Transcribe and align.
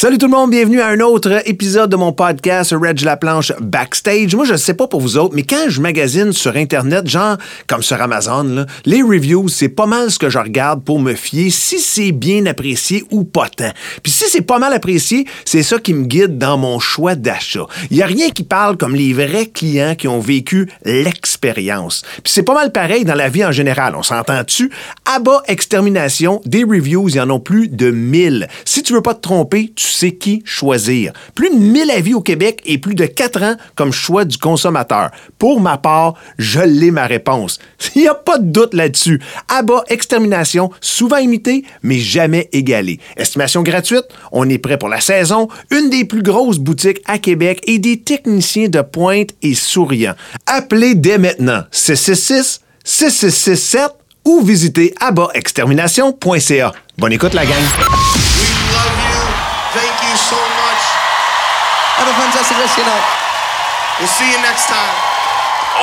Salut 0.00 0.16
tout 0.16 0.28
le 0.28 0.32
monde, 0.32 0.50
bienvenue 0.50 0.80
à 0.80 0.86
un 0.86 1.00
autre 1.00 1.42
épisode 1.46 1.90
de 1.90 1.96
mon 1.96 2.14
podcast 2.14 2.74
Reg 2.74 3.02
La 3.02 3.18
Planche 3.18 3.52
Backstage. 3.60 4.34
Moi, 4.34 4.46
je 4.46 4.56
sais 4.56 4.72
pas 4.72 4.86
pour 4.86 5.02
vous 5.02 5.18
autres, 5.18 5.34
mais 5.34 5.42
quand 5.42 5.68
je 5.68 5.82
magasine 5.82 6.32
sur 6.32 6.56
Internet, 6.56 7.06
genre 7.06 7.36
comme 7.66 7.82
sur 7.82 8.00
Amazon, 8.00 8.64
les 8.86 9.02
reviews, 9.02 9.50
c'est 9.50 9.68
pas 9.68 9.84
mal 9.84 10.10
ce 10.10 10.18
que 10.18 10.30
je 10.30 10.38
regarde 10.38 10.82
pour 10.82 11.00
me 11.00 11.12
fier 11.12 11.50
si 11.50 11.78
c'est 11.78 12.12
bien 12.12 12.46
apprécié 12.46 13.04
ou 13.10 13.24
pas 13.24 13.50
tant. 13.50 13.72
Puis 14.02 14.10
si 14.10 14.24
c'est 14.30 14.40
pas 14.40 14.58
mal 14.58 14.72
apprécié, 14.72 15.26
c'est 15.44 15.62
ça 15.62 15.78
qui 15.78 15.92
me 15.92 16.06
guide 16.06 16.38
dans 16.38 16.56
mon 16.56 16.78
choix 16.78 17.14
d'achat. 17.14 17.66
Il 17.90 17.98
y 17.98 18.02
a 18.02 18.06
rien 18.06 18.30
qui 18.30 18.42
parle 18.42 18.78
comme 18.78 18.94
les 18.94 19.12
vrais 19.12 19.50
clients 19.52 19.96
qui 19.96 20.08
ont 20.08 20.20
vécu 20.20 20.70
l'expérience. 20.86 22.04
Puis 22.24 22.32
c'est 22.32 22.42
pas 22.42 22.54
mal 22.54 22.72
pareil 22.72 23.04
dans 23.04 23.14
la 23.14 23.28
vie 23.28 23.44
en 23.44 23.52
général, 23.52 23.94
on 23.94 24.02
s'entend-tu? 24.02 24.70
À 25.04 25.18
bas 25.18 25.42
extermination, 25.46 26.40
des 26.46 26.64
reviews, 26.64 27.10
il 27.10 27.16
y 27.16 27.20
en 27.20 27.28
a 27.28 27.38
plus 27.38 27.68
de 27.68 27.90
1000. 27.90 28.48
Si 28.64 28.82
tu 28.82 28.94
veux 28.94 29.02
pas 29.02 29.12
te 29.12 29.20
tromper, 29.20 29.70
tu 29.76 29.89
sais 29.92 30.12
qui 30.12 30.42
choisir. 30.44 31.12
Plus 31.34 31.50
de 31.50 31.56
1000 31.56 31.90
avis 31.90 32.14
au 32.14 32.20
Québec 32.20 32.62
et 32.64 32.78
plus 32.78 32.94
de 32.94 33.06
4 33.06 33.42
ans 33.42 33.56
comme 33.74 33.92
choix 33.92 34.24
du 34.24 34.38
consommateur. 34.38 35.10
Pour 35.38 35.60
ma 35.60 35.78
part, 35.78 36.14
je 36.38 36.60
l'ai 36.60 36.90
ma 36.90 37.06
réponse. 37.06 37.58
Il 37.94 38.02
n'y 38.02 38.08
a 38.08 38.14
pas 38.14 38.38
de 38.38 38.50
doute 38.50 38.74
là-dessus. 38.74 39.20
Abat 39.48 39.84
Extermination, 39.88 40.70
souvent 40.80 41.18
imité, 41.18 41.64
mais 41.82 41.98
jamais 41.98 42.48
égalé. 42.52 43.00
Estimation 43.16 43.62
gratuite, 43.62 44.06
on 44.32 44.48
est 44.48 44.58
prêt 44.58 44.78
pour 44.78 44.88
la 44.88 45.00
saison, 45.00 45.48
une 45.70 45.90
des 45.90 46.04
plus 46.04 46.22
grosses 46.22 46.58
boutiques 46.58 47.02
à 47.06 47.18
Québec 47.18 47.60
et 47.66 47.78
des 47.78 48.00
techniciens 48.00 48.68
de 48.68 48.80
pointe 48.80 49.30
et 49.42 49.54
souriants. 49.54 50.14
Appelez 50.46 50.94
dès 50.94 51.18
maintenant 51.18 51.62
666 51.70 52.60
6667 52.84 53.92
ou 54.24 54.42
visitez 54.42 54.94
abatextermination.ca. 55.00 56.72
Bonne 56.98 57.12
écoute 57.12 57.34
la 57.34 57.46
gang. 57.46 58.29
Thank 60.10 60.18
you 60.18 60.34
so 60.34 60.42
much. 60.42 60.82
Have 62.02 62.10
a 62.10 62.18
fantastic 62.18 62.58
rest 62.58 62.74
of 62.74 62.82
your 62.82 62.90
night. 62.90 63.06
We'll 64.00 64.10
see 64.10 64.26
you 64.26 64.42
next 64.42 64.66
time. 64.66 64.96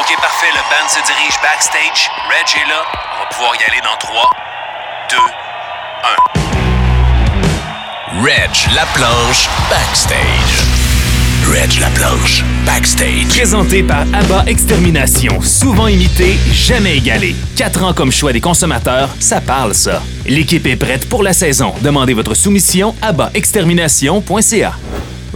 OK, 0.02 0.18
parfait. 0.20 0.52
Le 0.52 0.60
band 0.68 0.90
se 0.90 1.00
dirige 1.00 1.40
backstage. 1.40 2.12
Reg 2.28 2.62
est 2.62 2.68
là. 2.68 2.84
On 3.16 3.20
va 3.20 3.26
pouvoir 3.28 3.56
y 3.56 3.64
aller 3.64 3.80
dans 3.80 3.96
3, 3.96 4.30
2, 5.12 5.18
1. 8.20 8.22
Reg 8.22 8.52
la 8.76 8.86
planche 8.88 9.48
backstage. 9.70 10.57
Reg 11.52 11.80
la 11.80 11.88
planche 11.92 12.44
backstage. 12.66 13.28
Présenté 13.30 13.82
par 13.82 14.02
ABBA 14.14 14.44
Extermination, 14.48 15.42
souvent 15.42 15.88
imité, 15.88 16.36
jamais 16.52 16.98
égalé. 16.98 17.36
Quatre 17.56 17.84
ans 17.84 17.94
comme 17.94 18.12
choix 18.12 18.34
des 18.34 18.42
consommateurs, 18.42 19.10
ça 19.20 19.40
parle 19.40 19.74
ça. 19.74 20.02
L'équipe 20.26 20.66
est 20.68 20.76
prête 20.76 21.08
pour 21.08 21.24
la 21.24 21.34
saison. 21.34 21.74
Demandez 21.82 22.14
votre 22.14 22.34
soumission 22.34 22.94
à 23.02 23.14
extermination.ca. 23.34 24.74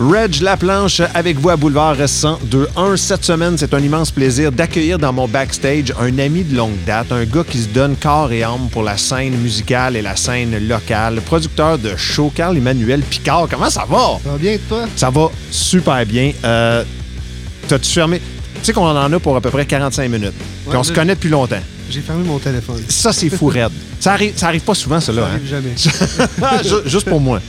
Reg 0.09 0.41
Laplanche 0.41 0.99
avec 1.13 1.37
vous 1.37 1.49
à 1.49 1.55
Boulevard 1.57 1.95
1021. 1.95 2.97
Cette 2.97 3.23
semaine, 3.23 3.55
c'est 3.57 3.71
un 3.75 3.79
immense 3.79 4.09
plaisir 4.09 4.51
d'accueillir 4.51 4.97
dans 4.97 5.13
mon 5.13 5.27
backstage 5.27 5.93
un 5.99 6.17
ami 6.17 6.43
de 6.43 6.57
longue 6.57 6.75
date, 6.87 7.11
un 7.11 7.23
gars 7.25 7.43
qui 7.47 7.59
se 7.59 7.67
donne 7.67 7.95
corps 7.95 8.31
et 8.31 8.41
âme 8.41 8.67
pour 8.71 8.81
la 8.81 8.97
scène 8.97 9.35
musicale 9.37 9.95
et 9.95 10.01
la 10.01 10.15
scène 10.15 10.57
locale, 10.67 11.21
producteur 11.21 11.77
de 11.77 11.95
show, 11.97 12.31
Carl 12.33 12.57
Emmanuel 12.57 13.01
Picard. 13.01 13.47
Comment 13.49 13.69
ça 13.69 13.85
va? 13.87 14.17
Ça 14.23 14.31
va 14.31 14.37
bien, 14.39 14.57
toi? 14.67 14.85
Ça 14.95 15.09
va 15.11 15.29
super 15.51 16.03
bien. 16.05 16.31
Euh, 16.45 16.83
T'as-tu 17.67 17.91
fermé? 17.91 18.19
Tu 18.55 18.65
sais 18.65 18.73
qu'on 18.73 18.85
en 18.87 19.13
a 19.13 19.19
pour 19.19 19.35
à 19.35 19.41
peu 19.41 19.51
près 19.51 19.65
45 19.67 20.09
minutes. 20.09 20.33
Puis 20.33 20.71
Ouais, 20.71 20.77
on 20.77 20.83
se 20.83 20.91
connaît 20.93 21.13
depuis 21.15 21.29
longtemps. 21.29 21.61
J'ai 21.91 22.01
fermé 22.01 22.23
mon 22.23 22.39
téléphone. 22.39 22.81
Ça, 22.87 23.13
c'est 23.13 23.29
fou 23.29 23.47
raide. 23.47 23.71
Ça 23.99 24.13
arrive, 24.13 24.33
ça 24.35 24.47
arrive 24.47 24.61
pas 24.61 24.73
souvent, 24.73 24.99
ça, 24.99 25.11
là. 25.11 25.21
Ça 25.23 25.27
hein? 25.27 25.31
arrive 25.35 25.47
jamais. 25.47 26.63
Ju- 26.63 26.89
Juste 26.89 27.07
pour 27.07 27.19
moi. 27.21 27.39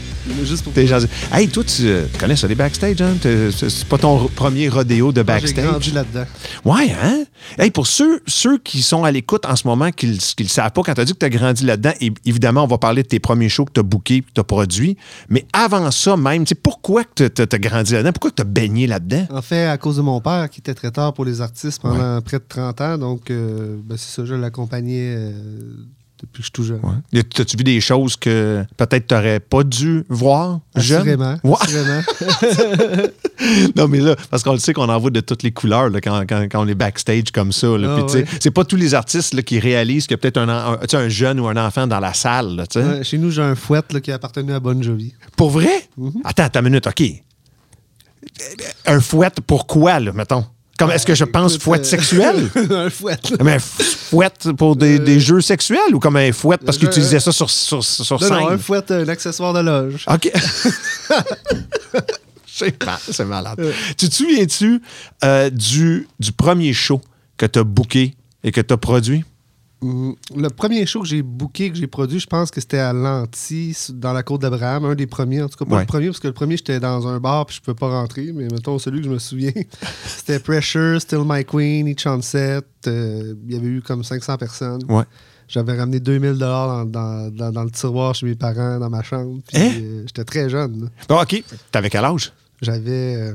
Juste 0.44 0.64
pour 0.64 0.72
T'es 0.72 0.86
jasé. 0.86 1.08
Hey, 1.32 1.48
toi, 1.48 1.64
tu, 1.64 1.82
euh, 1.86 2.06
connais 2.18 2.36
ça, 2.36 2.46
les 2.46 2.54
backstage, 2.54 3.00
hein? 3.02 3.14
C'est 3.22 3.84
pas 3.86 3.98
ton 3.98 4.28
premier 4.28 4.68
rodéo 4.68 5.10
de 5.12 5.20
J'ai 5.20 5.24
backstage? 5.24 5.64
grandi 5.64 5.90
là-dedans. 5.90 6.24
Ouais, 6.64 6.92
hein? 7.02 7.24
Hey, 7.58 7.70
pour 7.70 7.86
ceux, 7.86 8.20
ceux 8.26 8.58
qui 8.58 8.82
sont 8.82 9.04
à 9.04 9.10
l'écoute 9.10 9.44
en 9.46 9.56
ce 9.56 9.66
moment, 9.66 9.90
qui 9.90 10.06
ne 10.06 10.12
le 10.12 10.48
savent 10.48 10.70
pas, 10.72 10.82
quand 10.82 10.94
tu 10.94 11.00
as 11.00 11.05
dit 11.05 11.12
que 11.12 11.18
tu 11.18 11.27
as 11.27 11.30
grandi 11.30 11.64
là-dedans, 11.64 11.92
évidemment, 12.24 12.64
on 12.64 12.68
va 12.68 12.78
parler 12.78 13.02
de 13.02 13.08
tes 13.08 13.18
premiers 13.20 13.48
shows 13.48 13.64
que 13.64 13.72
tu 13.72 13.80
as 13.80 13.84
bookés, 13.84 14.20
que 14.20 14.30
tu 14.34 14.40
as 14.40 14.44
produits. 14.44 14.96
Mais 15.28 15.44
avant 15.52 15.90
ça, 15.90 16.16
même, 16.16 16.44
tu 16.44 16.50
sais, 16.50 16.55
pourquoi 16.55 17.02
tu 17.14 17.24
as 17.24 17.58
grandi 17.58 17.92
là-dedans? 17.94 18.12
Pourquoi 18.12 18.30
tu 18.30 18.42
as 18.42 18.44
baigné 18.46 18.86
là-dedans? 18.86 19.27
En 19.30 19.42
fait, 19.42 19.66
à 19.66 19.77
cause 19.78 19.96
de 19.96 20.02
mon 20.02 20.20
père 20.20 20.48
qui 20.50 20.61
était 20.61 20.74
traiteur 20.74 21.12
pour 21.14 21.24
les 21.24 21.40
artistes 21.40 21.82
pendant 21.82 22.20
près 22.22 22.38
de 22.38 22.44
30 22.48 22.80
ans, 22.80 22.98
donc 22.98 23.30
euh, 23.30 23.77
ben, 23.84 23.96
c'est 23.98 24.14
ça, 24.14 24.24
je 24.24 24.34
l'accompagnais 24.34 25.14
euh, 25.16 25.32
depuis 26.22 26.34
que 26.34 26.38
je 26.38 26.42
suis 26.44 26.52
tout 26.52 26.62
jeune. 26.64 26.80
Ouais. 26.83 27.20
As-tu 27.38 27.56
vu 27.56 27.64
des 27.64 27.80
choses 27.80 28.16
que 28.16 28.64
peut-être 28.77 29.08
tu 29.08 29.14
n'aurais 29.14 29.40
pas 29.40 29.64
dû 29.64 30.05
voir 30.08 30.60
jeune? 30.77 31.00
Assurément. 31.00 31.36
Ouais. 31.44 31.56
assurément. 31.60 32.02
non, 33.77 33.88
mais 33.88 33.98
là, 34.00 34.16
parce 34.30 34.42
qu'on 34.42 34.52
le 34.52 34.58
sait 34.58 34.72
qu'on 34.72 34.88
en 34.88 34.98
voit 34.98 35.11
de 35.11 35.20
toutes 35.20 35.42
les 35.42 35.50
couleurs 35.52 35.90
là, 35.90 36.00
quand, 36.00 36.24
quand- 36.28 36.46
quand 36.50 36.64
on 36.64 36.68
est 36.68 36.74
backstage 36.74 37.30
comme 37.32 37.52
ça. 37.52 37.66
Ah, 37.66 38.05
ouais. 38.05 38.24
C'est 38.40 38.50
pas 38.50 38.64
tous 38.64 38.77
les 38.77 38.94
artistes 38.94 39.34
là, 39.34 39.42
qui 39.42 39.58
réalisent 39.58 40.06
qu'il 40.06 40.12
y 40.12 40.14
a 40.14 40.18
peut-être 40.18 40.38
un, 40.38 41.08
jeune 41.08 41.40
ou 41.40 41.48
un 41.48 41.56
enfant 41.56 41.86
dans 41.86 42.00
la 42.00 42.14
salle. 42.14 42.55
là. 42.56 42.64
Ouais, 42.77 43.05
chez 43.05 43.18
nous, 43.18 43.30
j'ai 43.30 43.42
un 43.42 43.55
fouet 43.55 43.80
là, 43.92 44.00
qui 44.00 44.12
appartenait 44.12 44.52
à 44.55 44.61
Bon 44.61 44.80
Jovi. 44.82 45.14
Pour 45.36 45.50
vrai? 45.50 45.88
Mhm. 45.96 46.12
Attends, 46.24 46.44
attends 46.44 46.61
une 46.61 46.66
minute, 46.66 46.86
OK. 46.86 47.02
Un 48.86 49.00
fouet, 49.00 49.30
pourquoi, 49.46 49.98
là, 50.00 50.12
mettons? 50.12 50.44
Comme, 50.82 50.90
est-ce 50.90 51.06
que 51.06 51.14
je 51.14 51.24
pense 51.24 51.52
Écoute, 51.52 51.62
fouet 51.62 51.78
euh, 51.80 51.84
sexuel? 51.84 52.50
un 52.70 52.90
fouet. 52.90 53.16
là. 53.30 53.36
Mais 53.44 53.52
un 53.52 53.56
f- 53.58 53.60
fouet 54.10 54.30
pour 54.56 54.74
des, 54.74 54.98
des 54.98 55.20
jeux 55.20 55.40
sexuels 55.40 55.94
ou 55.94 55.98
comme 56.00 56.16
un 56.16 56.32
fouet 56.32 56.56
parce 56.58 56.76
qu'ils 56.76 56.88
Euh, 56.88 56.90
utilisaient 56.90 57.20
ça 57.20 57.30
sur, 57.30 57.48
sur, 57.50 57.84
sur 57.84 58.20
Non, 58.20 58.26
scène? 58.28 58.36
non, 58.38 58.48
un 58.48 58.58
fouet, 58.58 58.82
un 58.90 59.08
accessoire 59.08 59.52
de 59.52 59.60
loge. 59.60 60.04
OK. 60.12 60.32
C'est 62.54 62.84
mal- 62.84 62.98
c'est 63.10 63.24
malade. 63.24 63.72
Tu 63.96 64.08
te 64.08 64.14
souviens-tu 64.14 64.82
euh, 65.24 65.48
du, 65.50 66.06
du 66.20 66.32
premier 66.32 66.72
show 66.74 67.00
que 67.36 67.46
tu 67.46 67.58
as 67.58 67.64
booké 67.64 68.14
et 68.44 68.52
que 68.52 68.60
tu 68.60 68.74
as 68.74 68.76
produit? 68.76 69.24
Mm, 69.82 70.12
Le 70.36 70.48
premier 70.48 70.86
show 70.86 71.00
que 71.02 71.08
j'ai 71.08 71.22
booké, 71.22 71.70
que 71.70 71.76
j'ai 71.76 71.86
produit, 71.88 72.20
je 72.20 72.26
pense 72.26 72.50
que 72.50 72.60
c'était 72.60 72.78
à 72.78 72.92
Lanty, 72.92 73.76
dans 73.94 74.12
la 74.12 74.22
côte 74.22 74.40
d'Abraham, 74.42 74.84
un 74.84 74.94
des 74.94 75.06
premiers. 75.06 75.42
En 75.42 75.48
tout 75.48 75.56
cas, 75.58 75.64
pas 75.68 75.74
Ouais. 75.76 75.80
le 75.82 75.86
premier, 75.86 76.06
parce 76.06 76.20
que 76.20 76.28
le 76.28 76.32
premier, 76.34 76.56
j'étais 76.56 76.78
dans 76.80 77.06
un 77.08 77.18
bar 77.18 77.46
puis 77.46 77.56
je 77.56 77.60
peux 77.62 77.74
pas 77.74 77.88
rentrer. 77.88 78.30
Mais 78.32 78.44
mettons, 78.44 78.78
celui 78.78 79.00
que 79.00 79.06
je 79.06 79.10
me 79.12 79.18
souviens, 79.18 79.52
c'était 80.06 80.38
Pressure, 80.38 81.00
Still 81.00 81.22
My 81.26 81.44
Queen, 81.44 81.88
Each 81.88 82.06
on 82.06 82.20
Set. 82.22 82.64
euh, 82.86 83.34
Il 83.48 83.54
y 83.54 83.56
avait 83.58 83.66
eu 83.68 83.82
comme 83.82 84.04
500 84.04 84.36
personnes. 84.38 84.82
Ouais. 84.88 85.04
J'avais 85.48 85.76
ramené 85.78 86.00
2000 86.00 86.34
dans, 86.38 86.84
dans, 86.86 87.30
dans, 87.30 87.50
dans 87.52 87.64
le 87.64 87.70
tiroir 87.70 88.14
chez 88.14 88.24
mes 88.26 88.36
parents, 88.36 88.78
dans 88.78 88.88
ma 88.88 89.02
chambre. 89.02 89.38
Hein? 89.54 89.70
euh, 89.76 90.02
j'étais 90.06 90.24
très 90.24 90.48
jeune. 90.48 90.88
Bon, 91.08 91.20
OK. 91.20 91.42
T'avais 91.70 91.90
quel 91.90 92.04
âge? 92.04 92.32
J'avais... 92.62 93.16
euh, 93.16 93.34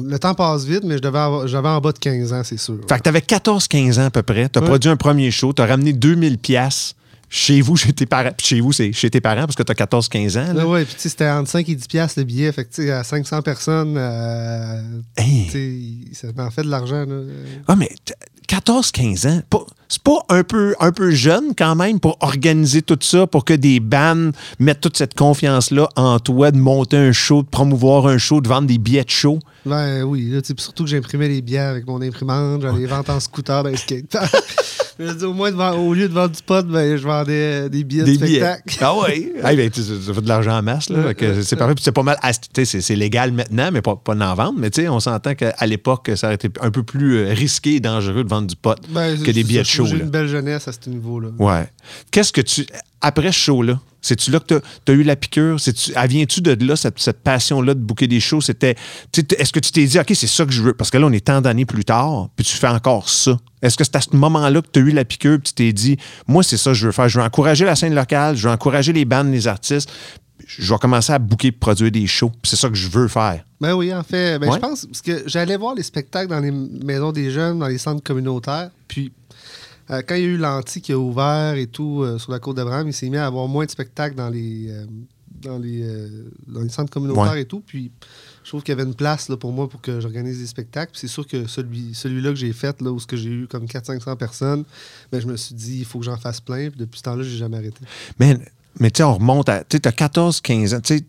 le 0.00 0.18
temps 0.18 0.34
passe 0.34 0.64
vite, 0.64 0.84
mais 0.84 0.96
j'avais 1.02 1.68
en 1.68 1.80
bas 1.80 1.92
de 1.92 1.98
15 1.98 2.32
ans, 2.32 2.42
c'est 2.44 2.58
sûr. 2.58 2.78
Fait 2.88 2.96
que 2.98 3.02
t'avais 3.02 3.20
14-15 3.20 3.98
ans 4.00 4.06
à 4.06 4.10
peu 4.10 4.22
près. 4.22 4.48
T'as 4.48 4.60
Ouais. 4.60 4.66
produit 4.66 4.90
un 4.90 4.96
premier 4.96 5.30
show. 5.30 5.52
T'as 5.52 5.66
ramené 5.66 5.92
2000 5.92 6.38
pièces 6.38 6.94
chez 7.28 7.60
vous, 7.62 7.76
chez 7.76 7.92
tes 7.92 8.04
parents. 8.06 8.32
Puis 8.36 8.46
chez 8.46 8.60
vous, 8.60 8.72
c'est 8.72 8.92
chez 8.92 9.08
tes 9.10 9.20
parents 9.20 9.46
parce 9.46 9.56
que 9.56 9.62
t'as 9.62 9.74
14-15 9.74 10.36
ans. 10.38 10.52
là. 10.52 10.62
Ah 10.62 10.66
ouais, 10.68 10.84
puis 10.84 10.94
c'était 10.98 11.28
entre 11.28 11.48
5 11.50 11.68
et 11.68 11.74
10 11.74 11.86
piastres 11.88 12.18
le 12.20 12.24
billet. 12.24 12.52
Fait 12.52 12.64
que 12.64 12.90
à 12.90 13.04
500 13.04 13.40
personnes, 13.42 13.94
euh, 13.96 14.82
Hey. 15.16 15.48
sais, 15.50 15.78
ça 16.14 16.28
m'en 16.36 16.50
fait 16.50 16.62
de 16.62 16.68
l'argent. 16.70 17.04
Ah, 17.68 17.76
mais 17.76 17.90
14-15 18.52 19.28
ans, 19.28 19.40
c'est 19.88 20.02
pas 20.02 20.18
un 20.28 20.44
peu, 20.44 20.74
un 20.78 20.92
peu 20.92 21.10
jeune 21.10 21.54
quand 21.56 21.74
même 21.74 22.00
pour 22.00 22.18
organiser 22.20 22.82
tout 22.82 22.98
ça, 23.00 23.26
pour 23.26 23.46
que 23.46 23.54
des 23.54 23.80
bands 23.80 24.30
mettent 24.58 24.82
toute 24.82 24.98
cette 24.98 25.14
confiance-là 25.14 25.88
en 25.96 26.18
toi, 26.18 26.50
de 26.50 26.58
monter 26.58 26.98
un 26.98 27.12
show, 27.12 27.42
de 27.42 27.48
promouvoir 27.48 28.06
un 28.06 28.18
show, 28.18 28.42
de 28.42 28.48
vendre 28.48 28.66
des 28.66 28.76
billets 28.76 29.04
de 29.04 29.10
show. 29.10 29.38
Ben 29.64 30.02
oui, 30.02 30.28
là, 30.28 30.40
surtout 30.58 30.84
que 30.84 30.90
j'imprimais 30.90 31.28
les 31.28 31.40
billets 31.40 31.60
avec 31.60 31.86
mon 31.86 32.02
imprimante, 32.02 32.60
j'allais 32.60 32.80
les 32.80 32.86
vendre 32.86 33.08
en 33.08 33.20
scooter, 33.20 33.62
ben 33.62 33.74
skate. 33.74 34.16
Je 34.98 35.24
au 35.24 35.32
moins, 35.32 35.50
de 35.50 35.56
vendre- 35.56 35.78
au 35.80 35.94
lieu 35.94 36.08
de 36.08 36.12
vendre 36.14 36.34
du 36.34 36.42
pot, 36.42 36.66
ben, 36.66 36.96
je 36.96 37.02
vendais 37.02 37.32
euh, 37.64 37.68
des 37.68 37.84
billets 37.84 38.04
Des 38.04 38.16
de 38.16 38.24
billets. 38.24 38.40
spectacle. 38.40 38.78
Ah 38.80 38.94
oui. 38.96 39.32
hey, 39.44 39.56
ben, 39.56 39.70
ça 39.72 40.14
fait 40.14 40.20
de 40.20 40.28
l'argent 40.28 40.58
en 40.58 40.62
masse. 40.62 40.88
Là, 40.90 41.12
c'est 41.42 41.56
parfait. 41.56 41.74
C'est 41.80 41.92
pas 41.92 42.02
mal. 42.02 42.16
C'est 42.64 42.96
légal 42.96 43.32
maintenant, 43.32 43.70
mais 43.72 43.82
pas, 43.82 43.96
pas 43.96 44.14
d'en 44.14 44.34
vendre. 44.34 44.54
Mais 44.58 44.70
tu 44.70 44.82
sais, 44.82 44.88
on 44.88 45.00
s'entend 45.00 45.34
qu'à 45.34 45.54
l'époque, 45.66 46.10
ça 46.16 46.26
aurait 46.28 46.34
été 46.36 46.48
un 46.60 46.70
peu 46.70 46.82
plus 46.82 47.16
euh, 47.18 47.32
risqué 47.32 47.76
et 47.76 47.80
dangereux 47.80 48.24
de 48.24 48.28
vendre 48.28 48.46
du 48.48 48.56
pot 48.56 48.76
Ben, 48.90 49.20
que 49.22 49.30
des 49.30 49.44
billets 49.44 49.62
de 49.62 49.66
show. 49.66 49.86
J'ai 49.86 49.96
une 49.98 50.10
belle 50.10 50.28
jeunesse 50.28 50.68
à 50.68 50.72
ce 50.72 50.88
niveau-là. 50.90 51.28
Ouais. 51.38 51.68
Qu'est-ce 52.10 52.32
que 52.32 52.40
tu. 52.40 52.66
Après 53.00 53.32
ce 53.32 53.38
show-là, 53.38 53.80
c'est-tu 54.02 54.30
là 54.30 54.40
que 54.40 54.60
tu 54.84 54.92
as 54.92 54.94
eu 54.94 55.02
la 55.04 55.16
piqûre? 55.16 55.56
Vient-tu 56.08 56.40
de 56.42 56.64
là, 56.66 56.76
cette, 56.76 56.98
cette 56.98 57.22
passion-là 57.22 57.74
de 57.74 57.80
bouquer 57.80 58.06
des 58.08 58.20
shows? 58.20 58.40
C'était. 58.40 58.74
Est-ce 59.38 59.52
que 59.52 59.60
tu 59.60 59.72
t'es 59.72 59.84
dit, 59.84 59.98
OK, 59.98 60.12
c'est 60.14 60.26
ça 60.26 60.44
que 60.44 60.52
je 60.52 60.60
veux? 60.62 60.74
Parce 60.74 60.90
que 60.90 60.98
là, 60.98 61.06
on 61.06 61.12
est 61.12 61.24
tant 61.24 61.40
d'années 61.40 61.64
plus 61.64 61.84
tard, 61.84 62.28
puis 62.36 62.44
tu 62.44 62.56
fais 62.56 62.68
encore 62.68 63.08
ça. 63.08 63.38
Est-ce 63.62 63.76
que 63.76 63.84
c'est 63.84 63.96
à 63.96 64.00
ce 64.00 64.14
moment-là 64.16 64.60
que 64.60 64.66
tu 64.72 64.80
as 64.80 64.82
eu 64.82 64.90
la 64.90 65.04
piqûre, 65.04 65.38
puis 65.38 65.52
tu 65.52 65.54
t'es 65.54 65.72
dit, 65.72 65.96
moi, 66.26 66.42
c'est 66.42 66.56
ça 66.56 66.70
que 66.70 66.74
je 66.76 66.86
veux 66.86 66.92
faire. 66.92 67.08
Je 67.08 67.18
veux 67.18 67.24
encourager 67.24 67.64
la 67.64 67.76
scène 67.76 67.94
locale, 67.94 68.36
je 68.36 68.48
veux 68.48 68.52
encourager 68.52 68.92
les 68.92 69.04
bandes, 69.04 69.30
les 69.30 69.46
artistes. 69.46 69.90
Je 70.44 70.72
vais 70.72 70.78
commencer 70.78 71.12
à 71.12 71.20
bouquer 71.20 71.48
et 71.48 71.52
produire 71.52 71.92
des 71.92 72.08
shows. 72.08 72.32
C'est 72.42 72.56
ça 72.56 72.68
que 72.68 72.74
je 72.74 72.88
veux 72.88 73.06
faire. 73.06 73.44
Ben 73.60 73.74
oui, 73.74 73.94
en 73.94 74.02
fait. 74.02 74.40
Ben, 74.40 74.48
Ouais. 74.48 74.56
Je 74.56 74.60
pense 74.60 74.86
parce 74.86 75.00
que 75.00 75.22
j'allais 75.26 75.56
voir 75.56 75.76
les 75.76 75.84
spectacles 75.84 76.28
dans 76.28 76.40
les 76.40 76.50
maisons 76.50 77.12
des 77.12 77.30
jeunes, 77.30 77.60
dans 77.60 77.68
les 77.68 77.78
centres 77.78 78.02
communautaires. 78.02 78.70
Puis 78.88 79.12
euh, 79.90 80.02
quand 80.06 80.14
il 80.14 80.22
y 80.22 80.24
a 80.24 80.28
eu 80.28 80.36
l'anti 80.36 80.80
qui 80.80 80.92
a 80.92 80.98
ouvert 80.98 81.54
et 81.54 81.66
tout 81.66 82.02
euh, 82.02 82.18
sur 82.18 82.32
la 82.32 82.38
côte 82.38 82.56
d'Abraham, 82.56 82.88
il 82.88 82.92
s'est 82.94 83.08
mis 83.08 83.16
à 83.16 83.26
avoir 83.26 83.48
moins 83.48 83.64
de 83.64 83.70
spectacles 83.70 84.14
dans 84.14 84.28
les, 84.30 84.68
euh, 84.70 84.86
dans 85.42 85.58
les, 85.58 85.84
dans 86.46 86.60
les 86.60 86.68
centres 86.68 86.90
communautaires 86.92 87.32
Ouais. 87.32 87.42
et 87.42 87.44
tout. 87.46 87.60
Puis 87.66 87.90
je 88.44 88.48
trouve 88.50 88.62
qu'il 88.62 88.72
y 88.72 88.78
avait 88.80 88.88
une 88.88 88.94
place 88.94 89.28
là, 89.28 89.36
pour 89.36 89.52
moi 89.52 89.68
pour 89.68 89.80
que 89.80 90.00
j'organise 90.00 90.38
des 90.38 90.46
spectacles. 90.46 90.92
Puis 90.92 91.00
c'est 91.00 91.08
sûr 91.08 91.26
que 91.26 91.46
celui, 91.48 91.94
celui-là 91.94 92.30
que 92.30 92.36
j'ai 92.36 92.52
fait, 92.52 92.80
là, 92.80 92.90
où 92.92 92.98
ce 93.00 93.06
que 93.06 93.16
j'ai 93.16 93.30
eu 93.30 93.46
comme 93.48 93.64
400-500 93.64 94.16
personnes, 94.16 94.64
ben, 95.10 95.20
je 95.20 95.26
me 95.26 95.36
suis 95.36 95.54
dit, 95.54 95.78
il 95.80 95.84
faut 95.84 95.98
que 95.98 96.04
j'en 96.04 96.16
fasse 96.16 96.40
plein. 96.40 96.68
Puis 96.70 96.78
depuis 96.78 96.98
ce 96.98 97.02
temps-là, 97.04 97.22
j'ai 97.24 97.36
jamais 97.36 97.56
arrêté. 97.56 97.80
Mais, 98.20 98.38
mais 98.78 98.90
tu 98.90 98.98
sais, 98.98 99.02
on 99.04 99.14
remonte 99.14 99.48
à. 99.48 99.60
Tu 99.64 99.76
sais, 99.76 99.80
t'as 99.80 99.92
14, 99.92 100.40
15 100.40 100.74
ans. 100.74 100.80
Tu- 100.80 101.00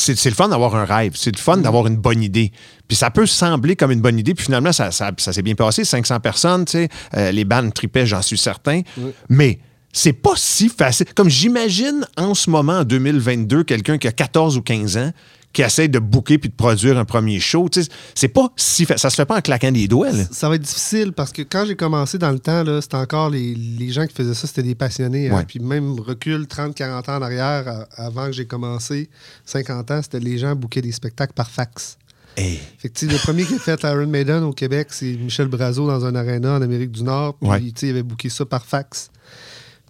c'est 0.00 0.16
c'est 0.16 0.30
le 0.30 0.34
fun 0.34 0.48
d'avoir 0.48 0.74
un 0.76 0.84
rêve. 0.84 1.12
C'est 1.16 1.34
le 1.34 1.40
fun 1.40 1.58
d'avoir 1.58 1.86
une 1.86 1.96
bonne 1.96 2.22
idée. 2.22 2.52
Puis 2.86 2.96
ça 2.96 3.10
peut 3.10 3.26
sembler 3.26 3.76
comme 3.76 3.90
une 3.90 4.00
bonne 4.00 4.18
idée. 4.18 4.34
Puis 4.34 4.46
finalement, 4.46 4.72
ça, 4.72 4.90
ça, 4.90 5.10
ça 5.16 5.32
s'est 5.32 5.42
bien 5.42 5.54
passé. 5.54 5.84
500 5.84 6.20
personnes, 6.20 6.64
tu 6.64 6.72
sais. 6.72 6.88
Euh, 7.16 7.30
les 7.30 7.44
bandes 7.44 7.72
tripaient, 7.74 8.06
j'en 8.06 8.22
suis 8.22 8.38
certain. 8.38 8.82
Mais 9.28 9.58
c'est 9.92 10.12
pas 10.12 10.34
si 10.36 10.68
facile. 10.68 11.06
Comme 11.14 11.28
j'imagine 11.28 12.06
en 12.16 12.34
ce 12.34 12.50
moment, 12.50 12.78
en 12.78 12.84
2022, 12.84 13.64
quelqu'un 13.64 13.98
qui 13.98 14.06
a 14.06 14.12
14 14.12 14.56
ou 14.56 14.62
15 14.62 14.96
ans 14.96 15.12
qui 15.52 15.62
essaie 15.62 15.88
de 15.88 15.98
booker 15.98 16.38
puis 16.38 16.50
de 16.50 16.54
produire 16.54 16.98
un 16.98 17.04
premier 17.04 17.40
show. 17.40 17.68
Tu 17.68 17.82
sais, 17.82 17.88
c'est 18.14 18.28
pas 18.28 18.52
si 18.56 18.84
fa- 18.84 18.96
Ça 18.98 19.10
se 19.10 19.16
fait 19.16 19.24
pas 19.24 19.38
en 19.38 19.40
claquant 19.40 19.72
des 19.72 19.88
doigts, 19.88 20.12
là. 20.12 20.24
Ça 20.30 20.48
va 20.48 20.54
être 20.56 20.62
difficile 20.62 21.12
parce 21.12 21.32
que 21.32 21.42
quand 21.42 21.64
j'ai 21.66 21.74
commencé 21.74 22.18
dans 22.18 22.30
le 22.30 22.38
temps, 22.38 22.64
c'était 22.80 22.96
encore 22.96 23.30
les, 23.30 23.54
les 23.54 23.90
gens 23.90 24.06
qui 24.06 24.14
faisaient 24.14 24.34
ça, 24.34 24.46
c'était 24.46 24.62
des 24.62 24.74
passionnés. 24.74 25.30
hein. 25.30 25.44
Puis 25.48 25.58
même 25.60 25.98
recul 25.98 26.42
30-40 26.46 27.10
ans 27.10 27.16
en 27.16 27.22
arrière, 27.22 27.86
avant 27.96 28.26
que 28.26 28.32
j'ai 28.32 28.46
commencé, 28.46 29.08
50 29.46 29.90
ans, 29.90 30.00
c'était 30.02 30.20
les 30.20 30.38
gens 30.38 30.54
bouquaient 30.54 30.82
des 30.82 30.92
spectacles 30.92 31.32
par 31.32 31.50
fax. 31.50 31.96
Hey. 32.36 32.60
Fait 32.78 32.88
que, 32.88 33.06
le 33.06 33.16
premier 33.18 33.44
qui 33.44 33.54
a 33.54 33.58
fait 33.58 33.82
Iron 33.82 34.06
Maiden 34.06 34.44
au 34.44 34.52
Québec, 34.52 34.88
c'est 34.90 35.16
Michel 35.16 35.48
Brazo 35.48 35.86
dans 35.88 36.04
un 36.04 36.14
aréna 36.14 36.52
en 36.54 36.62
Amérique 36.62 36.92
du 36.92 37.02
Nord. 37.02 37.36
Puis, 37.40 37.48
Ouais. 37.50 37.60
il 37.82 37.90
avait 37.90 38.04
booké 38.04 38.28
ça 38.28 38.44
par 38.46 38.64
fax. 38.64 39.10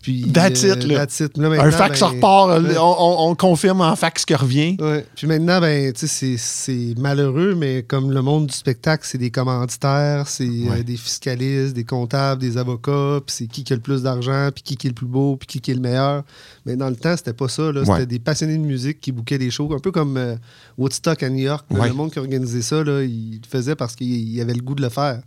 Puis, 0.02 0.30
That's 0.32 0.62
it, 0.62 0.84
là. 0.84 0.94
that's 1.06 1.20
it. 1.20 1.36
Là, 1.36 1.48
Un 1.60 1.70
fax 1.70 2.00
ben, 2.00 2.06
repart, 2.06 2.50
on, 2.78 2.80
on- 2.80 3.30
on 3.30 3.34
confirme 3.34 3.80
en 3.80 3.96
fax 3.96 4.24
qui 4.24 4.34
revient. 4.34 4.76
Ouais. 4.80 5.04
Puis 5.16 5.26
maintenant, 5.26 5.60
ben, 5.60 5.92
c'est- 5.94 6.94
malheureux, 6.98 7.54
mais 7.56 7.82
comme 7.82 8.12
le 8.12 8.22
monde 8.22 8.46
du 8.46 8.54
spectacle, 8.54 9.04
c'est 9.06 9.18
des 9.18 9.30
commanditaires, 9.30 10.28
c'est 10.28 10.44
euh, 10.48 10.82
des 10.84 10.96
fiscalistes, 10.96 11.74
des 11.74 11.84
comptables, 11.84 12.40
des 12.40 12.56
avocats, 12.56 13.20
puis 13.26 13.34
c'est 13.36 13.46
qui 13.48 13.64
qui 13.64 13.72
a 13.72 13.76
le 13.76 13.82
plus 13.82 14.02
d'argent, 14.02 14.50
puis 14.54 14.62
qui 14.62 14.76
qui 14.76 14.86
est 14.86 14.90
le 14.90 14.94
plus 14.94 15.06
beau, 15.06 15.36
puis 15.36 15.46
qui 15.46 15.60
qui 15.60 15.72
est 15.72 15.74
le 15.74 15.80
meilleur. 15.80 16.22
Mais 16.64 16.76
dans 16.76 16.88
le 16.90 16.96
temps, 16.96 17.16
c'était 17.16 17.32
pas 17.32 17.48
ça. 17.48 17.70
C'était 17.74 17.90
Ouais. 17.90 18.06
des 18.06 18.18
passionnés 18.18 18.56
de 18.56 18.62
musique 18.62 19.00
qui 19.00 19.10
bouquaient 19.12 19.38
des 19.38 19.50
shows, 19.50 19.72
un 19.74 19.80
peu 19.80 19.90
comme 19.90 20.16
euh, 20.16 20.36
Woodstock 20.78 21.22
à 21.22 21.28
New 21.28 21.38
York. 21.44 21.66
là. 21.70 21.86
Le 21.88 21.92
monde 21.94 22.12
qui 22.12 22.18
organisait 22.18 22.62
ça, 22.62 22.84
là, 22.84 23.02
il 23.02 23.40
le 23.42 23.48
faisait 23.48 23.74
parce 23.74 23.96
qu'il 23.96 24.08
il 24.08 24.40
avait 24.40 24.54
le 24.54 24.62
goût 24.62 24.74
de 24.74 24.82
le 24.82 24.88
faire. 24.90 25.20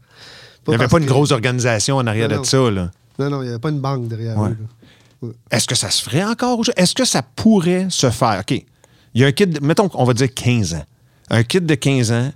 Il 0.68 0.69
n'y 0.69 0.75
avait 0.75 0.88
pas 0.88 1.00
une 1.00 1.06
que- 1.06 1.09
grosse 1.12 1.31
organisation 1.31 1.97
en 1.97 2.06
arrière 2.07 2.27
Non, 2.29 2.35
de 2.35 2.38
non. 2.39 2.44
ça. 2.45 2.71
Là. 2.71 2.91
Non, 3.19 3.30
non, 3.30 3.42
il 3.42 3.46
n'y 3.46 3.50
avait 3.50 3.60
pas 3.60 3.69
une 3.69 3.80
banque 3.81 4.08
derrière 4.08 4.38
Ouais. 4.38 4.50
eux, 4.50 4.58
là. 5.24 5.30
Est-ce 5.52 5.68
que 5.68 5.75
ça 5.75 5.92
se 5.92 6.02
ferait 6.02 6.24
encore? 6.24 6.62
Est-ce 6.75 6.96
que 6.96 7.06
ça 7.06 7.22
pourrait 7.22 7.88
se 7.90 8.10
faire? 8.10 8.40
OK. 8.42 8.63
Il 9.13 9.22
y 9.22 9.24
a 9.24 9.28
un 9.28 9.31
kid, 9.31 9.62
mettons 9.62 9.88
qu'on 9.90 10.04
va 10.04 10.13
dire 10.13 10.34
15 10.34 10.74
ans. 10.74 10.84
Un 11.30 11.44
kid 11.44 11.66
de 11.66 11.75
15 11.75 12.12
ans 12.12 12.31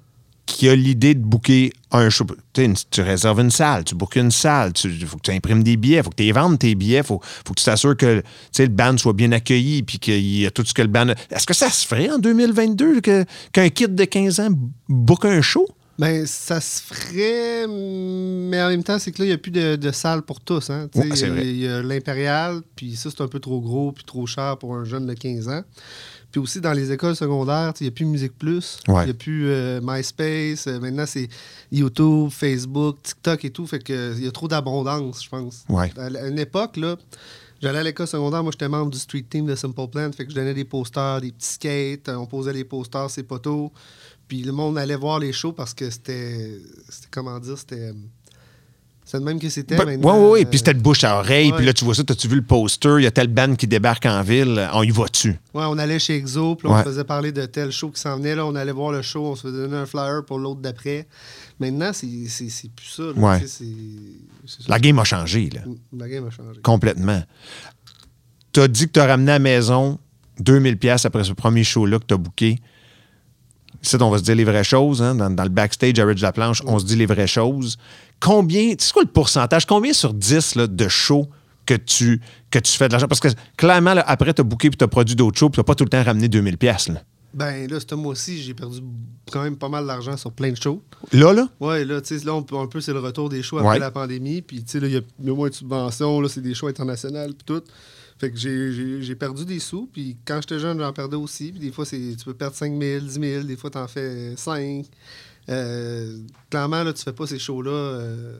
qui 0.45 0.69
a 0.69 0.75
l'idée 0.75 1.15
de 1.15 1.19
booker 1.23 1.73
un 1.91 2.07
show. 2.11 2.25
Tu 2.25 2.61
sais, 2.61 2.65
une- 2.65 2.75
tu 2.91 3.01
réserves 3.01 3.39
une 3.39 3.49
salle, 3.49 3.83
tu 3.85 3.95
bookes 3.95 4.17
une 4.17 4.29
salle, 4.29 4.73
il 4.83 5.07
faut 5.07 5.17
que 5.17 5.23
tu 5.23 5.31
imprimes 5.31 5.63
des 5.63 5.75
billets, 5.77 5.97
il 5.97 6.03
faut 6.03 6.11
que 6.11 6.15
tu 6.17 6.23
les 6.23 6.31
vendes 6.31 6.59
tes 6.59 6.75
billets, 6.75 6.97
il 6.99 7.03
faut, 7.03 7.19
faut 7.23 7.53
que 7.55 7.59
tu 7.59 7.65
t'assures 7.65 7.97
que 7.97 8.21
le 8.59 8.67
band 8.67 8.95
soit 8.99 9.13
bien 9.13 9.31
accueilli 9.31 9.81
puis 9.81 9.97
qu'il 9.97 10.19
y 10.37 10.45
a 10.45 10.51
tout 10.51 10.63
ce 10.63 10.73
que 10.75 10.83
le 10.83 10.87
band. 10.87 11.09
a- 11.09 11.15
Est-ce 11.35 11.47
que 11.47 11.55
ça 11.55 11.71
se 11.71 11.87
ferait 11.87 12.11
en 12.11 12.19
2022 12.19 13.01
que- 13.01 13.25
qu'un 13.51 13.69
kid 13.69 13.95
de 13.95 14.05
15 14.05 14.39
ans 14.39 14.49
book 14.87 15.25
un 15.25 15.41
show? 15.41 15.67
Ben, 15.97 16.25
ça 16.25 16.59
se 16.59 16.81
ferait, 16.81 17.67
mais 17.67 18.61
en 18.61 18.67
même 18.69 18.83
temps, 18.83 18.99
c'est 18.99 19.11
que 19.13 19.19
là, 19.19 19.25
il 19.25 19.29
n'y 19.29 19.33
a 19.33 19.37
plus 19.37 19.51
de, 19.51 19.77
de 19.77 19.91
salle 19.91 20.23
pour 20.23 20.41
tous. 20.41 20.69
Hein. 20.69 20.89
Ouais, 20.95 21.07
il 21.07 21.57
y 21.61 21.67
a- 21.67 21.81
l'Impérial, 21.81 22.61
puis 22.75 22.95
ça, 22.97 23.09
c'est 23.09 23.21
un 23.21 23.29
peu 23.29 23.39
trop 23.39 23.61
gros, 23.61 23.93
puis 23.93 24.03
trop 24.03 24.25
cher 24.27 24.57
pour 24.57 24.75
un 24.75 24.83
jeune 24.83 25.07
de 25.07 25.13
15 25.13 25.47
ans. 25.47 25.61
Puis 26.31 26.41
aussi, 26.41 26.59
dans 26.59 26.73
les 26.73 26.91
écoles 26.91 27.15
secondaires, 27.15 27.71
il 27.79 27.83
n'y 27.83 27.87
a 27.87 27.91
plus 27.91 28.03
Musique 28.05 28.37
Plus, 28.37 28.79
il 28.89 28.93
Ouais. 28.93 29.05
n'y 29.05 29.11
a 29.11 29.13
plus 29.13 29.47
euh, 29.47 29.79
MySpace. 29.81 30.67
Euh, 30.67 30.81
maintenant, 30.81 31.05
c'est 31.05 31.29
YouTube, 31.71 32.29
Facebook, 32.29 32.97
TikTok 33.01 33.45
et 33.45 33.49
tout. 33.51 33.65
Fait 33.65 33.79
que, 33.79 34.13
il 34.17 34.25
y 34.25 34.27
a 34.27 34.31
trop 34.31 34.49
d'abondance, 34.49 35.23
je 35.23 35.29
pense. 35.29 35.63
Ouais. 35.69 35.89
À 35.97 36.27
une 36.27 36.39
époque, 36.39 36.75
là, 36.75 36.97
j'allais 37.61 37.79
à 37.79 37.83
l'école 37.83 38.07
secondaire, 38.07 38.43
moi, 38.43 38.51
j'étais 38.51 38.67
membre 38.67 38.91
du 38.91 38.99
street 38.99 39.23
team 39.29 39.45
de 39.45 39.55
Simple 39.55 39.87
Plan. 39.89 40.11
Fait 40.11 40.25
que 40.25 40.31
je 40.31 40.35
donnais 40.35 40.53
des 40.53 40.65
posters, 40.65 41.21
des 41.21 41.31
petits 41.31 41.53
skates, 41.53 42.09
euh, 42.09 42.15
on 42.17 42.25
posait 42.25 42.51
les 42.51 42.65
posters, 42.65 43.09
ces 43.09 43.23
poteaux. 43.23 43.71
Puis 44.27 44.41
le 44.43 44.51
monde 44.51 44.77
allait 44.77 44.95
voir 44.95 45.19
les 45.19 45.31
shows 45.33 45.53
parce 45.53 45.73
que 45.73 45.89
c'était. 45.89 46.59
C'était 46.89 47.07
comment 47.11 47.39
dire 47.39 47.57
C'était. 47.57 47.93
C'est 49.07 49.19
le 49.19 49.23
même 49.23 49.39
que 49.39 49.49
c'était. 49.49 49.75
Ben, 49.77 49.85
maintenant, 49.85 50.17
oui, 50.17 50.29
oui, 50.39 50.41
euh, 50.41 50.49
Puis 50.49 50.57
c'était 50.57 50.73
le 50.73 50.79
bouche 50.79 51.03
à 51.03 51.19
oreille. 51.19 51.51
Puis 51.55 51.63
là, 51.63 51.73
tu 51.73 51.85
vois 51.85 51.93
ça, 51.93 52.01
as-tu 52.09 52.27
vu 52.27 52.37
le 52.37 52.41
poster? 52.41 52.95
Il 52.97 53.03
y 53.03 53.05
a 53.05 53.11
telle 53.11 53.27
band 53.27 53.53
qui 53.53 53.67
débarque 53.67 54.07
en 54.07 54.23
ville. 54.23 54.67
On 54.73 54.81
y 54.81 54.89
va-tu? 54.89 55.29
Ouais, 55.53 55.63
on 55.67 55.77
allait 55.77 55.99
chez 55.99 56.15
Exo, 56.15 56.55
puis 56.55 56.67
on 56.67 56.73
Ouais. 56.73 56.79
se 56.83 56.85
faisait 56.89 57.03
parler 57.03 57.31
de 57.31 57.45
tel 57.45 57.71
show 57.71 57.91
qui 57.91 58.01
s'en 58.01 58.17
venait. 58.17 58.33
Là, 58.35 58.47
on 58.47 58.55
allait 58.55 58.71
voir 58.71 58.91
le 58.91 59.03
show, 59.03 59.23
on 59.27 59.35
se 59.35 59.43
faisait 59.43 59.57
donner 59.59 59.77
un 59.77 59.85
flyer 59.85 60.25
pour 60.25 60.39
l'autre 60.39 60.59
d'après. 60.61 61.07
Maintenant, 61.59 61.91
c'est 61.93 62.07
plus 62.75 62.87
ça. 62.87 63.03
là, 63.03 63.11
Ouais. 63.15 63.43
La 64.67 64.79
game 64.79 64.97
a 64.97 65.03
changé, 65.03 65.51
là. 65.53 65.61
La 65.95 66.09
game 66.09 66.25
a 66.25 66.31
changé. 66.31 66.59
Complètement. 66.63 67.21
Tu 68.53 68.59
as 68.61 68.67
dit 68.67 68.87
que 68.87 68.93
tu 68.93 68.99
as 68.99 69.05
ramené 69.05 69.33
à 69.33 69.35
la 69.35 69.39
maison 69.39 69.99
2000 70.39 70.77
pièces 70.79 71.05
après 71.05 71.23
ce 71.23 71.33
premier 71.33 71.63
show-là 71.63 71.99
que 71.99 72.05
tu 72.07 72.13
as 72.15 72.17
booké. 72.17 72.59
On 73.99 74.09
va 74.09 74.17
se 74.17 74.23
dire 74.23 74.35
les 74.35 74.43
vraies 74.43 74.63
choses. 74.63 75.01
hein. 75.01 75.15
Dans, 75.15 75.29
dans 75.29 75.43
le 75.43 75.49
backstage 75.49 75.97
à 75.99 76.05
Ridge 76.05 76.21
La 76.21 76.31
Planche, 76.31 76.61
on 76.65 76.79
se 76.79 76.85
dit 76.85 76.95
les 76.95 77.05
vraies 77.05 77.27
choses. 77.27 77.77
Combien, 78.19 78.73
c'est 78.77 78.93
quoi 78.93 79.03
le 79.03 79.09
pourcentage? 79.09 79.65
Combien 79.65 79.93
sur 79.93 80.13
10 80.13 80.55
là, 80.55 80.67
de 80.67 80.87
shows 80.87 81.27
que 81.65 81.73
tu, 81.75 82.21
que 82.49 82.59
tu 82.59 82.71
fais 82.71 82.87
de 82.87 82.93
l'argent? 82.93 83.07
Parce 83.07 83.19
que 83.19 83.27
clairement, 83.57 83.93
là, 83.93 84.03
après, 84.07 84.33
tu 84.33 84.41
as 84.41 84.43
booké 84.43 84.69
puis 84.69 84.77
tu 84.77 84.83
as 84.83 84.87
produit 84.87 85.15
d'autres 85.15 85.37
shows 85.37 85.49
puis 85.49 85.55
tu 85.55 85.59
n'as 85.59 85.63
pas 85.65 85.75
tout 85.75 85.83
le 85.83 85.89
temps 85.89 86.03
ramené 86.03 86.27
2000 86.27 86.57
pièces. 86.57 86.87
Là. 86.87 87.01
Ben 87.33 87.69
là, 87.69 87.79
ce 87.85 87.95
mois-ci, 87.95 88.41
j'ai 88.41 88.53
perdu 88.53 88.79
quand 89.29 89.43
même 89.43 89.57
pas 89.57 89.67
mal 89.67 89.85
d'argent 89.85 90.15
sur 90.15 90.31
plein 90.31 90.51
de 90.51 90.55
shows. 90.57 90.81
là, 91.11 91.33
là? 91.33 91.49
Ouais, 91.59 91.83
là, 91.83 91.99
tu 91.99 92.17
sais, 92.17 92.23
là, 92.25 92.33
on 92.33 92.43
peut- 92.43 92.55
un 92.57 92.67
peu, 92.67 92.79
c'est 92.79 92.93
le 92.93 92.99
retour 92.99 93.27
des 93.27 93.43
shows 93.43 93.57
après 93.57 93.71
Ouais. 93.71 93.79
la 93.79 93.91
pandémie. 93.91 94.41
Puis, 94.41 94.63
tu 94.63 94.71
sais, 94.71 94.79
là, 94.79 94.87
il 94.87 94.93
y 94.93 94.97
a 94.97 95.33
moins 95.33 95.49
de 95.49 95.53
subventions, 95.53 96.21
là, 96.21 96.29
c'est 96.29 96.39
des 96.41 96.53
shows 96.53 96.67
internationaux, 96.67 97.25
puis 97.27 97.43
tout. 97.45 97.61
Fait 98.17 98.31
que 98.31 98.37
j'ai- 98.37 99.15
perdu 99.15 99.43
des 99.45 99.59
sous, 99.59 99.87
puis 99.91 100.15
quand 100.25 100.39
j'étais 100.41 100.59
jeune, 100.59 100.79
j'en 100.79 100.93
perdais 100.93 101.17
aussi. 101.17 101.51
Puis 101.51 101.59
des 101.59 101.71
fois, 101.71 101.85
tu 101.85 102.15
peux 102.23 102.33
perdre 102.33 102.55
5 102.55 102.71
000, 102.81 103.05
10 103.05 103.11
000, 103.19 103.43
des 103.43 103.57
fois, 103.57 103.69
t'en 103.69 103.87
fais 103.87 104.35
5. 104.37 104.85
Euh, 105.49 106.19
clairement, 106.49 106.83
là, 106.83 106.93
tu 106.93 107.03
fais 107.03 107.13
pas 107.13 107.27
ces 107.27 107.37
shows-là 107.39 107.71
euh, 107.71 108.39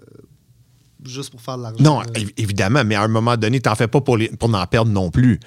juste 1.04 1.30
pour 1.32 1.42
faire 1.42 1.58
de 1.58 1.64
l'argent. 1.64 1.84
Non, 1.84 2.02
évidemment, 2.38 2.84
mais 2.86 2.96
à 2.96 3.04
un 3.04 3.08
moment 3.08 3.36
donné, 3.38 3.60
t'en 3.60 3.76
fais 3.76 3.88
pas 3.88 4.02
pour, 4.02 4.18
les- 4.18 4.30
pour 4.30 4.50
n'en 4.50 4.66
perdre 4.66 4.92
non 4.92 5.12
plus. 5.12 5.40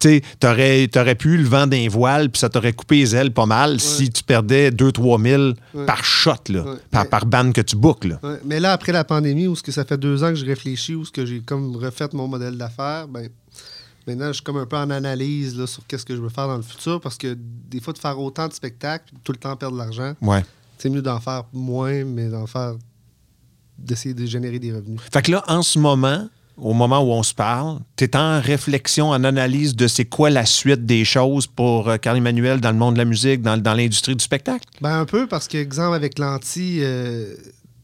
Tu 0.00 0.20
t'aurais 0.38 1.14
pu 1.16 1.36
le 1.36 1.44
vent 1.44 1.66
d'un 1.66 1.88
voile, 1.88 2.30
puis 2.30 2.38
ça 2.38 2.48
t'aurait 2.48 2.72
coupé 2.72 2.96
les 2.96 3.14
ailes 3.16 3.32
pas 3.32 3.46
mal 3.46 3.80
si 3.80 4.10
tu 4.10 4.22
perdais 4.22 4.70
2-3 4.70 5.20
000 5.22 5.42
Ouais. 5.74 5.86
par 5.86 6.04
shot, 6.04 6.32
là, 6.48 6.62
Ouais. 6.62 6.76
par, 6.90 7.08
par 7.08 7.26
bande 7.26 7.52
que 7.52 7.60
tu. 7.60 7.76
Ouais, 8.22 8.40
mais 8.44 8.60
là, 8.60 8.72
après 8.72 8.92
la 8.92 9.04
pandémie, 9.04 9.46
où 9.46 9.56
ce 9.56 9.62
que 9.62 9.72
ça 9.72 9.84
fait 9.84 9.98
deux 9.98 10.22
ans 10.22 10.28
que 10.28 10.34
je 10.36 10.44
réfléchis, 10.44 10.94
où 10.94 11.04
ce 11.04 11.10
que 11.10 11.24
j'ai 11.26 11.40
comme 11.40 11.76
refait 11.76 12.08
mon 12.12 12.28
modèle 12.28 12.56
d'affaires, 12.58 13.08
ben 13.08 13.28
maintenant, 14.06 14.28
je 14.28 14.32
suis 14.34 14.42
comme 14.42 14.56
un 14.58 14.66
peu 14.66 14.76
en 14.76 14.90
analyse 14.90 15.56
là, 15.58 15.66
sur 15.66 15.86
qu'est-ce 15.86 16.04
que 16.04 16.14
je 16.16 16.20
veux 16.20 16.28
faire 16.28 16.46
dans 16.48 16.56
le 16.56 16.62
futur, 16.62 17.00
parce 17.00 17.16
que 17.16 17.36
des 17.70 17.80
fois, 17.80 17.92
de 17.92 17.98
faire 17.98 18.18
autant 18.18 18.48
de 18.48 18.52
spectacles, 18.52 19.12
tout 19.24 19.32
le 19.32 19.38
temps 19.38 19.56
perdre 19.56 19.76
de 19.76 19.82
l'argent, 19.82 20.14
Ouais. 20.22 20.44
c'est 20.78 20.90
mieux 20.90 21.02
d'en 21.02 21.20
faire 21.20 21.44
moins, 21.52 22.04
mais 22.04 22.28
d'en 22.28 22.46
faire 22.46 22.74
d'essayer 23.80 24.14
de 24.14 24.26
générer 24.26 24.58
des 24.58 24.72
revenus. 24.72 25.00
Fait 25.12 25.22
que 25.22 25.30
là, 25.32 25.42
en 25.48 25.62
ce 25.62 25.78
moment, 25.78 26.28
au 26.56 26.74
moment 26.74 27.00
où 27.00 27.10
on 27.12 27.22
se 27.22 27.32
parle, 27.34 27.78
tu 27.96 28.04
es 28.04 28.16
en 28.16 28.40
réflexion, 28.40 29.08
en 29.10 29.24
analyse 29.24 29.74
de 29.74 29.86
c'est 29.88 30.04
quoi 30.04 30.28
la 30.30 30.44
suite 30.44 30.84
des 30.86 31.04
choses 31.04 31.46
pour 31.46 31.88
euh, 31.88 31.96
Carl 31.96 32.16
Emmanuel 32.18 32.60
dans 32.60 32.70
le 32.72 32.76
monde 32.76 32.94
de 32.94 32.98
la 32.98 33.04
musique, 33.06 33.40
dans, 33.42 33.56
dans 33.56 33.74
l'industrie 33.74 34.14
du 34.14 34.22
spectacle? 34.24 34.66
Ben 34.80 35.00
un 35.00 35.06
peu, 35.06 35.26
parce 35.26 35.48
que, 35.48 35.56
exemple, 35.56 35.94
avec 35.94 36.18
l'anti, 36.18 36.78
euh, 36.82 37.34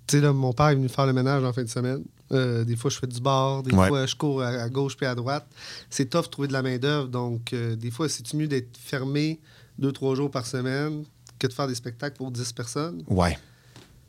tu 0.07 0.17
sais, 0.17 0.21
là, 0.21 0.33
mon 0.33 0.53
père 0.53 0.69
est 0.69 0.75
venu 0.75 0.89
faire 0.89 1.07
le 1.07 1.13
ménage 1.15 1.43
en 1.43 1.53
fin 1.53 1.63
de 1.65 1.69
semaine. 1.69 2.03
Euh, 2.33 2.65
des 2.65 2.77
fois, 2.77 2.91
je 2.91 2.99
fais 2.99 3.07
du 3.07 3.21
bar, 3.21 3.63
des 3.63 3.75
Ouais. 3.75 3.89
fois, 3.89 4.05
je 4.05 4.15
cours 4.17 4.43
à, 4.43 4.49
à 4.49 4.69
gauche 4.69 4.97
puis 4.97 5.07
à 5.07 5.15
droite. 5.15 5.47
C'est 5.89 6.11
tough 6.11 6.25
de 6.25 6.29
trouver 6.29 6.49
de 6.49 6.53
la 6.53 6.61
main-d'œuvre. 6.63 7.09
Donc, 7.09 7.53
euh, 7.53 7.77
des 7.77 7.91
fois, 7.91 8.09
c'est 8.09 8.35
mieux 8.35 8.49
d'être 8.49 8.77
fermé 8.79 9.41
deux, 9.79 9.93
trois 9.93 10.15
jours 10.17 10.31
par 10.31 10.45
semaine 10.45 11.05
que 11.39 11.47
de 11.47 11.53
faire 11.53 11.69
des 11.69 11.75
spectacles 11.75 12.17
pour 12.17 12.31
10 12.31 12.53
personnes? 12.53 13.03
Ouais. 13.09 13.39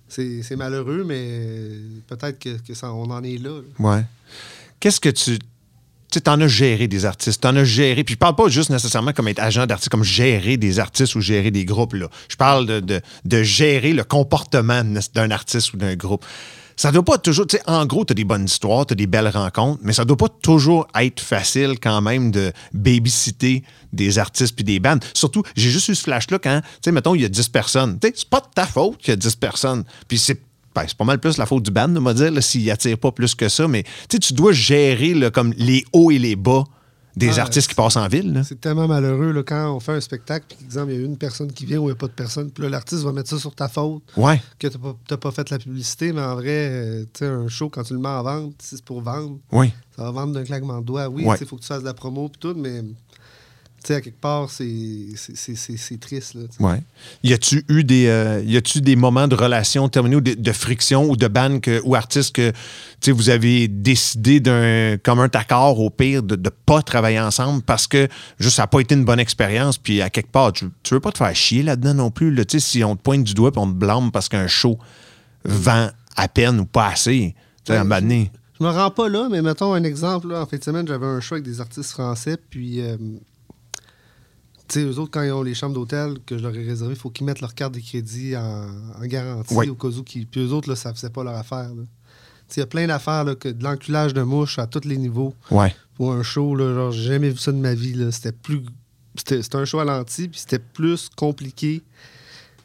C'est 0.09 0.55
malheureux, 0.55 1.03
mais 1.05 1.29
peut-être 2.07 2.39
que, 2.39 2.73
ça, 2.73 2.93
on 2.93 3.09
en 3.11 3.23
est 3.23 3.37
là. 3.37 3.61
là. 3.61 3.61
Ouais. 3.79 4.03
Qu'est-ce 4.79 4.99
que 4.99 5.09
tu. 5.09 5.39
Tu 6.09 6.21
t'en 6.21 6.39
as 6.39 6.47
géré 6.47 6.87
des 6.87 7.03
artistes, 7.03 7.41
t'en 7.41 7.53
as 7.57 7.65
géré, 7.65 8.05
puis 8.05 8.13
je 8.13 8.17
parle 8.17 8.35
pas 8.35 8.47
juste 8.47 8.69
nécessairement 8.69 9.11
comme 9.11 9.27
être 9.27 9.41
agent 9.41 9.65
d'artiste, 9.65 9.89
comme 9.89 10.05
gérer 10.05 10.55
des 10.55 10.79
artistes 10.79 11.15
ou 11.15 11.21
gérer 11.21 11.51
des 11.51 11.65
groupes, 11.65 11.95
là. 11.95 12.09
Je 12.29 12.37
parle 12.37 12.65
de, 12.65 13.01
de 13.25 13.43
gérer 13.43 13.91
le 13.91 14.05
comportement 14.05 14.83
d'un 15.13 15.31
artiste 15.31 15.73
ou 15.73 15.77
d'un 15.77 15.95
groupe. 15.95 16.25
Ça 16.77 16.91
doit 16.91 17.03
pas 17.03 17.17
toujours, 17.17 17.47
tu 17.47 17.57
sais, 17.57 17.63
en 17.65 17.87
gros, 17.87 18.05
t'as 18.05 18.13
des 18.13 18.23
bonnes 18.23 18.45
histoires, 18.45 18.85
t'as 18.85 18.93
des 18.93 19.07
belles 19.07 19.29
rencontres, 19.29 19.79
mais 19.83 19.93
ça 19.93 20.05
doit 20.05 20.15
pas 20.15 20.29
toujours 20.29 20.87
être 20.95 21.19
facile 21.19 21.79
quand 21.81 22.01
même 22.01 22.29
de 22.29 22.53
babysitter 22.71 23.63
des 23.93 24.19
artistes 24.19 24.55
puis 24.55 24.63
des 24.63 24.79
bandes. 24.79 25.03
Surtout, 25.15 25.41
j'ai 25.55 25.71
juste 25.71 25.89
eu 25.89 25.95
ce 25.95 26.03
flash-là 26.03 26.37
quand, 26.37 26.61
tu 26.61 26.67
sais, 26.85 26.91
mettons, 26.91 27.15
il 27.15 27.23
y 27.23 27.25
a 27.25 27.29
10 27.29 27.49
personnes. 27.49 27.97
Tu 27.99 28.13
c'est 28.15 28.29
pas 28.29 28.41
de 28.41 28.47
ta 28.53 28.67
faute 28.67 28.99
qu'il 28.99 29.09
y 29.09 29.13
a 29.13 29.15
10 29.15 29.35
personnes. 29.37 29.83
Puis 30.07 30.19
c'est 30.19 30.39
ben, 30.75 30.83
c'est 30.87 30.95
pas 30.95 31.05
mal 31.05 31.19
plus 31.19 31.37
la 31.37 31.47
faute 31.47 31.63
du 31.63 31.71
band, 31.71 31.87
de 31.87 31.99
me 31.99 32.13
dire, 32.13 32.43
s'il 32.43 32.69
attire 32.69 32.99
pas 32.99 33.11
plus 33.11 33.33
que 33.33 33.49
ça, 33.49 33.67
mais 33.67 33.83
tu 34.07 34.19
tu 34.19 34.33
dois 34.33 34.51
gérer 34.51 35.31
comme 35.31 35.51
les 35.57 35.83
hauts 35.91 36.11
et 36.11 36.19
les 36.19 36.35
bas 36.35 36.65
des 37.17 37.39
Ah, 37.39 37.43
artistes 37.43 37.67
qui 37.69 37.75
passent 37.75 37.95
en 37.97 38.07
ville. 38.07 38.41
C'est 38.45 38.61
tellement 38.61 38.87
malheureux 38.87 39.31
là, 39.31 39.43
quand 39.43 39.73
on 39.75 39.79
fait 39.79 39.93
un 39.93 40.01
spectacle, 40.01 40.45
puis 40.49 40.65
exemple, 40.65 40.91
il 40.91 40.99
y 40.99 41.03
a 41.03 41.05
une 41.05 41.17
personne 41.17 41.51
qui 41.51 41.65
vient 41.65 41.79
ou 41.79 41.83
il 41.83 41.87
n'y 41.87 41.91
a 41.91 41.95
pas 41.95 42.07
de 42.07 42.11
personne, 42.13 42.51
puis 42.51 42.63
là, 42.63 42.69
l'artiste 42.69 43.03
va 43.03 43.11
mettre 43.11 43.29
ça 43.29 43.39
sur 43.39 43.53
ta 43.55 43.67
faute, 43.67 44.03
Ouais. 44.15 44.41
que 44.59 44.67
tu 44.67 44.77
n'as 44.77 44.83
pas, 44.83 44.95
t'as 45.07 45.17
pas 45.17 45.31
fait 45.31 45.49
la 45.49 45.57
publicité, 45.59 46.13
mais 46.13 46.21
en 46.21 46.35
vrai, 46.35 46.69
euh, 46.71 47.03
tu 47.13 47.19
sais, 47.19 47.25
un 47.25 47.47
show, 47.47 47.69
quand 47.69 47.83
tu 47.83 47.93
le 47.93 47.99
mets 47.99 48.07
en 48.09 48.23
vente, 48.23 48.53
si 48.61 48.75
c'est 48.77 48.85
pour 48.85 49.01
vendre, 49.01 49.39
Oui. 49.51 49.73
ça 49.95 50.03
va 50.03 50.11
vendre 50.11 50.33
d'un 50.33 50.43
claquement 50.43 50.79
de 50.79 50.85
doigts. 50.85 51.07
Oui, 51.09 51.25
Ouais. 51.25 51.37
il 51.41 51.47
faut 51.47 51.55
que 51.55 51.61
tu 51.61 51.67
fasses 51.67 51.81
de 51.81 51.85
la 51.87 51.93
promo, 51.93 52.29
puis 52.29 52.39
tout, 52.39 52.53
mais 52.55 52.83
tu 53.83 53.87
sais, 53.87 53.95
à 53.95 54.01
quelque 54.01 54.19
part, 54.19 54.49
c'est 54.49 55.99
triste. 56.01 56.33
Là. 56.33 56.41
Ouais. 56.59 56.83
Y 57.23 57.33
a-tu 57.33 57.63
eu 57.69 57.83
des, 57.83 58.07
euh, 58.07 58.41
y 58.45 58.57
a-tu 58.57 58.81
des 58.81 58.95
moments 58.95 59.27
de 59.27 59.35
relation 59.35 59.87
terminés 59.87 60.15
ou 60.15 60.21
de, 60.21 60.33
de 60.33 60.51
friction 60.51 61.09
ou 61.09 61.15
de 61.15 61.27
ban 61.27 61.59
que, 61.59 61.81
ou 61.85 61.95
artistes 61.95 62.35
que 62.35 62.51
tu 62.51 62.55
sais, 63.01 63.11
vous 63.11 63.29
avez 63.29 63.67
décidé 63.67 64.39
d'un 64.39 64.97
commun 64.97 65.29
accord 65.33 65.79
au 65.79 65.89
pire 65.89 66.23
de 66.23 66.35
ne 66.35 66.49
pas 66.49 66.81
travailler 66.81 67.19
ensemble 67.19 67.61
parce 67.61 67.87
que 67.87 68.07
juste 68.39 68.55
ça 68.55 68.63
n'a 68.63 68.67
pas 68.67 68.79
été 68.79 68.95
une 68.95 69.05
bonne 69.05 69.19
expérience 69.19 69.77
puis 69.77 70.01
à 70.01 70.09
quelque 70.09 70.31
part 70.31 70.51
tu, 70.51 70.65
tu 70.81 70.93
veux 70.95 70.99
pas 70.99 71.11
te 71.11 71.19
faire 71.19 71.35
chier 71.35 71.61
là-dedans 71.61 71.93
non 71.93 72.11
plus 72.11 72.33
là, 72.33 72.43
tu 72.43 72.59
sais, 72.59 72.67
si 72.67 72.83
on 72.83 72.95
te 72.95 73.01
pointe 73.01 73.23
du 73.23 73.35
doigt 73.35 73.51
puis 73.51 73.61
on 73.61 73.67
te 73.67 73.75
blâme 73.75 74.11
parce 74.11 74.27
qu'un 74.27 74.47
show 74.47 74.77
vend 75.45 75.89
à 76.15 76.27
peine 76.27 76.59
ou 76.59 76.65
pas 76.65 76.87
assez 76.87 77.35
tu 77.63 77.73
sais, 77.73 77.79
moment 77.79 78.01
donné. 78.01 78.31
Je 78.59 78.65
me 78.65 78.71
rends 78.71 78.89
pas 78.89 79.07
là, 79.07 79.27
mais 79.29 79.41
mettons 79.43 79.73
un 79.73 79.83
exemple. 79.83 80.29
Là, 80.29 80.41
en 80.41 80.45
fin 80.47 80.57
de 80.57 80.63
semaine, 80.63 80.87
j'avais 80.87 81.05
un 81.05 81.19
show 81.19 81.35
avec 81.35 81.45
des 81.45 81.61
artistes 81.61 81.91
français, 81.91 82.37
puis. 82.49 82.81
euh, 82.81 82.97
sais, 84.73 84.83
eux 84.83 84.99
autres, 84.99 85.11
quand 85.11 85.23
ils 85.23 85.31
ont 85.31 85.43
les 85.43 85.53
chambres 85.53 85.73
d'hôtel 85.75 86.17
que 86.25 86.37
je 86.37 86.43
leur 86.43 86.55
ai 86.55 86.63
réservées, 86.63 86.93
il 86.93 86.99
faut 86.99 87.09
qu'ils 87.09 87.25
mettent 87.25 87.41
leur 87.41 87.53
carte 87.55 87.73
de 87.73 87.79
crédit 87.79 88.35
en, 88.35 88.67
en 89.01 89.05
garantie 89.05 89.53
Oui. 89.55 89.69
au 89.69 89.75
cas 89.75 89.87
où. 89.87 90.03
Puis 90.03 90.27
eux 90.37 90.51
autres, 90.51 90.69
là, 90.69 90.75
ça 90.75 90.93
faisait 90.93 91.09
pas 91.09 91.23
leur 91.23 91.35
affaire. 91.35 91.69
Il 92.55 92.59
y 92.59 92.63
a 92.63 92.65
plein 92.65 92.87
d'affaires, 92.87 93.25
de 93.25 93.37
l'enculage 93.61 94.13
de 94.13 94.21
mouches 94.21 94.57
à 94.59 94.67
tous 94.67 94.85
les 94.85 94.97
niveaux. 94.97 95.33
Ouais. 95.51 95.75
Pour 95.95 96.13
un 96.13 96.23
show, 96.23 96.55
là, 96.55 96.73
genre, 96.73 96.91
j'ai 96.91 97.03
jamais 97.13 97.29
vu 97.29 97.37
ça 97.37 97.51
de 97.51 97.57
ma 97.57 97.73
vie. 97.73 97.95
C'était 98.11 98.31
plus. 98.31 98.61
C'était 99.15 99.55
un 99.55 99.65
show 99.65 99.79
à 99.79 99.85
l'anti, 99.85 100.27
puis 100.27 100.39
c'était 100.39 100.59
plus 100.59 101.09
compliqué 101.15 101.81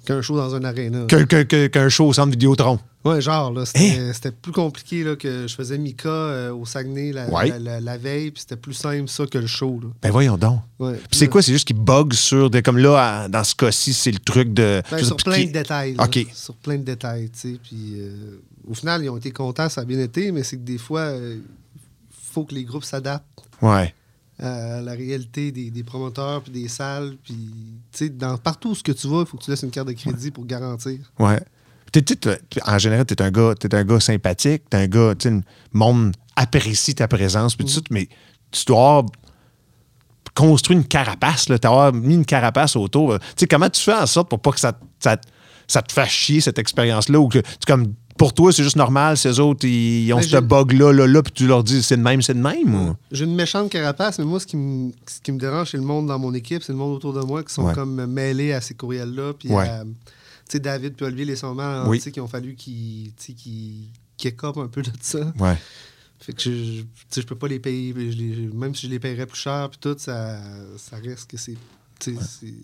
qu'un 0.06 0.20
show 0.22 0.36
dans 0.36 0.54
un 0.54 0.64
aréna. 0.64 1.04
Que- 1.06 1.24
que- 1.24 1.42
que- 1.42 1.66
Qu'un 1.68 1.88
show 1.88 2.06
au 2.08 2.12
centre 2.12 2.30
Vidéotron. 2.30 2.78
Ouais, 3.04 3.20
genre, 3.20 3.52
là, 3.52 3.66
c'était 3.66 4.12
c'était 4.12 4.30
plus 4.30 4.52
compliqué 4.52 5.02
là, 5.02 5.16
que 5.16 5.46
je 5.48 5.54
faisais 5.56 5.76
Mika 5.76 6.08
euh, 6.08 6.52
au 6.54 6.64
Saguenay 6.64 7.10
la, 7.12 7.28
Ouais. 7.30 7.48
la, 7.48 7.58
la- 7.58 7.80
la 7.80 7.98
veille, 7.98 8.30
puis 8.30 8.40
c'était 8.42 8.54
plus 8.56 8.74
simple 8.74 9.08
ça 9.08 9.26
que 9.26 9.38
le 9.38 9.48
show. 9.48 9.80
Là. 9.82 9.88
Ben 10.02 10.10
voyons 10.12 10.36
donc. 10.36 10.60
Ouais. 10.78 10.92
Puis 11.10 11.18
c'est 11.18 11.26
quoi? 11.28 11.42
C'est 11.42 11.50
juste 11.52 11.66
qu'ils 11.66 11.76
bug 11.78 12.12
sur 12.12 12.48
des. 12.48 12.62
Comme 12.62 12.78
là, 12.78 13.22
à- 13.24 13.28
dans 13.28 13.42
ce 13.42 13.54
cas-ci, 13.56 13.92
c'est 13.92 14.12
le 14.12 14.20
truc 14.20 14.52
de. 14.54 14.82
Ben, 14.90 14.98
sais 14.98 15.04
sur 15.04 15.16
plein 15.16 15.44
de 15.44 15.50
détails. 15.50 15.94
là. 15.94 16.04
OK. 16.04 16.26
Sur 16.32 16.54
plein 16.54 16.76
de 16.78 16.84
détails, 16.84 17.30
tu 17.30 17.38
sais. 17.54 17.58
Puis 17.62 17.94
euh, 17.96 18.40
au 18.68 18.74
final, 18.74 19.02
ils 19.02 19.08
ont 19.10 19.16
été 19.16 19.32
contents, 19.32 19.68
ça 19.68 19.80
a 19.80 19.84
bien 19.84 19.98
été, 19.98 20.30
mais 20.30 20.44
c'est 20.44 20.56
que 20.58 20.62
des 20.62 20.78
fois, 20.78 21.10
il 21.16 21.40
faut 22.32 22.44
que 22.44 22.54
les 22.54 22.62
groupes 22.64 22.84
s'adaptent 22.84 23.26
Ouais. 23.60 23.92
À 24.42 24.80
la 24.80 24.92
réalité 24.92 25.52
des, 25.52 25.70
des 25.70 25.84
promoteurs 25.84 26.42
puis 26.42 26.52
des 26.52 26.68
salles. 26.68 27.16
Puis, 27.22 27.48
tu 27.92 28.10
dans 28.10 28.36
partout 28.36 28.70
où 28.70 28.74
ce 28.74 28.82
que 28.82 28.92
tu 28.92 29.06
vas, 29.08 29.20
il 29.20 29.26
faut 29.26 29.36
que 29.36 29.44
tu 29.44 29.50
laisses 29.50 29.62
une 29.62 29.70
carte 29.70 29.88
de 29.88 29.92
crédit 29.92 30.30
pour 30.30 30.44
garantir. 30.44 30.98
Ouais. 31.18 31.40
En 32.66 32.78
général, 32.78 33.04
tu 33.06 33.14
es 33.14 33.22
un 33.22 33.30
gars, 33.30 33.54
t'es 33.58 33.74
un 33.74 33.84
gars 33.84 34.00
sympathique, 34.00 34.62
t'es 34.70 34.78
un 34.78 34.86
gars, 34.86 35.14
tu 35.14 35.30
le 35.30 35.42
monde 35.72 36.12
apprécie 36.36 36.94
ta 36.94 37.06
présence, 37.06 37.54
puis 37.54 37.66
tout 37.66 37.72
ça, 37.72 37.80
mais 37.90 38.08
tu 38.50 38.64
dois 38.64 38.78
avoir 38.78 39.04
construit 40.34 40.76
une 40.76 40.86
carapace, 40.86 41.50
là, 41.50 41.58
t'as 41.58 41.92
mis 41.92 42.14
une 42.14 42.24
carapace 42.24 42.76
autour. 42.76 43.18
Tu 43.18 43.26
sais, 43.36 43.46
comment 43.46 43.68
tu 43.68 43.82
fais 43.82 43.94
en 43.94 44.06
sorte 44.06 44.30
pour 44.30 44.40
pas 44.40 44.52
que 44.52 44.60
ça, 44.60 44.72
ça, 44.98 45.18
ça 45.68 45.82
te 45.82 45.92
fasse 45.92 46.08
chier, 46.08 46.40
cette 46.40 46.58
expérience-là, 46.58 47.20
ou 47.20 47.28
que 47.28 47.40
tu 47.40 47.66
comme 47.66 47.94
pour 48.16 48.32
toi, 48.34 48.52
c'est 48.52 48.62
juste 48.62 48.76
normal, 48.76 49.16
ces 49.16 49.40
autres, 49.40 49.66
ils, 49.66 50.06
ils 50.06 50.12
ont 50.12 50.18
Mais 50.18 50.22
ce 50.22 50.36
bug-là, 50.38 50.92
là, 50.92 51.06
là, 51.06 51.22
puis 51.22 51.32
tu 51.32 51.46
leur 51.46 51.64
dis 51.64 51.82
c'est 51.82 51.96
de 51.96 52.02
même, 52.02 52.22
c'est 52.22 52.34
de 52.34 52.40
même, 52.40 52.74
ou? 52.74 52.94
J'ai 53.10 53.24
une 53.24 53.34
méchante 53.34 53.70
carapace, 53.70 54.18
mais 54.18 54.24
moi, 54.24 54.38
ce 54.40 54.46
qui 54.46 54.56
me, 54.56 54.92
ce 55.06 55.20
qui 55.20 55.32
me 55.32 55.38
dérange, 55.38 55.70
c'est 55.70 55.76
le 55.78 55.82
monde 55.82 56.06
dans 56.06 56.18
mon 56.18 56.32
équipe, 56.34 56.62
c'est 56.62 56.72
le 56.72 56.78
monde 56.78 56.94
autour 56.94 57.12
de 57.14 57.20
moi 57.20 57.42
qui 57.42 57.52
sont 57.52 57.64
Ouais. 57.66 57.74
comme 57.74 58.06
mêlés 58.06 58.52
à 58.52 58.60
ces 58.60 58.74
courriels-là. 58.74 59.32
Puis, 59.38 59.48
Ouais. 59.48 59.68
à- 59.68 59.84
tu 59.84 59.90
sais, 60.48 60.60
David 60.60 60.94
puis 60.94 61.06
Olivier, 61.06 61.24
les 61.24 61.36
sont 61.36 61.56
Oui. 61.86 61.98
tu 61.98 62.04
sais, 62.04 62.12
qui 62.12 62.20
ont 62.20 62.28
fallu 62.28 62.54
qu'ils 62.54 63.12
qu'ils 63.16 63.88
écopent 64.24 64.58
un 64.58 64.68
peu 64.68 64.82
de 64.82 64.90
ça. 65.00 65.20
Ouais. 65.38 65.56
Fait 66.20 66.32
que 66.32 66.40
je, 66.40 66.50
je, 66.50 66.80
tu 66.82 66.86
sais, 67.10 67.20
je 67.22 67.26
peux 67.26 67.34
pas 67.34 67.48
les 67.48 67.58
payer. 67.58 67.92
puis 67.92 68.12
je 68.12 68.16
les- 68.18 68.48
même 68.54 68.74
si 68.74 68.86
je 68.86 68.90
les 68.92 69.00
paierais 69.00 69.26
plus 69.26 69.38
cher, 69.40 69.68
puis 69.70 69.78
tout, 69.80 69.96
ça, 69.98 70.38
ça 70.76 70.96
reste 71.02 71.28
que 71.30 71.36
c'est. 71.36 71.56
tu 71.98 72.14
sais, 72.14 72.20
c'est 72.20 72.54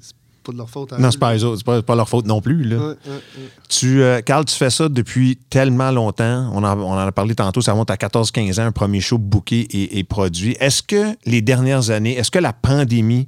c'est 0.00 0.14
pas 0.44 0.52
de 0.52 0.58
leur 0.58 0.70
faute. 0.70 0.92
à 0.92 0.98
Non, 0.98 1.10
c'est 1.10 1.18
pas, 1.18 1.34
pas, 1.64 1.82
pas 1.82 1.94
leur 1.96 2.08
faute 2.08 2.26
non 2.26 2.40
plus, 2.40 2.62
là. 2.64 2.76
Ouais, 2.76 2.82
ouais, 2.84 2.94
ouais. 3.06 3.48
Tu, 3.68 4.02
euh, 4.02 4.20
Carl, 4.20 4.44
tu 4.44 4.54
fais 4.54 4.70
ça 4.70 4.88
depuis 4.88 5.36
tellement 5.50 5.90
longtemps. 5.90 6.50
On 6.54 6.62
en, 6.62 6.78
on 6.78 6.92
en 6.92 6.98
a 6.98 7.12
parlé 7.12 7.34
tantôt, 7.34 7.60
ça 7.60 7.72
remonte 7.72 7.90
à 7.90 7.96
14-15 7.96 8.60
ans, 8.60 8.66
un 8.66 8.72
premier 8.72 9.00
show 9.00 9.18
booké 9.18 9.60
et, 9.60 9.98
et 9.98 10.04
produit. 10.04 10.56
Est-ce 10.60 10.82
que 10.82 11.16
les 11.26 11.42
dernières 11.42 11.90
années, 11.90 12.16
est-ce 12.16 12.30
que 12.30 12.38
la 12.38 12.52
pandémie 12.52 13.26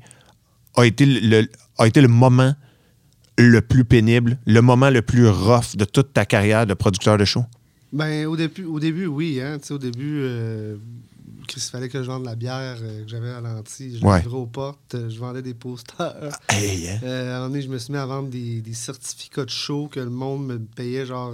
a 0.77 0.85
été 0.87 1.07
le, 1.07 1.21
le- 1.43 1.49
a 1.79 1.87
été 1.87 2.01
le 2.01 2.09
moment 2.09 2.55
le 3.39 3.61
plus 3.61 3.85
pénible, 3.85 4.39
le 4.47 4.61
moment 4.63 4.89
le 4.91 5.03
plus 5.03 5.29
rough 5.29 5.77
de 5.77 5.85
toute 5.85 6.13
ta 6.13 6.25
carrière 6.25 6.67
de 6.67 6.75
producteur 6.75 7.19
de 7.19 7.25
show? 7.25 7.45
Ben, 7.93 8.27
au 8.27 8.37
début, 8.37 8.65
au 8.65 8.81
début 8.81 9.07
oui. 9.07 9.41
Hein, 9.43 9.59
au 9.71 9.79
début, 9.79 10.19
euh, 10.23 10.77
il 11.55 11.61
fallait 11.61 11.89
que 11.89 12.03
je 12.03 12.07
vende 12.09 12.25
la 12.25 12.35
bière 12.35 12.77
euh, 12.81 13.05
que 13.05 13.09
j'avais 13.11 13.31
à 13.31 13.41
l'anti. 13.41 13.99
Je 13.99 14.05
Ouais. 14.05 14.21
livrais 14.23 14.37
aux 14.39 14.47
portes. 14.47 14.95
euh, 14.95 15.09
Je 15.11 15.19
vendais 15.19 15.43
des 15.43 15.55
posters. 15.55 16.39
Hey, 16.49 16.89
hein? 16.89 16.99
Euh, 17.03 17.33
à 17.33 17.37
un 17.37 17.39
moment 17.41 17.49
donné, 17.51 17.63
je 17.63 17.69
me 17.69 17.79
suis 17.79 17.93
mis 17.93 17.99
à 17.99 18.07
vendre 18.07 18.29
des, 18.29 18.61
des 18.63 18.75
certificats 18.75 19.45
de 19.45 19.51
show 19.51 19.89
que 19.89 20.01
le 20.01 20.11
monde 20.11 20.47
me 20.47 20.59
payait 20.59 21.07
genre, 21.07 21.33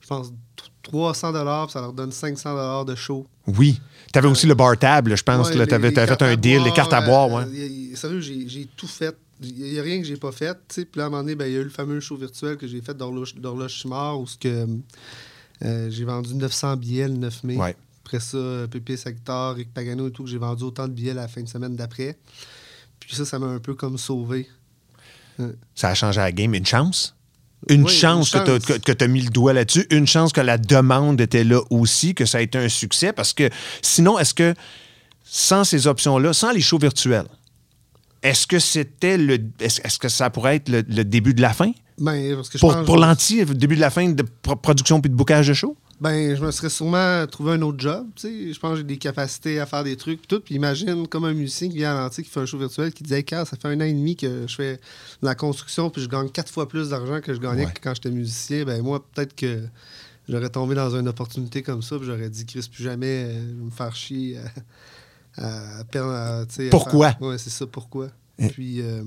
je 0.00 0.06
pense, 0.08 0.30
t- 0.30 0.64
300 0.82 1.32
dollars, 1.32 1.70
ça 1.70 1.80
leur 1.80 1.92
donne 1.92 2.10
500 2.12 2.50
dollars 2.52 2.84
de 2.84 2.94
show. 2.94 3.26
Oui. 3.46 3.80
Tu 4.12 4.18
avais 4.18 4.28
aussi 4.28 4.46
le 4.46 4.54
bar 4.54 4.76
table, 4.78 5.16
je 5.16 5.22
pense. 5.22 5.48
Ouais, 5.50 5.66
tu 5.66 5.74
avais, 5.74 5.90
fait 5.92 6.22
un 6.22 6.36
deal, 6.36 6.62
les 6.64 6.72
cartes 6.72 6.92
à 6.92 7.00
boire. 7.00 7.30
Ouais. 7.30 7.44
y- 7.50 7.90
y- 7.92 7.96
sérieux, 7.96 8.20
j'ai 8.20 8.66
tout 8.76 8.88
fait. 8.88 9.16
Il 9.42 9.54
n'y 9.72 9.78
a 9.78 9.82
rien 9.82 9.98
que 10.00 10.06
j'ai 10.06 10.16
pas 10.16 10.32
fait. 10.32 10.58
Puis 10.68 10.86
là, 10.96 11.04
à 11.04 11.06
un 11.06 11.10
moment 11.10 11.22
donné, 11.22 11.34
ben, 11.34 11.46
il 11.46 11.52
y 11.52 11.56
a 11.56 11.60
eu 11.60 11.64
le 11.64 11.70
fameux 11.70 12.00
show 12.00 12.16
virtuel 12.16 12.56
que 12.56 12.66
j'ai 12.66 12.80
fait 12.82 12.94
d'Horloge 12.94 13.34
Chimard 13.68 14.20
où 14.20 14.26
que, 14.38 14.66
euh, 15.64 15.90
j'ai 15.90 16.04
vendu 16.04 16.34
900 16.34 16.76
billets 16.76 17.08
le 17.08 17.14
9 17.14 17.44
mai. 17.44 17.56
Ouais. 17.56 17.76
Après 18.12 18.18
ça, 18.18 18.38
euh, 18.38 18.66
Pépé 18.66 18.96
Sector, 18.96 19.54
Rick 19.54 19.72
Pagano 19.72 20.08
et 20.08 20.10
tout, 20.10 20.24
que 20.24 20.30
j'ai 20.30 20.36
vendu 20.38 20.64
autant 20.64 20.88
de 20.88 20.92
billets 20.92 21.14
la 21.14 21.28
fin 21.28 21.42
de 21.42 21.48
semaine 21.48 21.76
d'après. 21.76 22.18
Puis 22.98 23.14
ça, 23.14 23.24
ça 23.24 23.38
m'a 23.38 23.46
un 23.46 23.60
peu 23.60 23.74
comme 23.74 23.98
sauvé. 23.98 24.48
Ça 25.76 25.90
a 25.90 25.94
changé 25.94 26.18
la 26.20 26.32
game. 26.32 26.52
Une 26.54 26.66
chance? 26.66 27.14
Une 27.68 27.84
Oui, 27.84 27.92
chance 27.92 28.32
une 28.34 28.40
que 28.40 28.46
chance. 28.58 28.62
tu 28.84 28.90
as, 28.90 28.94
que, 28.96 29.04
mis 29.04 29.20
le 29.22 29.30
doigt 29.30 29.52
là-dessus. 29.52 29.86
Une 29.90 30.08
chance 30.08 30.32
que 30.32 30.40
la 30.40 30.58
demande 30.58 31.20
était 31.20 31.44
là 31.44 31.60
aussi, 31.70 32.16
que 32.16 32.24
ça 32.26 32.38
a 32.38 32.40
été 32.40 32.58
un 32.58 32.68
succès. 32.68 33.12
Parce 33.12 33.32
que 33.32 33.48
sinon, 33.80 34.18
est-ce 34.18 34.34
que 34.34 34.54
sans 35.22 35.62
ces 35.62 35.86
options-là, 35.86 36.32
sans 36.32 36.50
les 36.50 36.60
shows 36.60 36.78
virtuels, 36.78 37.28
est-ce 38.24 38.44
que 38.48 38.58
c'était 38.58 39.18
le. 39.18 39.38
Est-ce, 39.60 39.98
que 40.00 40.08
ça 40.08 40.30
pourrait 40.30 40.56
être 40.56 40.68
le, 40.68 40.82
le 40.88 41.04
début 41.04 41.32
de 41.32 41.42
la 41.42 41.52
fin? 41.52 41.70
Ben, 41.96 42.34
parce 42.34 42.48
que 42.48 42.58
je 42.58 42.60
Pour, 42.60 42.72
pense- 42.74 42.84
pour 42.86 42.96
l'anti, 42.96 43.44
le 43.44 43.54
début 43.54 43.76
de 43.76 43.80
la 43.80 43.90
fin 43.90 44.08
de 44.08 44.24
pro- 44.42 44.56
production 44.56 45.00
puis 45.00 45.10
de 45.10 45.14
boucage 45.14 45.46
de 45.46 45.54
show? 45.54 45.76
Ben, 46.00 46.34
je 46.34 46.42
me 46.42 46.50
serais 46.50 46.70
sûrement 46.70 47.26
trouvé 47.26 47.52
un 47.52 47.62
autre 47.62 47.78
job. 47.78 48.06
tu 48.16 48.22
sais. 48.22 48.52
Je 48.54 48.58
pense 48.58 48.70
que 48.72 48.76
j'ai 48.78 48.84
des 48.84 48.96
capacités 48.96 49.60
à 49.60 49.66
faire 49.66 49.84
des 49.84 49.96
trucs. 49.96 50.26
Tout. 50.26 50.40
Puis 50.40 50.54
imagine 50.54 51.06
comme 51.06 51.24
un 51.24 51.34
musicien 51.34 51.68
qui 51.68 51.76
vient 51.76 51.94
à 51.94 52.00
l'antique, 52.02 52.24
qui 52.24 52.30
fait 52.30 52.40
un 52.40 52.46
show 52.46 52.58
virtuel, 52.58 52.92
qui 52.94 53.02
disait 53.02 53.18
hey, 53.20 53.24
ça 53.30 53.44
fait 53.44 53.66
un 53.68 53.78
an 53.80 53.84
et 53.84 53.92
demi 53.92 54.16
que 54.16 54.46
je 54.46 54.54
fais 54.54 54.76
de 54.76 55.26
la 55.26 55.34
construction, 55.34 55.90
puis 55.90 56.00
je 56.02 56.08
gagne 56.08 56.30
quatre 56.30 56.50
fois 56.50 56.66
plus 56.68 56.88
d'argent 56.88 57.20
que 57.20 57.34
je 57.34 57.38
gagnais 57.40 57.66
Ouais. 57.66 57.72
que 57.72 57.80
quand 57.82 57.92
j'étais 57.94 58.10
musicien. 58.10 58.64
Ben, 58.64 58.80
moi, 58.82 59.04
peut-être 59.12 59.34
que 59.36 59.62
j'aurais 60.28 60.48
tombé 60.48 60.74
dans 60.74 60.96
une 60.96 61.06
opportunité 61.08 61.62
comme 61.62 61.82
ça, 61.82 61.96
puis 61.98 62.06
j'aurais 62.06 62.30
dit 62.30 62.46
Chris, 62.46 62.66
plus 62.72 62.82
jamais 62.84 63.26
euh, 63.28 63.52
me 63.66 63.70
faire 63.70 63.94
chier 63.94 64.38
à, 65.36 65.80
à 65.80 65.84
perdre. 65.84 66.12
à, 66.12 66.44
Pourquoi? 66.70 67.14
Ouais, 67.20 67.36
c'est 67.38 67.50
ça, 67.50 67.66
pourquoi? 67.66 68.08
Eh. 68.38 68.48
Puis. 68.48 68.80
euh, 68.80 69.02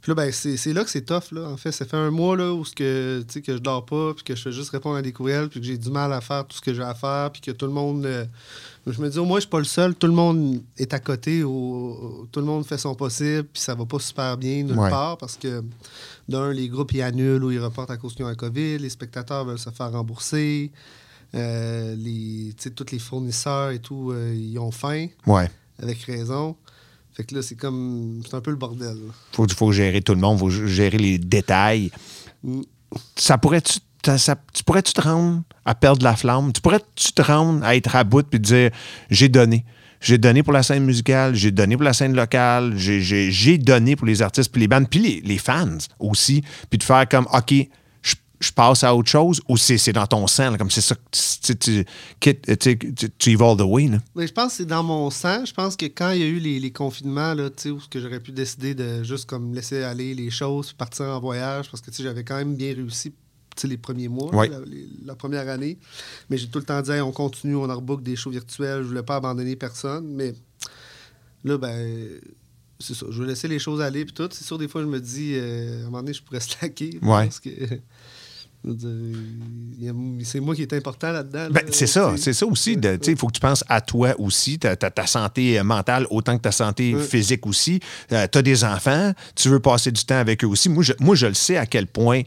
puis 0.00 0.10
là, 0.10 0.14
ben, 0.14 0.32
c'est 0.32 0.56
c'est 0.56 0.72
là 0.72 0.82
que 0.84 0.90
c'est 0.90 1.02
tough. 1.04 1.32
Là. 1.32 1.48
En 1.48 1.56
fait, 1.56 1.72
ça 1.72 1.84
fait 1.84 1.96
un 1.96 2.10
mois 2.10 2.36
là, 2.36 2.52
où 2.52 2.64
que, 2.74 3.22
que 3.22 3.52
je 3.54 3.58
dors 3.58 3.84
pas, 3.84 4.14
puis 4.14 4.24
que 4.24 4.34
je 4.34 4.42
fais 4.42 4.52
juste 4.52 4.70
répondre 4.70 4.96
à 4.96 5.02
des 5.02 5.12
courriels, 5.12 5.48
puis 5.48 5.60
que 5.60 5.66
j'ai 5.66 5.76
du 5.78 5.90
mal 5.90 6.12
à 6.12 6.20
faire 6.20 6.46
tout 6.46 6.56
ce 6.56 6.62
que 6.62 6.72
j'ai 6.74 6.82
à 6.82 6.94
faire, 6.94 7.30
puis 7.32 7.40
que 7.42 7.50
tout 7.50 7.66
le 7.66 7.72
monde. 7.72 8.06
euh, 8.06 8.24
je 8.86 8.98
me 9.00 9.10
dis, 9.10 9.18
au 9.18 9.26
moins, 9.26 9.36
je 9.36 9.42
suis 9.42 9.50
pas 9.50 9.58
le 9.58 9.64
seul. 9.64 9.94
Tout 9.94 10.06
le 10.06 10.14
monde 10.14 10.62
est 10.78 10.94
à 10.94 10.98
côté, 11.00 11.42
au- 11.42 12.26
tout 12.32 12.40
le 12.40 12.46
monde 12.46 12.64
fait 12.64 12.78
son 12.78 12.94
possible, 12.94 13.44
puis 13.52 13.60
ça 13.62 13.74
va 13.74 13.84
pas 13.84 13.98
super 13.98 14.36
bien 14.38 14.62
nulle 14.62 14.78
Ouais. 14.78 14.88
part, 14.90 15.18
parce 15.18 15.36
que, 15.36 15.62
d'un, 16.28 16.50
les 16.52 16.68
groupes, 16.68 16.92
ils 16.92 17.02
annulent 17.02 17.44
ou 17.44 17.50
ils 17.50 17.58
reportent 17.60 17.90
à 17.90 17.96
cause 17.98 18.14
qu'ils 18.14 18.24
ont 18.24 18.28
un 18.28 18.34
COVID, 18.34 18.78
les 18.78 18.88
spectateurs 18.90 19.44
veulent 19.44 19.58
se 19.58 19.68
faire 19.70 19.92
rembourser, 19.92 20.72
euh, 21.34 21.94
les, 21.96 22.54
tous 22.74 22.86
les 22.90 22.98
fournisseurs 22.98 23.70
et 23.70 23.78
tout, 23.80 24.10
euh, 24.12 24.34
ils 24.34 24.58
ont 24.58 24.70
faim, 24.70 25.06
Ouais. 25.26 25.50
avec 25.80 25.98
raison. 26.02 26.56
Fait 27.20 27.26
que 27.26 27.34
là, 27.34 27.42
c'est 27.42 27.54
comme. 27.54 28.22
C'est 28.26 28.34
un 28.34 28.40
peu 28.40 28.50
le 28.50 28.56
bordel. 28.56 28.94
là. 28.94 29.12
Faut, 29.32 29.46
faut 29.54 29.72
gérer 29.72 30.00
tout 30.00 30.14
le 30.14 30.20
monde, 30.22 30.38
faut 30.38 30.48
gérer 30.48 30.96
les 30.96 31.18
détails. 31.18 31.90
Mm. 32.42 32.62
Ça 33.14 33.36
pourrait-tu 33.36 33.78
ça- 34.02 34.16
ça- 34.16 34.36
tu 34.54 34.64
pourrais-tu 34.64 34.94
te 34.94 35.02
rendre 35.02 35.42
à 35.66 35.74
perdre 35.74 36.02
la 36.02 36.16
flamme? 36.16 36.50
Tu 36.54 36.62
pourrais-tu 36.62 37.12
te 37.12 37.20
rendre 37.20 37.62
à 37.62 37.76
être 37.76 37.94
à 37.94 38.04
bout 38.04 38.26
puis 38.26 38.40
dire 38.40 38.70
j'ai 39.10 39.28
donné. 39.28 39.66
J'ai 40.00 40.16
donné 40.16 40.42
pour 40.42 40.54
la 40.54 40.62
scène 40.62 40.84
musicale, 40.86 41.34
j'ai 41.34 41.50
donné 41.50 41.76
pour 41.76 41.84
la 41.84 41.92
scène 41.92 42.16
locale, 42.16 42.72
j'ai 42.78 43.58
donné 43.58 43.96
pour 43.96 44.06
les 44.06 44.22
artistes, 44.22 44.50
puis 44.50 44.62
les 44.62 44.66
bandes, 44.68 44.88
puis 44.88 44.98
les, 45.00 45.20
les 45.20 45.36
fans 45.36 45.76
aussi, 45.98 46.42
puis 46.70 46.78
de 46.78 46.82
faire 46.82 47.06
comme 47.06 47.26
OK, 47.34 47.52
je 48.40 48.50
passe 48.52 48.82
à 48.84 48.94
autre 48.94 49.08
chose 49.10 49.40
ou 49.48 49.56
c'est 49.58 49.92
dans 49.92 50.06
ton 50.06 50.26
sang, 50.26 50.50
là, 50.50 50.56
comme 50.58 50.70
c'est 50.70 50.80
ça, 50.80 50.96
tu, 51.12 51.56
tu, 51.56 51.84
tu, 52.58 53.10
tu, 53.18 53.30
y 53.30 53.34
vas 53.34 53.50
all 53.50 53.56
the 53.58 53.62
way. 53.62 53.86
Là. 53.88 53.98
Mais 54.14 54.26
je 54.26 54.32
pense 54.32 54.52
que 54.52 54.56
c'est 54.58 54.64
dans 54.66 54.82
mon 54.82 55.10
sang. 55.10 55.44
Je 55.44 55.52
pense 55.52 55.76
que 55.76 55.84
quand 55.86 56.10
il 56.12 56.20
y 56.20 56.22
a 56.22 56.26
eu 56.26 56.38
les, 56.38 56.58
les 56.58 56.70
confinements, 56.72 57.34
là, 57.34 57.50
tu 57.50 57.62
sais, 57.64 57.70
où 57.70 57.78
que 57.90 58.00
j'aurais 58.00 58.20
pu 58.20 58.32
décider 58.32 58.74
de 58.74 59.02
juste 59.02 59.26
comme 59.26 59.54
laisser 59.54 59.82
aller 59.82 60.14
les 60.14 60.30
choses, 60.30 60.72
partir 60.72 61.06
en 61.06 61.20
voyage, 61.20 61.70
parce 61.70 61.82
que 61.82 61.90
j'avais 62.02 62.24
quand 62.24 62.36
même 62.36 62.56
bien 62.56 62.74
réussi 62.74 63.12
les 63.64 63.76
premiers 63.76 64.08
mois, 64.08 64.34
Ouais. 64.34 64.48
la, 64.48 64.60
les- 64.60 64.88
la 65.04 65.14
première 65.14 65.46
année. 65.50 65.76
Mais 66.30 66.38
j'ai 66.38 66.48
tout 66.48 66.60
le 66.60 66.64
temps 66.64 66.80
dit, 66.80 66.92
Hey, 66.92 67.02
on 67.02 67.12
continue, 67.12 67.56
on 67.56 67.62
rebook 67.64 68.02
des 68.02 68.16
shows 68.16 68.30
virtuels, 68.30 68.82
je 68.84 68.88
voulais 68.88 69.02
pas 69.02 69.16
abandonner 69.16 69.54
personne. 69.54 70.06
Mais 70.14 70.32
là, 71.44 71.58
ben, 71.58 72.08
c'est 72.78 72.94
ça. 72.94 73.04
Je 73.10 73.20
veux 73.20 73.26
laisser 73.26 73.48
les 73.48 73.58
choses 73.58 73.82
aller, 73.82 74.06
puis 74.06 74.14
tout. 74.14 74.28
C'est 74.32 74.44
sûr, 74.44 74.56
des 74.56 74.66
fois, 74.66 74.80
je 74.80 74.86
me 74.86 74.98
dis, 74.98 75.32
euh, 75.34 75.76
à 75.76 75.80
un 75.82 75.84
moment 75.84 75.98
donné, 75.98 76.14
je 76.14 76.22
pourrais 76.22 76.40
slacker. 76.40 76.98
Ouais. 77.02 77.24
Parce 77.26 77.38
que. 77.40 77.50
C'est 80.24 80.40
moi 80.40 80.54
qui 80.54 80.62
est 80.62 80.72
important 80.72 81.12
là-dedans. 81.12 81.48
Ben, 81.50 81.64
là, 81.64 81.70
c'est 81.72 81.86
ça, 81.86 82.14
c'est 82.16 82.32
ça 82.32 82.46
aussi. 82.46 82.76
Il 83.06 83.16
faut 83.16 83.26
que 83.28 83.32
tu 83.32 83.40
penses 83.40 83.64
à 83.68 83.80
toi 83.80 84.14
aussi, 84.18 84.58
ta, 84.58 84.76
ta- 84.76 84.90
ta 84.90 85.06
santé 85.06 85.58
euh, 85.58 85.64
mentale 85.64 86.06
autant 86.10 86.36
que 86.36 86.42
ta 86.42 86.52
santé 86.52 86.94
Ouais. 86.94 87.02
physique 87.02 87.46
aussi. 87.46 87.80
tu 88.08 88.14
as 88.14 88.42
des 88.42 88.64
enfants, 88.64 89.12
tu 89.34 89.48
veux 89.48 89.60
passer 89.60 89.90
du 89.92 90.04
temps 90.04 90.18
avec 90.18 90.44
eux 90.44 90.46
aussi. 90.48 90.68
Moi, 90.68 90.82
je, 90.82 90.92
moi, 91.00 91.14
je 91.14 91.26
le 91.26 91.34
sais 91.34 91.56
à 91.56 91.66
quel 91.66 91.86
point 91.86 92.22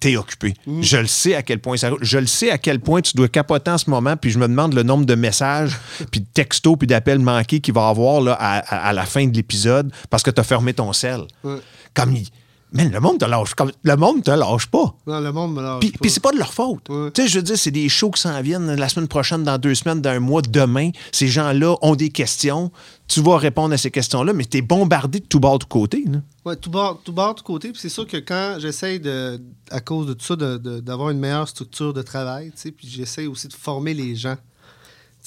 tu 0.00 0.10
es 0.12 0.16
occupé. 0.16 0.54
Mm. 0.66 0.82
Je 0.82 0.96
le 0.98 1.06
sais 1.06 1.34
à 1.34 1.42
quel 1.42 1.58
point 1.60 1.76
ça. 1.76 1.90
Je 2.00 2.18
le 2.18 2.26
sais 2.26 2.50
à 2.50 2.58
quel 2.58 2.80
point 2.80 3.00
tu 3.00 3.16
dois 3.16 3.28
capoter 3.28 3.70
en 3.70 3.78
ce 3.78 3.90
moment, 3.90 4.16
puis 4.16 4.30
je 4.30 4.38
me 4.38 4.46
demande 4.48 4.74
le 4.74 4.82
nombre 4.82 5.04
de 5.06 5.14
messages, 5.14 5.76
puis 6.10 6.20
de 6.20 6.26
textos, 6.32 6.76
puis 6.78 6.86
d'appels 6.86 7.18
manqués 7.18 7.60
qu'il 7.60 7.74
va 7.74 7.86
y 7.86 7.90
avoir 7.90 8.20
là, 8.20 8.32
à, 8.38 8.58
à- 8.58 8.88
à 8.88 8.92
la 8.92 9.04
fin 9.06 9.26
de 9.26 9.34
l'épisode 9.34 9.92
parce 10.10 10.22
que 10.22 10.30
tu 10.30 10.40
as 10.40 10.44
fermé 10.44 10.72
ton 10.74 10.92
sel. 10.92 11.22
Ouais. 11.44 11.56
Comme 11.94 12.14
il- 12.16 12.28
Man, 12.72 12.90
le 12.92 13.00
monde 13.00 13.18
te 13.18 13.24
lâche. 13.24 13.54
Comme, 13.54 13.72
le 13.82 13.96
monde 13.96 14.22
te 14.22 14.30
lâche 14.30 14.66
pas. 14.66 14.94
Non, 15.06 15.20
le 15.20 15.32
monde 15.32 15.54
me 15.54 15.62
lâche 15.62 15.80
Puis, 15.80 15.90
pas. 15.92 15.98
puis 16.02 16.10
c'est 16.10 16.22
pas 16.22 16.32
de 16.32 16.36
leur 16.38 16.52
faute. 16.52 16.84
Tu 17.14 17.22
sais, 17.22 17.28
je 17.28 17.38
veux 17.38 17.42
dire, 17.42 17.58
c'est 17.58 17.70
des 17.70 17.88
shows 17.88 18.10
qui 18.10 18.20
s'en 18.20 18.40
viennent 18.42 18.74
la 18.74 18.88
semaine 18.88 19.08
prochaine, 19.08 19.42
dans 19.42 19.56
deux 19.58 19.74
semaines, 19.74 20.02
dans 20.02 20.10
un 20.10 20.20
mois, 20.20 20.42
demain. 20.42 20.90
Ces 21.12 21.28
gens-là 21.28 21.76
ont 21.80 21.94
des 21.94 22.10
questions. 22.10 22.70
Tu 23.06 23.22
vas 23.22 23.38
répondre 23.38 23.72
à 23.72 23.78
ces 23.78 23.90
questions-là, 23.90 24.34
mais 24.34 24.44
t'es 24.44 24.60
bombardé 24.60 25.20
de 25.20 25.24
tout 25.24 25.40
bord, 25.40 25.58
de 25.58 25.64
tout 25.64 25.68
côté. 25.68 26.04
Ouais, 26.44 26.56
tout 26.56 26.68
bord, 26.70 27.00
tout 27.02 27.12
bord, 27.12 27.34
tout 27.34 27.44
côté. 27.44 27.70
Puis 27.72 27.80
c'est 27.80 27.88
sûr 27.88 28.06
que 28.06 28.18
quand 28.18 28.56
j'essaye 28.58 29.00
de, 29.00 29.40
à 29.70 29.80
cause 29.80 30.06
de 30.06 30.12
tout 30.12 30.26
ça, 30.26 30.36
de- 30.36 30.58
de- 30.58 30.80
d'avoir 30.80 31.08
une 31.10 31.18
meilleure 31.18 31.48
structure 31.48 31.94
de 31.94 32.02
travail, 32.02 32.50
tu 32.54 32.60
sais, 32.62 32.70
puis 32.70 32.86
j'essaye 32.86 33.26
aussi 33.26 33.48
de 33.48 33.54
former 33.54 33.94
les 33.94 34.14
gens. 34.14 34.36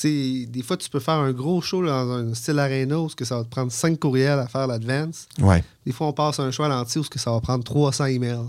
Sais, 0.01 0.45
des 0.47 0.63
fois, 0.63 0.77
tu 0.77 0.89
peux 0.89 0.99
faire 0.99 1.15
un 1.15 1.31
gros 1.31 1.61
show 1.61 1.85
dans 1.85 2.09
un 2.11 2.33
style 2.33 2.57
arena 2.59 2.99
où 2.99 3.07
que 3.07 3.23
ça 3.25 3.37
va 3.37 3.43
te 3.43 3.49
prendre 3.49 3.71
cinq 3.71 3.99
courriels 3.99 4.39
à 4.39 4.47
faire 4.47 4.65
l'advance. 4.67 5.27
Ouais. 5.39 5.63
Des 5.85 5.91
fois, 5.91 6.07
on 6.07 6.13
passe 6.13 6.39
un 6.39 6.49
show 6.51 6.63
à 6.63 6.69
l'entier 6.69 7.01
où 7.01 7.03
que 7.03 7.19
ça 7.19 7.31
va 7.31 7.39
prendre 7.41 7.63
300 7.63 8.05
emails. 8.05 8.47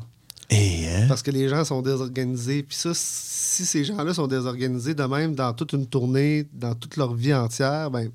Et, 0.51 0.87
hein? 0.89 1.07
Parce 1.09 1.23
que 1.23 1.31
les 1.31 1.49
gens 1.49 1.65
sont 1.65 1.83
désorganisés. 1.83 2.63
Puis 2.63 2.77
ça, 2.77 2.91
si 2.95 3.65
ces 3.67 3.85
gens-là 3.85 4.15
sont 4.15 4.27
désorganisés 4.27 4.95
de 4.95 5.03
même 5.05 5.35
dans 5.35 5.53
toute 5.53 5.73
une 5.73 5.87
tournée, 5.87 6.47
dans 6.53 6.75
toute 6.75 6.97
leur 6.97 7.13
vie 7.15 7.35
entière, 7.35 7.91
ben 7.91 8.11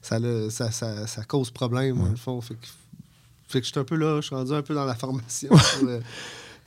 ça, 0.00 0.18
le- 0.18 0.48
ça, 0.50 0.70
ça, 0.70 1.06
ça 1.06 1.24
cause 1.24 1.50
problème, 1.50 1.96
dans 1.98 2.08
le 2.10 2.16
fond. 2.16 2.40
Fait 2.40 2.54
que, 2.54 2.66
fait 3.48 3.60
que 3.60 3.66
je 3.66 3.70
suis 3.72 3.80
un 3.80 3.84
peu 3.84 3.96
là, 3.96 4.16
je 4.20 4.26
suis 4.26 4.34
rendu 4.34 4.52
un 4.52 4.62
peu 4.62 4.74
dans 4.74 4.84
la 4.86 4.94
formation. 4.94 5.50
euh, 5.84 6.00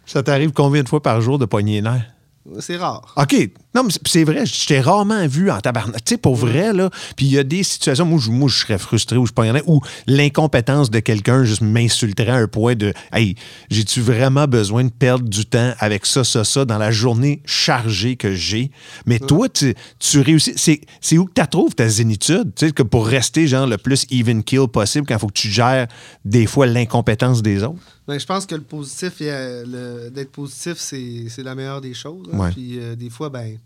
Ça 0.05 0.21
t'arrive 0.23 0.51
combien 0.53 0.83
de 0.83 0.89
fois 0.89 1.01
par 1.01 1.19
jour 1.21 1.37
de 1.39 1.45
pogner 1.45 1.75
les 1.75 1.81
nerfs? 1.81 2.11
c'est 2.59 2.77
rare. 2.77 3.13
OK. 3.17 3.49
Non, 3.75 3.83
mais 3.83 3.89
c'est- 4.05 4.23
vrai, 4.23 4.45
je 4.45 4.65
t'ai 4.67 4.79
rarement 4.79 5.27
vu 5.27 5.51
en 5.51 5.59
tabarnak. 5.59 6.03
Tu 6.05 6.13
sais, 6.13 6.17
pour 6.17 6.35
vrai, 6.35 6.71
là. 6.73 6.89
Puis 7.17 7.25
il 7.25 7.31
y 7.33 7.37
a 7.37 7.43
des 7.43 7.61
situations 7.63 8.09
où 8.11 8.17
je, 8.19 8.31
moi, 8.31 8.47
je 8.49 8.57
serais 8.57 8.77
frustré 8.77 9.17
ou 9.17 9.25
je 9.25 9.33
pognerais, 9.33 9.61
où 9.67 9.81
l'incompétence 10.07 10.89
de 10.89 10.99
quelqu'un 10.99 11.43
juste 11.43 11.61
m'insulterait 11.61 12.31
à 12.31 12.35
un 12.37 12.47
point 12.47 12.75
de 12.75 12.93
Hey, 13.11 13.35
j'ai-tu 13.69 14.01
vraiment 14.01 14.47
besoin 14.47 14.85
de 14.85 14.89
perdre 14.91 15.27
du 15.27 15.45
temps 15.45 15.73
avec 15.79 16.05
ça, 16.05 16.23
ça, 16.23 16.43
ça 16.43 16.63
dans 16.65 16.77
la 16.77 16.91
journée 16.91 17.41
chargée 17.45 18.15
que 18.15 18.33
j'ai? 18.33 18.71
Mais 19.05 19.19
toi, 19.19 19.49
tu, 19.49 19.75
tu 19.99 20.19
réussis. 20.21 20.53
C'est, 20.55 21.17
où 21.17 21.25
que 21.25 21.39
tu 21.41 21.47
trouves 21.47 21.75
ta 21.75 21.87
zénitude? 21.89 22.53
Tu 22.55 22.67
sais, 22.67 22.71
que 22.71 22.83
pour 22.83 23.05
rester, 23.05 23.47
genre, 23.47 23.67
le 23.67 23.77
plus 23.77 24.05
even 24.09 24.43
kill 24.43 24.67
possible 24.71 25.05
quand 25.05 25.15
il 25.15 25.19
faut 25.19 25.27
que 25.27 25.33
tu 25.33 25.49
gères 25.49 25.87
des 26.23 26.45
fois 26.45 26.65
l'incompétence 26.65 27.41
des 27.41 27.63
autres? 27.63 27.75
Ben, 28.07 28.19
je 28.19 28.25
pense 28.25 28.45
que 28.45 28.53
le 28.55 28.61
positif, 28.61 29.13
le- 29.19 30.09
d'être 30.09 30.31
positif, 30.31 30.75
c'est 30.77 31.25
c'est 31.29 31.41
la 31.43 31.55
meilleure 31.55 31.81
des 31.81 31.93
choses. 31.95 32.27
hein. 32.31 32.49
Puis 32.51 32.77
euh, 32.79 32.95
des 32.95 33.09
fois, 33.09 33.29
ben, 33.29 33.57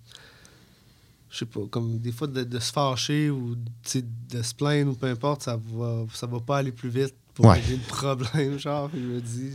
je 1.32 1.38
sais 1.38 1.46
pas, 1.46 1.62
comme 1.70 2.00
des 2.00 2.12
fois 2.12 2.28
de, 2.28 2.44
de 2.44 2.60
se 2.60 2.72
fâcher 2.72 3.30
ou 3.30 3.56
de 3.56 4.42
se 4.42 4.54
plaindre 4.56 4.92
ou 4.92 4.96
peu 4.96 5.08
importe, 5.08 5.44
ça 5.44 5.60
va, 5.74 6.06
ça 6.14 6.28
va 6.28 6.40
pas 6.40 6.58
aller 6.58 6.72
plus 6.72 6.90
vite 6.90 7.14
pour 7.34 7.46
Ouais. 7.46 7.54
régler 7.56 7.78
le 7.78 7.88
problème. 7.88 8.58
Genre, 8.60 8.90
Puis 8.90 9.00
je 9.02 9.08
me 9.08 9.22
dis, 9.22 9.52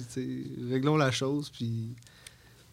réglons 0.70 0.96
la 0.96 1.10
chose. 1.10 1.50
Puis 1.50 1.94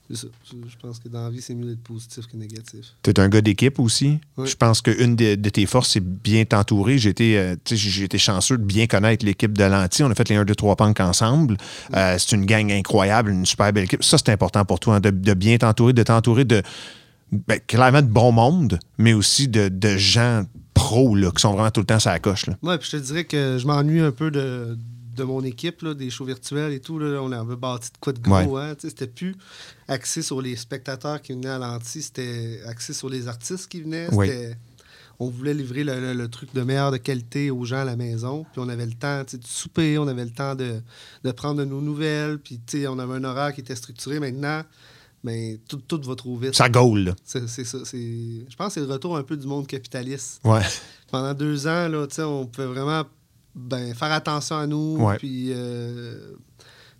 c'est 0.09 0.17
ça. 0.17 0.27
Je 0.51 0.75
pense 0.81 0.99
que 0.99 1.07
dans 1.09 1.23
la 1.23 1.29
vie, 1.29 1.41
c'est 1.41 1.55
mieux 1.55 1.65
d'être 1.69 1.83
positif 1.83 2.27
que 2.27 2.35
négatif. 2.37 2.93
Tu 3.01 3.09
es 3.11 3.19
un 3.19 3.27
gars 3.29 3.41
d'équipe 3.41 3.79
aussi? 3.79 4.19
Oui. 4.37 4.47
Je 4.47 4.55
pense 4.55 4.81
qu'une 4.81 5.15
de, 5.15 5.35
de 5.35 5.49
tes 5.49 5.65
forces, 5.65 5.89
c'est 5.91 6.03
bien 6.05 6.43
t'entourer. 6.45 6.97
J'ai 6.97 7.09
été, 7.09 7.37
euh, 7.37 7.55
été 8.03 8.17
chanceux 8.17 8.57
de 8.57 8.63
bien 8.63 8.87
connaître 8.87 9.25
l'équipe 9.25 9.57
de 9.57 9.63
Lanty. 9.63 10.03
On 10.03 10.11
a 10.11 10.15
fait 10.15 10.27
les 10.29 10.35
1, 10.35 10.45
2, 10.45 10.53
3 10.55 10.75
punks 10.75 10.99
ensemble. 10.99 11.57
Euh, 11.95 12.17
c'est 12.19 12.35
une 12.35 12.45
gang 12.45 12.71
incroyable, 12.71 13.31
une 13.31 13.45
super 13.45 13.71
belle 13.73 13.85
équipe. 13.85 14.03
Ça, 14.03 14.17
c'est 14.17 14.29
important 14.31 14.63
pour 14.65 14.79
toi, 14.79 14.95
hein, 14.95 14.99
de, 14.99 15.09
de 15.11 15.33
bien 15.33 15.57
t'entourer, 15.57 15.93
de 15.93 16.03
t'entourer 16.03 16.45
de, 16.45 16.61
ben, 17.31 17.59
clairement, 17.65 18.01
de 18.01 18.07
bon 18.07 18.31
monde, 18.31 18.79
mais 18.97 19.13
aussi 19.13 19.47
de, 19.47 19.69
de 19.69 19.97
gens 19.97 20.43
pros 20.73 21.15
là, 21.15 21.31
qui 21.31 21.41
sont 21.41 21.53
vraiment 21.53 21.71
tout 21.71 21.81
le 21.81 21.85
temps 21.85 21.99
sur 21.99 22.11
la 22.11 22.19
coche. 22.19 22.45
Là. 22.47 22.57
Ouais, 22.61 22.77
puis 22.77 22.89
je 22.91 22.97
te 22.97 23.01
dirais 23.03 23.23
que 23.25 23.57
je 23.59 23.65
m'ennuie 23.67 23.99
un 24.01 24.11
peu 24.11 24.31
de, 24.31 24.77
de 25.15 25.23
mon 25.23 25.43
équipe, 25.43 25.81
là, 25.81 25.93
des 25.93 26.09
shows 26.09 26.25
virtuels 26.25 26.73
et 26.73 26.79
tout. 26.79 26.99
Là, 26.99 27.21
on 27.21 27.31
avait 27.31 27.55
bâti 27.55 27.89
de 27.91 27.97
quoi 27.99 28.13
de 28.13 28.19
gros. 28.19 28.57
Hein, 28.57 28.75
c'était 28.79 29.07
plus 29.07 29.35
axé 29.87 30.21
sur 30.21 30.41
les 30.41 30.55
spectateurs 30.55 31.21
qui 31.21 31.33
venaient 31.33 31.49
à 31.49 31.57
l'anti, 31.59 32.01
c'était 32.01 32.59
axé 32.65 32.93
sur 32.93 33.09
les 33.09 33.27
artistes 33.27 33.67
qui 33.69 33.81
venaient. 33.81 34.07
Oui. 34.11 34.29
On 35.19 35.29
voulait 35.29 35.53
livrer 35.53 35.83
le, 35.83 35.99
le- 35.99 36.13
le 36.13 36.27
truc 36.29 36.51
de 36.55 36.63
meilleure 36.63 36.89
de 36.91 36.97
qualité 36.97 37.51
aux 37.51 37.63
gens 37.63 37.81
à 37.81 37.85
la 37.85 37.95
maison. 37.95 38.43
Puis 38.51 38.59
on 38.65 38.67
avait 38.69 38.87
le 38.87 38.93
temps 38.93 39.21
de 39.21 39.27
souper, 39.45 39.99
on 39.99 40.07
avait 40.07 40.23
le 40.25 40.31
temps 40.31 40.55
de, 40.55 40.81
de 41.23 41.31
prendre 41.31 41.59
de 41.59 41.65
nos 41.65 41.79
nouvelles. 41.79 42.39
Puis 42.39 42.59
on 42.87 42.97
avait 42.97 43.13
un 43.13 43.23
horaire 43.23 43.53
qui 43.53 43.61
était 43.61 43.75
structuré. 43.75 44.19
Maintenant, 44.19 44.63
mais 45.23 45.59
tout, 45.67 45.77
tout 45.77 46.01
va 46.03 46.15
trop 46.15 46.35
vite. 46.37 46.55
Ça 46.55 46.69
gaule. 46.69 47.13
C'est 47.23 47.47
ça. 47.47 47.63
c'est- 47.85 47.97
Je 48.49 48.55
pense 48.55 48.67
que 48.67 48.73
c'est 48.81 48.85
le 48.87 48.91
retour 48.91 49.15
un 49.17 49.23
peu 49.23 49.37
du 49.37 49.47
monde 49.47 49.67
capitaliste 49.67 50.41
Ouais. 50.43 50.61
pendant 51.11 51.33
deux 51.33 51.67
ans, 51.67 51.87
là, 51.87 52.07
on 52.27 52.45
pouvait 52.47 52.67
vraiment 52.67 53.03
ben, 53.53 53.93
faire 53.93 54.11
attention 54.13 54.57
à 54.57 54.65
nous, 54.65 54.97
Ouais. 54.99 55.17
puis 55.17 55.51
euh, 55.51 56.35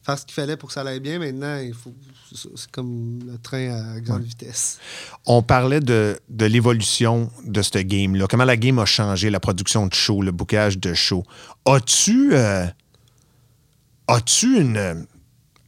faire 0.04 0.20
ce 0.20 0.26
qu'il 0.26 0.34
fallait 0.34 0.58
pour 0.58 0.68
que 0.68 0.74
ça 0.74 0.82
aille 0.82 1.00
bien. 1.00 1.18
Maintenant, 1.18 1.58
il 1.60 1.74
faut. 1.74 1.94
C'est 2.34 2.70
comme 2.72 3.20
le 3.26 3.38
train 3.38 3.72
à 3.96 4.00
grande 4.00 4.24
vitesse. 4.24 4.80
On 5.26 5.42
parlait 5.44 5.80
de, 5.82 6.18
de 6.30 6.46
l'évolution 6.46 7.30
de 7.46 7.62
ce 7.62 7.78
game-là. 7.80 8.26
Comment 8.30 8.46
la 8.46 8.56
game 8.58 8.80
a 8.80 8.86
changé, 8.86 9.30
la 9.30 9.40
production 9.42 9.86
de 9.88 9.94
show, 9.94 10.22
le 10.22 10.32
bookage 10.32 10.78
de 10.78 10.94
show? 10.94 11.24
As-tu 11.66 12.30
euh, 12.34 12.66
as-tu 14.08 14.60
une, 14.62 15.06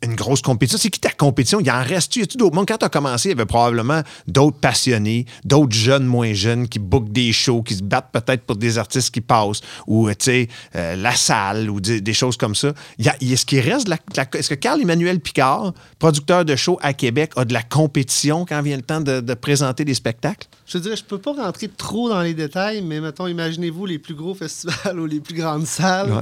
une 0.05 0.15
grosse 0.15 0.41
compétition? 0.41 0.77
C'est 0.77 0.89
qui 0.89 0.99
ta 0.99 1.09
compétition? 1.11 1.59
Il 1.59 1.69
en 1.71 1.83
reste-tu? 1.83 2.19
Y 2.19 2.23
a-tu 2.23 2.37
d'autres? 2.37 2.55
Monde? 2.55 2.67
Quand 2.67 2.77
tu 2.77 2.85
as 2.85 2.89
commencé, 2.89 3.29
il 3.29 3.31
y 3.31 3.35
avait 3.35 3.45
probablement 3.45 4.01
d'autres 4.27 4.57
passionnés, 4.57 5.25
d'autres 5.45 5.75
jeunes, 5.75 6.05
moins 6.05 6.33
jeunes 6.33 6.67
qui 6.67 6.79
bookent 6.79 7.11
des 7.11 7.31
shows, 7.33 7.63
qui 7.63 7.75
se 7.75 7.83
battent 7.83 8.11
peut-être 8.11 8.43
pour 8.43 8.55
des 8.55 8.77
artistes 8.77 9.13
qui 9.13 9.21
passent, 9.21 9.61
ou, 9.87 10.09
tu 10.09 10.15
sais, 10.19 10.47
euh, 10.75 10.95
la 10.95 11.15
salle, 11.15 11.69
ou 11.69 11.79
des, 11.79 12.01
des 12.01 12.13
choses 12.13 12.37
comme 12.37 12.55
ça. 12.55 12.73
Y 12.99 13.09
a- 13.09 13.15
Est-ce 13.21 13.45
qu'il 13.45 13.59
reste 13.59 13.85
de 13.85 13.91
la, 13.91 13.95
de 13.97 14.01
la- 14.17 14.39
Est-ce 14.39 14.49
que 14.49 14.55
Carl-Emmanuel 14.55 15.19
Picard, 15.19 15.73
producteur 15.99 16.45
de 16.45 16.55
shows 16.55 16.79
à 16.81 16.93
Québec, 16.93 17.31
a 17.35 17.45
de 17.45 17.53
la 17.53 17.63
compétition 17.63 18.45
quand 18.45 18.61
vient 18.61 18.75
le 18.77 18.81
temps 18.83 19.01
de, 19.01 19.21
de 19.21 19.33
présenter 19.33 19.85
des 19.85 19.93
spectacles? 19.93 20.47
Je 20.65 20.73
te 20.73 20.77
dirais, 20.79 20.95
je 20.95 21.03
peux 21.03 21.17
pas 21.17 21.33
rentrer 21.33 21.67
trop 21.67 22.09
dans 22.09 22.21
les 22.21 22.33
détails, 22.33 22.81
mais 22.81 22.99
mettons, 23.01 23.27
imaginez-vous 23.27 23.85
les 23.85 23.99
plus 23.99 24.15
gros 24.15 24.33
festivals 24.33 24.99
ou 24.99 25.05
les 25.05 25.19
plus 25.19 25.35
grandes 25.35 25.65
salles. 25.67 26.11
Ouais. 26.11 26.21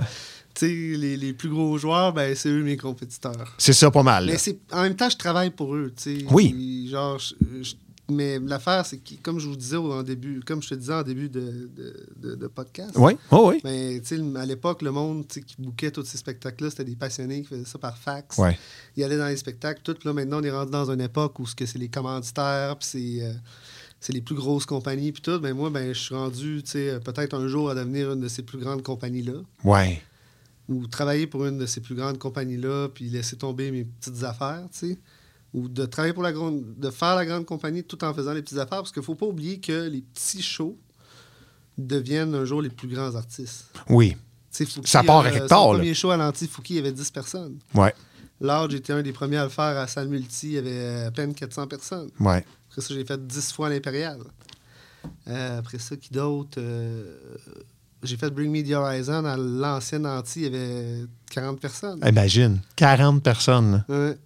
Les, 0.61 1.17
les 1.17 1.33
plus 1.33 1.49
gros 1.49 1.77
joueurs, 1.77 2.13
ben, 2.13 2.35
c'est 2.35 2.49
eux 2.49 2.63
mes 2.63 2.77
compétiteurs. 2.77 3.53
C'est 3.57 3.73
ça 3.73 3.89
pas 3.91 4.03
mal. 4.03 4.25
là. 4.25 4.31
Mais 4.33 4.37
c'est 4.37 4.59
en 4.71 4.83
même 4.83 4.95
temps, 4.95 5.09
je 5.09 5.17
travaille 5.17 5.49
pour 5.51 5.75
eux. 5.75 5.91
Oui. 6.31 6.87
Genre, 6.91 7.17
je- 7.19 7.35
je- 7.63 7.75
mais 8.09 8.39
l'affaire, 8.39 8.85
c'est 8.85 8.97
que, 8.97 9.13
comme 9.23 9.39
je 9.39 9.47
vous 9.47 9.55
disais 9.55 9.77
au 9.77 9.89
en 9.93 10.03
début, 10.03 10.41
comme 10.45 10.61
je 10.61 10.67
te 10.69 10.75
disais 10.75 10.93
en 10.93 11.03
début 11.03 11.29
de, 11.29 11.69
de, 11.73 12.07
de- 12.17 12.35
de 12.35 12.47
podcast, 12.47 12.91
Oui, 12.97 13.13
sais, 14.03 14.19
à 14.37 14.45
l'époque, 14.45 14.81
le 14.81 14.91
monde 14.91 15.25
qui 15.27 15.55
bouquait 15.57 15.91
tous 15.91 16.03
ces 16.03 16.17
spectacles-là, 16.17 16.71
c'était 16.71 16.83
des 16.83 16.97
passionnés 16.97 17.41
qui 17.41 17.47
faisaient 17.47 17.63
ça 17.63 17.79
par 17.79 17.97
fax. 17.97 18.37
Ouais. 18.37 18.59
Ils 18.97 19.03
allaient 19.05 19.17
dans 19.17 19.27
les 19.27 19.37
spectacles. 19.37 19.79
Tout 19.81 19.95
là, 20.03 20.11
maintenant, 20.11 20.39
on 20.41 20.43
est 20.43 20.51
rendu 20.51 20.71
dans 20.71 20.91
une 20.91 20.99
époque 20.99 21.39
où 21.39 21.45
ce 21.45 21.55
que 21.55 21.65
c'est 21.65 21.79
les 21.79 21.87
commanditaires, 21.87 22.75
puis 22.77 22.89
c'est, 22.91 23.23
euh, 23.25 23.31
c'est 24.01 24.11
les 24.11 24.21
plus 24.21 24.35
grosses 24.35 24.65
compagnies, 24.65 25.13
puis 25.13 25.21
tout. 25.21 25.39
Ben 25.39 25.53
moi, 25.55 25.69
ben, 25.69 25.93
je 25.93 25.99
suis 25.99 26.15
rendu, 26.15 26.61
tu 26.65 26.71
sais, 26.71 26.89
euh, 26.89 26.99
peut-être 26.99 27.33
un 27.33 27.47
jour 27.47 27.69
à 27.69 27.75
devenir 27.75 28.11
une 28.11 28.19
de 28.19 28.27
ces 28.27 28.41
plus 28.43 28.57
grandes 28.57 28.83
compagnies-là, 28.83 29.39
Ouais. 29.63 30.01
Ou 30.69 30.87
travailler 30.87 31.27
pour 31.27 31.45
une 31.45 31.57
de 31.57 31.65
ces 31.65 31.81
plus 31.81 31.95
grandes 31.95 32.17
compagnies-là, 32.17 32.89
puis 32.89 33.09
laisser 33.09 33.37
tomber 33.37 33.71
mes 33.71 33.83
petites 33.85 34.23
affaires, 34.23 34.63
tu 34.71 34.79
sais. 34.89 34.99
Ou 35.53 35.67
de 35.67 35.85
travailler 35.85 36.13
pour 36.13 36.23
la 36.23 36.31
grande, 36.31 36.63
de 36.77 36.89
faire 36.89 37.15
la 37.15 37.25
grande 37.25 37.45
compagnie 37.45 37.83
tout 37.83 38.01
en 38.03 38.13
faisant 38.13 38.33
les 38.33 38.41
petites 38.41 38.57
affaires, 38.57 38.79
parce 38.79 38.91
qu'il 38.91 39.03
faut 39.03 39.15
pas 39.15 39.25
oublier 39.25 39.59
que 39.59 39.87
les 39.89 40.01
petits 40.01 40.41
shows 40.41 40.77
deviennent 41.77 42.35
un 42.35 42.45
jour 42.45 42.61
les 42.61 42.69
plus 42.69 42.87
grands 42.87 43.15
artistes. 43.15 43.65
Oui. 43.89 44.15
Fouki, 44.53 44.81
Ça 44.85 45.03
part 45.03 45.19
à 45.25 45.27
euh, 45.27 45.31
quelque 45.31 45.41
son 45.43 45.47
part, 45.47 45.71
là. 45.73 45.79
premier 45.79 45.93
show 45.93 46.11
à 46.11 46.17
l'anti 46.17 46.47
Fouki, 46.47 46.73
il 46.73 46.75
y 46.77 46.79
avait 46.79 46.91
10 46.91 47.11
personnes. 47.11 47.57
Ouais. 47.73 47.93
Loud, 48.41 48.71
j'étais 48.71 48.91
un 48.93 49.01
des 49.01 49.13
premiers 49.13 49.37
à 49.37 49.43
le 49.43 49.49
faire 49.49 49.77
à 49.77 49.87
Salle 49.87 50.07
Multi. 50.07 50.47
Il 50.47 50.53
y 50.53 50.57
avait 50.57 51.03
à 51.05 51.11
peine 51.11 51.33
400 51.33 51.67
personnes. 51.67 52.09
Ouais. 52.19 52.45
Après 52.69 52.81
ça, 52.81 52.93
j'ai 52.93 53.05
fait 53.05 53.25
10 53.27 53.51
fois 53.53 53.67
à 53.67 53.69
l'Impérial. 53.69 54.19
Euh, 55.27 55.59
après 55.59 55.79
ça, 55.79 55.95
qui 55.95 56.11
d'autre? 56.11 56.57
Euh, 56.57 57.17
j'ai 58.03 58.17
fait 58.17 58.29
Bring 58.29 58.51
Me 58.51 58.61
the 58.67 58.73
Horizon. 58.73 59.25
À 59.25 59.37
l'ancienne 59.37 60.05
Antilles, 60.05 60.43
il 60.47 60.53
y 60.53 60.55
avait 60.55 61.05
40 61.31 61.59
personnes. 61.59 61.99
Imagine, 62.07 62.59
40 62.75 63.21
personnes. 63.23 63.83
Ouais. 63.89 64.17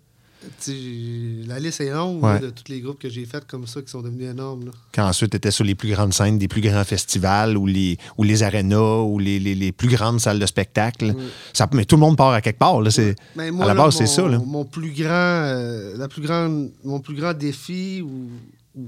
La 1.47 1.59
liste 1.59 1.81
est 1.81 1.89
longue 1.91 2.23
Ouais. 2.23 2.33
là, 2.33 2.39
de 2.39 2.49
tous 2.51 2.65
les 2.71 2.79
groupes 2.79 2.99
que 2.99 3.09
j'ai 3.09 3.25
faits 3.25 3.45
comme 3.47 3.65
ça 3.65 3.81
qui 3.81 3.89
sont 3.89 4.01
devenus 4.01 4.29
énormes. 4.29 4.65
là. 4.65 4.71
Quand 4.93 5.07
ensuite 5.07 5.31
tu 5.31 5.38
étais 5.38 5.49
sur 5.49 5.63
les 5.63 5.73
plus 5.73 5.89
grandes 5.89 6.13
scènes 6.13 6.38
des 6.38 6.47
plus 6.47 6.61
grands 6.61 6.83
festivals 6.83 7.57
ou 7.57 7.65
les, 7.65 7.97
ou 8.17 8.23
les 8.23 8.43
arénas 8.43 9.01
ou 9.01 9.17
les, 9.17 9.39
les- 9.39 9.55
les 9.55 9.71
plus 9.71 9.89
grandes 9.89 10.19
salles 10.19 10.38
de 10.39 10.45
spectacle. 10.45 11.15
Ça, 11.51 11.67
mais 11.73 11.85
tout 11.85 11.95
le 11.95 12.01
monde 12.01 12.15
part 12.17 12.31
à 12.31 12.41
quelque 12.41 12.59
part. 12.59 12.79
Là, 12.81 12.91
c'est, 12.91 13.15
Mais 13.35 13.47
à 13.47 13.51
moi, 13.51 13.65
la 13.65 13.73
base, 13.73 13.95
c'est 13.97 14.05
ça. 14.05 14.27
Là. 14.27 14.38
Mon 14.38 14.65
plus 14.65 14.91
grand, 14.91 15.09
euh, 15.09 15.97
la 15.97 16.07
plus 16.07 16.21
grande, 16.21 16.69
mon 16.83 16.99
plus 16.99 17.15
grand 17.15 17.33
défi, 17.33 18.03
ou 18.03 18.29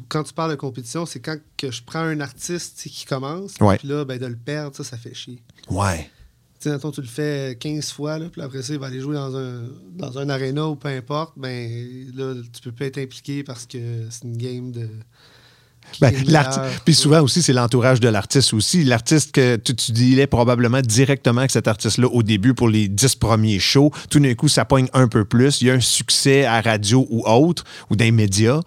quand 0.10 0.24
tu 0.24 0.34
parles 0.34 0.52
de 0.52 0.56
compétition, 0.56 1.06
c'est 1.06 1.20
quand 1.20 1.38
que 1.58 1.72
je 1.72 1.82
prends 1.84 2.00
un 2.00 2.20
artiste 2.20 2.84
qui 2.84 3.06
commence, 3.06 3.54
puis 3.54 3.88
là, 3.88 4.06
ben, 4.06 4.18
de 4.18 4.26
le 4.26 4.36
perdre, 4.36 4.76
ça, 4.76 4.84
ça 4.84 4.98
fait 4.98 5.14
chier. 5.14 5.42
Ouais. 5.70 6.10
Tu 6.60 6.70
sais, 6.70 6.92
tu 6.92 7.02
le 7.02 7.08
fais 7.08 7.58
15 7.60 7.92
fois, 7.92 8.20
puis 8.32 8.42
après 8.42 8.64
ça, 8.64 8.74
il 8.74 8.80
va 8.80 8.88
aller 8.88 9.00
jouer 9.00 9.16
dans 9.16 9.36
un, 9.36 9.62
dans 9.96 10.18
un 10.18 10.30
aréna 10.30 10.68
ou 10.68 10.76
peu 10.76 10.90
importe, 10.90 11.34
ben 11.38 11.70
là, 12.16 12.34
tu 12.52 12.62
peux 12.62 12.72
plus 12.72 12.88
être 12.88 12.98
impliqué 12.98 13.44
parce 13.44 13.66
que 13.66 14.08
c'est 14.10 14.24
une 14.24 14.38
game 14.38 14.72
de. 14.72 14.90
Ben. 16.02 16.14
Puis 16.86 16.94
souvent 16.94 17.22
aussi, 17.22 17.42
c'est 17.42 17.54
l'entourage 17.54 18.02
de 18.02 18.10
l'artiste 18.10 18.54
aussi. 18.54 18.84
L'artiste 18.84 19.32
que 19.32 19.56
tu, 19.56 19.74
tu 19.74 19.92
dealais 19.94 20.28
probablement 20.28 20.82
directement 20.82 21.40
avec 21.40 21.52
cet 21.52 21.68
artiste-là 21.68 22.08
au 22.08 22.24
début 22.24 22.54
pour 22.54 22.68
les 22.68 22.90
dix 22.90 23.16
premiers 23.16 23.60
shows. 23.60 23.92
Tout 24.10 24.20
d'un 24.20 24.34
coup, 24.34 24.50
ça 24.50 24.66
pogne 24.66 24.90
un 24.94 25.08
peu 25.08 25.24
plus. 25.24 25.62
Il 25.62 25.68
y 25.68 25.72
a 25.72 25.76
un 25.76 25.80
succès 25.80 26.44
à 26.44 26.60
radio 26.60 27.08
ou 27.10 27.24
autre, 27.26 27.64
ou 27.90 27.96
dans 27.96 28.04
les 28.04 28.12
médias. 28.12 28.60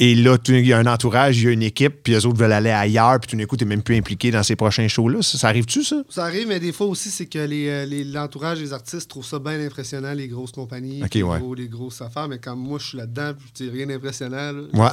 Et 0.00 0.14
là, 0.14 0.38
il 0.46 0.64
y 0.66 0.72
a 0.72 0.78
un 0.78 0.86
entourage, 0.86 1.38
il 1.38 1.44
y 1.44 1.48
a 1.48 1.50
une 1.50 1.62
équipe, 1.64 2.04
puis 2.04 2.12
les 2.12 2.24
autres 2.24 2.38
veulent 2.38 2.52
aller 2.52 2.70
ailleurs, 2.70 3.18
puis 3.18 3.30
tout 3.30 3.36
d'un 3.36 3.46
coup, 3.46 3.56
tu 3.56 3.64
n'es 3.64 3.68
même 3.70 3.82
plus 3.82 3.96
impliqué 3.96 4.30
dans 4.30 4.44
ces 4.44 4.54
prochains 4.54 4.86
shows-là. 4.86 5.22
Ça, 5.22 5.38
ça 5.38 5.48
arrive-tu, 5.48 5.82
ça? 5.82 5.96
Ça 6.08 6.24
arrive, 6.24 6.46
mais 6.46 6.60
des 6.60 6.70
fois 6.72 6.86
aussi, 6.86 7.10
c'est 7.10 7.26
que 7.26 7.40
les, 7.40 7.68
euh, 7.68 7.84
les- 7.84 8.04
l'entourage 8.04 8.60
des 8.60 8.72
artistes 8.72 9.10
trouvent 9.10 9.26
ça 9.26 9.40
bien 9.40 9.58
impressionnant, 9.60 10.12
les 10.14 10.28
grosses 10.28 10.52
compagnies, 10.52 11.02
les, 11.12 11.22
ouais. 11.24 11.38
gros- 11.40 11.54
les 11.54 11.66
grosses 11.66 12.00
affaires. 12.00 12.28
Mais 12.28 12.38
quand 12.38 12.54
moi, 12.54 12.78
je 12.80 12.86
suis 12.86 12.96
là-dedans, 12.98 13.32
puis 13.36 13.48
c'est 13.54 13.68
rien 13.70 13.86
d'impressionnant. 13.86 14.52
là. 14.52 14.62
Ouais. 14.72 14.90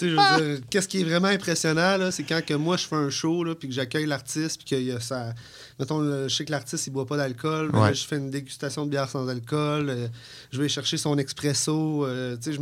Qu'est-ce 0.70 0.88
qui 0.88 1.00
est 1.02 1.04
vraiment 1.04 1.28
impressionnant, 1.28 1.98
c'est 2.10 2.22
quand 2.24 2.40
que 2.44 2.54
moi, 2.54 2.76
je 2.78 2.86
fais 2.86 2.96
un 2.96 3.10
show, 3.10 3.44
là, 3.44 3.54
puis 3.54 3.68
que 3.68 3.74
j'accueille 3.74 4.06
l'artiste, 4.06 4.58
puis 4.58 4.64
qu'il 4.76 4.82
y 4.86 4.92
a 4.92 5.00
ça. 5.00 5.34
Mettons, 5.78 6.02
je 6.26 6.34
sais 6.34 6.44
que 6.46 6.50
l'artiste, 6.50 6.86
il 6.86 6.90
boit 6.90 7.04
pas 7.04 7.18
d'alcool. 7.18 7.70
Ouais. 7.76 7.92
je 7.94 8.06
fais 8.06 8.16
une 8.16 8.30
dégustation 8.30 8.86
de 8.86 8.90
bière 8.90 9.10
sans 9.10 9.28
alcool. 9.28 9.90
euh, 9.90 10.08
je 10.50 10.62
vais 10.62 10.68
chercher 10.70 10.96
son 10.96 11.18
expresso. 11.18 12.04
euh, 12.06 12.36
tu 12.42 12.54
sais, 12.54 12.58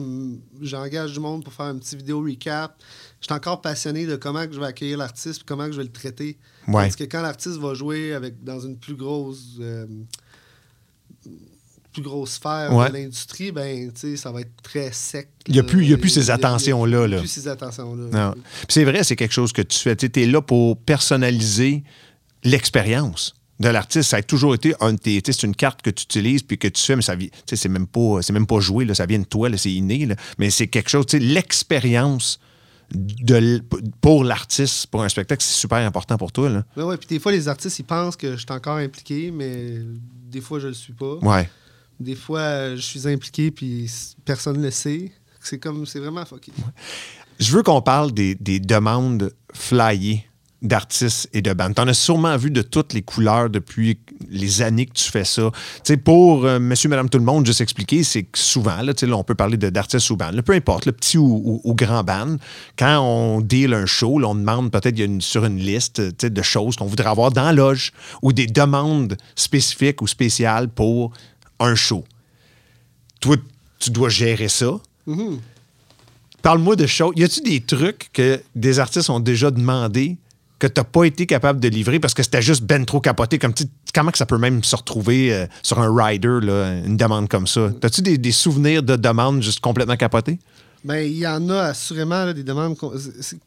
j'engage 0.63 1.13
du 1.13 1.21
monde 1.21 1.45
pour 1.45 1.53
faire 1.53 1.67
un 1.67 1.79
petit 1.79 1.95
vidéo 1.97 2.21
recap. 2.23 2.75
Je 3.21 3.27
suis 3.27 3.33
encore 3.35 3.61
passionné 3.61 4.05
de 4.07 4.17
comment 4.17 4.47
que 4.47 4.53
je 4.53 4.59
vais 4.59 4.67
accueillir 4.67 4.99
l'artiste, 4.99 5.39
puis 5.39 5.45
comment 5.47 5.67
que 5.67 5.73
je 5.73 5.77
vais 5.79 5.85
le 5.85 5.93
traiter. 5.93 6.39
Ouais. 6.67 6.75
Parce 6.75 6.97
que 6.97 7.05
quand 7.05 7.23
l'artiste 7.23 7.57
va 7.59 7.75
jouer 7.75 8.15
avec, 8.15 8.43
dans 8.43 8.59
une 8.61 8.77
plus 8.79 8.97
grosse. 8.97 9.59
euh, 9.61 9.87
plus 11.93 12.03
grosse 12.03 12.33
sphère 12.33 12.73
Ouais. 12.75 12.89
de 12.89 12.95
l'industrie, 12.95 13.53
ben, 13.53 13.93
ça 14.17 14.33
va 14.33 14.41
être 14.41 14.51
très 14.65 14.91
sec. 14.91 15.29
Il 15.47 15.55
y 15.55 15.61
a 15.61 15.63
plus- 15.63 15.87
y 15.87 15.95
a 15.95 15.97
plus 15.97 16.09
ces 16.11 16.29
attentions-là, 16.29 17.07
il 17.07 17.13
y 17.13 17.15
a 17.15 17.19
plus 17.21 17.29
ces 17.29 17.47
attentions-là. 17.47 18.35
C'est 18.69 18.83
vrai, 18.83 19.05
c'est 19.05 19.15
quelque 19.15 19.31
chose 19.33 19.53
que 19.53 19.63
tu 19.63 19.79
fais. 19.79 19.95
Tu 19.95 20.11
es 20.21 20.27
là 20.27 20.43
pour 20.43 20.77
personnaliser 20.77 21.85
l'expérience 22.45 23.35
de 23.61 23.69
l'artiste. 23.69 24.11
Ça 24.11 24.19
a 24.19 24.23
toujours 24.23 24.55
été 24.55 24.75
un 24.81 24.95
C'est 25.03 25.43
une 25.43 25.55
carte 25.55 25.83
que 25.83 25.91
tu 25.91 26.05
utilises 26.05 26.43
puis 26.43 26.59
que 26.59 26.69
tu 26.69 26.83
fais, 26.83 26.97
mais 26.97 27.03
ça 27.03 27.15
C'est 27.47 27.69
même 27.69 27.87
pas, 27.87 28.23
c'est 28.23 28.33
même 28.33 28.47
pas 28.47 28.61
joué, 28.61 28.85
là, 28.85 28.95
ça 28.95 29.07
vient 29.07 29.19
de 29.19 29.25
toi, 29.25 29.49
là, 29.49 29.57
c'est 29.57 29.73
inné. 29.73 30.07
là. 30.07 30.17
Mais 30.39 30.51
c'est 30.51 30.67
quelque 30.67 30.91
chose, 30.91 31.07
tu 31.07 31.19
sais, 31.19 31.25
l'expérience 31.25 32.39
de 32.91 33.63
pour 34.01 34.25
l'artiste, 34.25 34.89
pour 34.89 35.03
un 35.03 35.09
spectacle, 35.09 35.43
c'est 35.43 35.59
super 35.59 35.79
important 35.79 36.17
pour 36.17 36.33
toi. 36.33 36.51
Là. 36.51 36.65
Mais 36.77 36.83
ouais, 36.83 36.97
puis 36.97 37.09
des 37.09 37.19
fois, 37.19 37.33
les 37.33 37.49
artistes, 37.49 37.79
ils 37.79 37.85
pensent 37.85 38.17
que 38.17 38.33
je 38.33 38.37
suis 38.39 38.47
encore 38.51 38.77
impliqué, 38.77 39.31
mais 39.31 39.79
des 40.31 40.41
fois, 40.41 40.59
je 40.59 40.69
le 40.69 40.75
suis 40.75 40.93
pas. 40.93 41.17
Ouais. 41.23 41.49
Des 41.99 42.15
fois, 42.15 42.75
je 42.75 42.81
suis 42.81 43.09
impliqué, 43.09 43.51
puis 43.51 43.91
personne 44.25 44.59
ne 44.59 44.65
le 44.65 44.71
sait. 44.71 45.13
C'est 45.41 45.59
comme, 45.59 45.87
c'est 45.87 46.01
vraiment 46.01 46.25
fucké. 46.25 46.53
Je 47.39 47.53
veux 47.53 47.63
qu'on 47.63 47.83
parle 47.83 48.13
des, 48.13 48.35
des 48.35 48.61
demandes 48.61 49.33
flyées 49.53 50.25
d'artistes 50.65 51.29
et 51.33 51.43
de 51.43 51.53
bandes. 51.53 51.75
Tu 51.75 51.81
en 51.83 51.87
as 51.89 51.95
sûrement 51.95 52.37
vu 52.37 52.51
de 52.51 52.63
toutes 52.63 52.93
les 52.95 53.03
couleurs 53.03 53.51
depuis 53.51 53.99
les 54.31 54.63
années 54.63 54.87
que 54.87 54.95
tu 54.95 55.11
fais 55.11 55.25
ça. 55.25 55.51
Pour 56.05 56.45
euh, 56.47 56.59
monsieur, 56.59 56.89
madame, 56.89 57.09
tout 57.09 57.19
le 57.19 57.25
monde, 57.25 57.47
juste 57.47 57.61
expliquer, 57.61 58.03
c'est 58.03 58.23
que 58.25 58.39
souvent, 58.39 58.81
là, 58.83 58.93
on 59.13 59.23
peut 59.25 59.35
parler 59.35 59.57
de- 59.57 59.71
d'artistes 59.71 60.11
ou 60.11 60.17
bandes, 60.17 60.41
peu 60.43 60.55
importe, 60.55 60.87
le 60.87 60.93
petit 60.93 61.19
ou, 61.19 61.25
ou- 61.45 61.61
ou 61.63 61.75
grand 61.75 62.03
band, 62.03 62.37
quand 62.79 62.99
on 63.01 63.41
deal 63.41 63.75
un 63.75 63.87
show, 63.87 64.19
là, 64.19 64.29
on 64.29 64.35
demande 64.35 64.73
peut-être 64.73 64.99
une- 64.99 65.21
sur 65.21 65.45
une 65.45 65.59
liste 65.59 66.01
de 66.01 66.43
choses 66.43 66.77
qu'on 66.77 66.87
voudrait 66.87 67.09
avoir 67.11 67.31
dans 67.31 67.45
la 67.45 67.53
loge 67.53 67.93
ou 68.23 68.33
des 68.33 68.47
demandes 68.47 69.17
spécifiques 69.37 70.01
ou 70.03 70.07
spéciales 70.07 70.69
pour 70.69 71.13
un 71.61 71.75
show. 71.75 72.05
Toi, 73.21 73.37
tu 73.79 73.91
dois 73.91 74.09
gérer 74.09 74.49
ça. 74.49 74.73
Parle-moi 76.43 76.77
de 76.77 76.87
choses. 76.87 77.13
Y 77.17 77.25
a-tu 77.25 77.41
des 77.41 77.61
trucs 77.61 78.11
que 78.13 78.41
des 78.55 78.79
artistes 78.79 79.09
ont 79.11 79.21
déjà 79.21 79.51
demandé 79.51 80.17
que 80.59 80.67
tu 80.67 80.75
n'as 80.81 80.85
pas 80.85 81.05
été 81.05 81.27
capable 81.27 81.61
de 81.61 81.69
livrer 81.69 81.99
parce 82.01 82.15
que 82.15 82.23
c'était 82.23 82.43
juste 82.43 82.63
ben 82.63 82.85
trop 82.85 83.01
capoté? 83.01 83.39
Comme, 83.39 83.53
comment 83.95 84.11
que 84.11 84.19
ça 84.19 84.27
peut 84.27 84.39
même 84.39 84.63
se 84.65 84.77
retrouver 84.77 85.35
euh, 85.35 85.47
sur 85.63 85.79
un 85.81 85.95
rider, 85.95 86.39
là, 86.43 86.79
une 86.85 86.97
demande 86.97 87.29
comme 87.29 87.47
ça? 87.47 87.71
As-tu 87.83 88.03
des, 88.03 88.19
des 88.19 88.33
souvenirs 88.33 88.83
de 88.83 88.97
demandes 88.97 89.43
juste 89.43 89.61
complètement 89.61 89.97
capotées? 89.97 90.39
Ben, 90.85 90.99
il 90.99 91.17
y 91.19 91.27
en 91.27 91.49
a 91.51 91.61
assurément 91.63 92.25
là, 92.27 92.33
des 92.35 92.45
demandes. 92.45 92.77
qu'on- 92.77 92.93
c'est- 92.99 93.23
c'est 93.23 93.39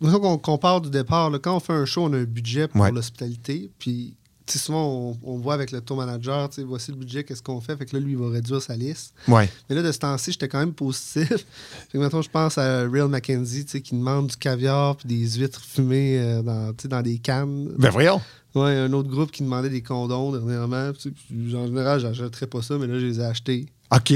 qu'on 0.00 0.38
compare 0.38 0.80
du 0.80 0.90
départ. 0.90 1.30
là, 1.30 1.38
quand 1.38 1.56
on 1.56 1.60
fait 1.60 1.72
un 1.72 1.84
show, 1.84 2.04
on 2.04 2.12
a 2.12 2.18
un 2.18 2.24
budget 2.24 2.68
pour 2.68 2.80
Ouais. 2.80 2.92
l'hospitalité. 2.92 3.70
Puis, 3.78 4.14
souvent, 4.46 4.86
on, 4.86 5.34
on 5.34 5.38
voit 5.38 5.54
avec 5.54 5.70
le 5.70 5.80
tour 5.80 5.96
manager, 5.96 6.50
voici 6.66 6.90
le 6.90 6.96
budget, 6.96 7.24
qu'est-ce 7.24 7.42
qu'on 7.42 7.60
fait? 7.60 7.76
Fait 7.76 7.86
que 7.86 7.96
là, 7.96 8.02
lui, 8.02 8.12
il 8.12 8.18
va 8.18 8.28
réduire 8.28 8.60
sa 8.60 8.76
liste. 8.76 9.14
Ouais. 9.28 9.48
Mais 9.68 9.76
là, 9.76 9.82
de 9.82 9.92
ce 9.92 9.98
temps-ci, 9.98 10.32
j'étais 10.32 10.48
quand 10.48 10.58
même 10.58 10.72
positif. 10.74 11.28
fait 11.28 11.46
que 11.92 11.98
maintenant, 11.98 12.22
je 12.22 12.30
pense 12.30 12.58
à 12.58 12.82
Real 12.82 13.10
sais, 13.44 13.80
qui 13.80 13.94
demande 13.94 14.28
du 14.28 14.36
caviar 14.36 14.96
puis 14.96 15.08
des 15.08 15.38
huîtres 15.38 15.62
fumées 15.62 16.18
euh, 16.18 16.42
dans, 16.42 16.74
dans 16.84 17.02
des 17.02 17.18
cannes. 17.18 17.72
Ben 17.78 17.90
voyons. 17.90 18.20
Ouais, 18.54 18.76
un 18.76 18.92
autre 18.92 19.08
groupe 19.08 19.32
qui 19.32 19.42
demandait 19.42 19.70
des 19.70 19.82
condoms 19.82 20.32
dernièrement. 20.32 20.90
en 20.90 21.66
général, 21.66 22.00
j'achèterais 22.00 22.46
pas 22.46 22.62
ça, 22.62 22.78
mais 22.78 22.86
là, 22.86 22.98
je 23.00 23.06
les 23.06 23.20
ai 23.20 23.24
achetés. 23.24 23.66
OK. 23.92 24.12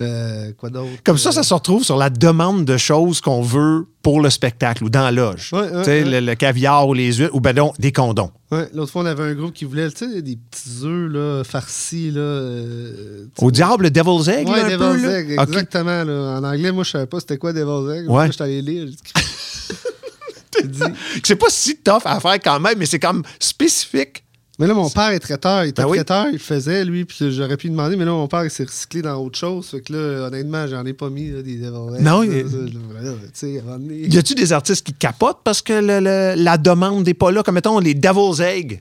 Euh, 0.00 0.50
quoi 0.58 0.70
d'autre? 0.70 0.90
Comme 1.04 1.18
ça, 1.18 1.30
ça 1.30 1.44
se 1.44 1.54
retrouve 1.54 1.84
sur 1.84 1.96
la 1.96 2.10
demande 2.10 2.64
de 2.64 2.76
choses 2.76 3.20
qu'on 3.20 3.42
veut 3.42 3.86
pour 4.02 4.20
le 4.20 4.28
spectacle 4.28 4.82
ou 4.82 4.90
dans 4.90 5.02
la 5.02 5.12
loge. 5.12 5.50
Ouais, 5.52 5.70
ouais, 5.70 5.84
sais, 5.84 6.04
le, 6.04 6.18
le 6.20 6.34
caviar 6.34 6.88
ou 6.88 6.94
les 6.94 7.12
huîtres, 7.14 7.32
ou 7.34 7.40
ben 7.40 7.54
non, 7.54 7.72
des 7.78 7.92
condoms. 7.92 8.30
Ouais, 8.50 8.68
l'autre 8.74 8.90
fois, 8.90 9.02
on 9.02 9.06
avait 9.06 9.22
un 9.22 9.34
groupe 9.34 9.54
qui 9.54 9.64
voulait, 9.64 9.88
sais, 9.90 10.20
des 10.20 10.36
petits 10.36 10.84
œufs, 10.84 11.12
là, 11.12 11.42
farcis, 11.44 12.10
là. 12.10 12.20
euh, 12.20 13.26
sais. 13.38 13.44
Au 13.44 13.50
diable, 13.52 13.84
le 13.84 13.90
devil's 13.92 14.26
egg, 14.28 14.48
un 14.48 14.68
Devil's 14.68 15.02
peu? 15.02 15.14
Egg, 15.16 15.30
exactement. 15.38 16.02
là. 16.04 16.38
En 16.40 16.44
anglais, 16.44 16.72
moi, 16.72 16.82
je 16.82 16.90
savais 16.90 17.06
pas 17.06 17.20
c'était 17.20 17.38
quoi 17.38 17.52
Devil's 17.52 17.96
Egg. 18.00 18.06
Moi, 18.06 18.26
j'étais 18.26 18.42
allé 18.42 18.62
lire. 18.62 18.88
dit- 20.64 20.82
C'est 21.24 21.36
pas 21.36 21.46
si 21.50 21.76
tough 21.76 22.02
à 22.04 22.18
faire 22.20 22.38
quand 22.42 22.60
même, 22.60 22.78
mais 22.78 22.86
c'est 22.86 22.98
quand 22.98 23.12
même 23.12 23.22
spécifique. 23.38 24.23
Mais 24.58 24.68
là, 24.68 24.74
mon 24.74 24.88
père 24.88 25.08
est 25.08 25.18
traiteur. 25.18 25.64
Il 25.64 25.70
était 25.70 25.82
Ben 25.82 25.88
oui. 25.88 25.96
traiteur, 25.96 26.26
il 26.28 26.34
le 26.34 26.38
faisait, 26.38 26.84
lui, 26.84 27.04
puis 27.04 27.32
j'aurais 27.32 27.56
pu 27.56 27.66
lui 27.66 27.72
demander, 27.72 27.96
mais 27.96 28.04
là, 28.04 28.12
mon 28.12 28.28
père, 28.28 28.44
il 28.44 28.50
s'est 28.50 28.62
recyclé 28.64 29.02
dans 29.02 29.16
autre 29.20 29.36
chose. 29.36 29.66
Fait 29.66 29.80
que 29.80 29.92
là, 29.92 30.26
honnêtement, 30.28 30.66
j'en 30.68 30.84
ai 30.86 30.92
pas 30.92 31.10
mis 31.10 31.30
là, 31.30 31.42
des. 31.42 31.56
Non, 31.56 31.88
là, 31.90 32.24
il- 32.24 32.48
ça, 32.48 33.46
là, 33.46 33.52
Y 33.90 34.16
a-tu 34.18 34.34
des 34.36 34.52
artistes 34.52 34.86
qui 34.86 34.92
capotent 34.92 35.40
parce 35.42 35.60
que 35.60 35.72
le- 35.72 35.98
le- 36.00 36.40
la 36.40 36.56
demande 36.56 37.04
n'est 37.04 37.14
pas 37.14 37.32
là? 37.32 37.42
Comme 37.42 37.56
mettons, 37.56 37.80
les 37.80 37.94
Devil's 37.94 38.38
Egg 38.40 38.80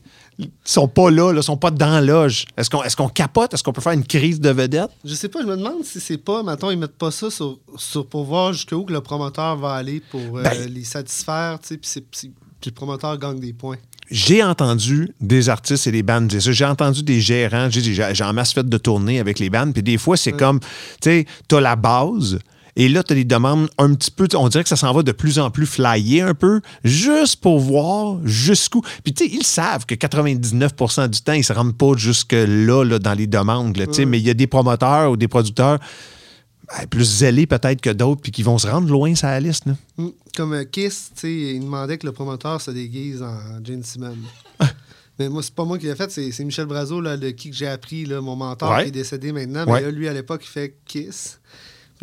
sont 0.64 0.88
pas 0.88 1.10
là, 1.10 1.32
là 1.32 1.42
sont 1.42 1.58
pas 1.58 1.72
dans 1.72 2.06
loge. 2.06 2.46
Est-ce 2.58 2.70
qu'on 2.70 2.84
est 2.84 2.96
qu'on 2.96 3.10
capote? 3.10 3.54
Est-ce 3.54 3.64
qu'on 3.64 3.74
peut 3.74 3.82
faire 3.82 3.94
une 3.94 4.06
crise 4.06 4.40
de 4.40 4.50
vedette? 4.52 4.90
Je 5.04 5.14
sais 5.16 5.30
pas, 5.30 5.42
je 5.42 5.48
me 5.48 5.58
demande 5.58 5.84
si 5.84 6.00
c'est 6.00 6.18
pas, 6.18 6.44
mettons, 6.44 6.70
ils 6.72 6.78
mettent 6.78 6.98
pas 6.98 7.12
ça 7.12 7.32
sur, 7.32 7.58
sur- 7.78 8.06
pour 8.06 8.26
voir 8.26 8.54
jusqu'où 8.54 8.84
que 8.84 8.94
le 8.94 9.02
promoteur 9.02 9.58
va 9.58 9.74
aller 9.74 10.02
pour 10.12 10.38
euh, 10.38 10.44
Ben- 10.44 10.70
les 10.72 10.84
satisfaire, 10.84 11.58
tu 11.62 11.80
sais, 11.82 12.02
puis 12.02 12.32
le 12.66 12.72
promoteur 12.72 13.18
gagne 13.18 13.40
des 13.40 13.54
points. 13.54 13.78
J'ai 14.12 14.44
entendu 14.44 15.10
des 15.22 15.50
artistes 15.50 15.88
et 15.88 15.92
des 15.92 16.04
bandes 16.04 16.28
dire 16.28 16.42
ça. 16.42 16.52
J'ai 16.52 16.66
entendu 16.66 17.04
des 17.04 17.22
gérants. 17.22 17.70
J'ai 17.70 18.24
en 18.24 18.34
masse 18.34 18.54
fait 18.54 18.68
de 18.68 18.78
tournées 18.78 19.20
avec 19.20 19.40
les 19.40 19.50
bandes. 19.50 19.74
Puis 19.74 19.84
des 19.84 19.98
fois, 19.98 20.18
c'est 20.18 20.34
comme, 20.34 20.60
tu 20.60 20.68
sais, 21.04 21.26
t'as 21.48 21.60
la 21.60 21.76
base. 21.76 22.40
Et 22.76 22.90
là, 22.90 23.04
tu 23.04 23.14
as 23.14 23.16
des 23.16 23.24
demandes 23.24 23.70
un 23.78 23.94
petit 23.94 24.10
peu, 24.10 24.28
on 24.36 24.50
dirait 24.50 24.64
que 24.64 24.70
ça 24.70 24.76
s'en 24.76 24.92
va 24.94 25.04
de 25.04 25.12
plus 25.12 25.38
en 25.38 25.52
plus 25.52 25.68
flyer 25.68 26.28
un 26.28 26.34
peu, 26.34 26.60
juste 26.84 27.36
pour 27.40 27.60
voir 27.60 28.18
jusqu'où. 28.24 28.82
Puis, 29.04 29.14
tu 29.14 29.26
sais, 29.26 29.32
ils 29.32 29.46
savent 29.46 29.86
que 29.86 29.94
99% 29.94 31.08
du 31.08 31.22
temps, 31.22 31.34
ils 31.34 31.44
se 31.44 31.54
rendent 31.54 31.78
pas 31.78 31.96
jusque-là 31.96 32.84
là, 32.84 33.00
dans 33.00 33.14
les 33.14 33.28
demandes. 33.28 33.78
là, 33.78 33.86
Mais 34.08 34.20
il 34.20 34.26
y 34.26 34.30
a 34.30 34.34
des 34.34 34.48
promoteurs 34.48 35.12
ou 35.12 35.18
des 35.18 35.28
producteurs 35.28 35.80
ben, 36.68 36.88
plus 36.88 37.04
zélés 37.06 37.46
peut-être 37.48 37.82
que 37.82 37.90
d'autres, 37.90 38.22
puis 38.22 38.32
qui 38.32 38.44
vont 38.44 38.58
se 38.58 38.68
rendre 38.68 38.90
loin 38.90 39.14
sur 39.16 39.28
la 39.28 39.40
liste. 39.40 39.66
là. 39.66 39.76
Mm. 39.98 40.08
Comme 40.36 40.54
euh, 40.54 40.64
Kiss, 40.64 41.12
il 41.24 41.60
demandait 41.60 41.98
que 41.98 42.06
le 42.06 42.12
promoteur 42.14 42.62
se 42.62 42.72
déguise 42.72 43.22
en 43.22 43.64
Gene 43.64 43.84
Simmons. 43.84 44.16
Mais 45.20 45.30
moi, 45.30 45.44
c'est 45.44 45.54
pas 45.54 45.64
moi 45.64 45.78
qui 45.78 45.86
l'ai 45.86 45.96
fait, 45.96 46.10
c'est 46.10 46.44
Michel 46.44 46.66
Brazo, 46.66 47.00
là, 47.00 47.18
de 47.18 47.30
qui 47.30 47.52
que 47.52 47.56
j'ai 47.56 47.68
appris, 47.68 48.06
là, 48.06 48.20
mon 48.20 48.36
mentor, 48.36 48.72
Ouais. 48.72 48.84
qui 48.84 48.88
est 48.88 48.92
décédé 48.92 49.32
maintenant. 49.32 49.64
Ouais. 49.66 49.74
Mais 49.80 49.82
là, 49.82 49.92
lui, 49.92 50.08
à 50.08 50.14
l'époque, 50.14 50.42
il 50.44 50.50
fait 50.50 50.76
Kiss. 50.86 51.40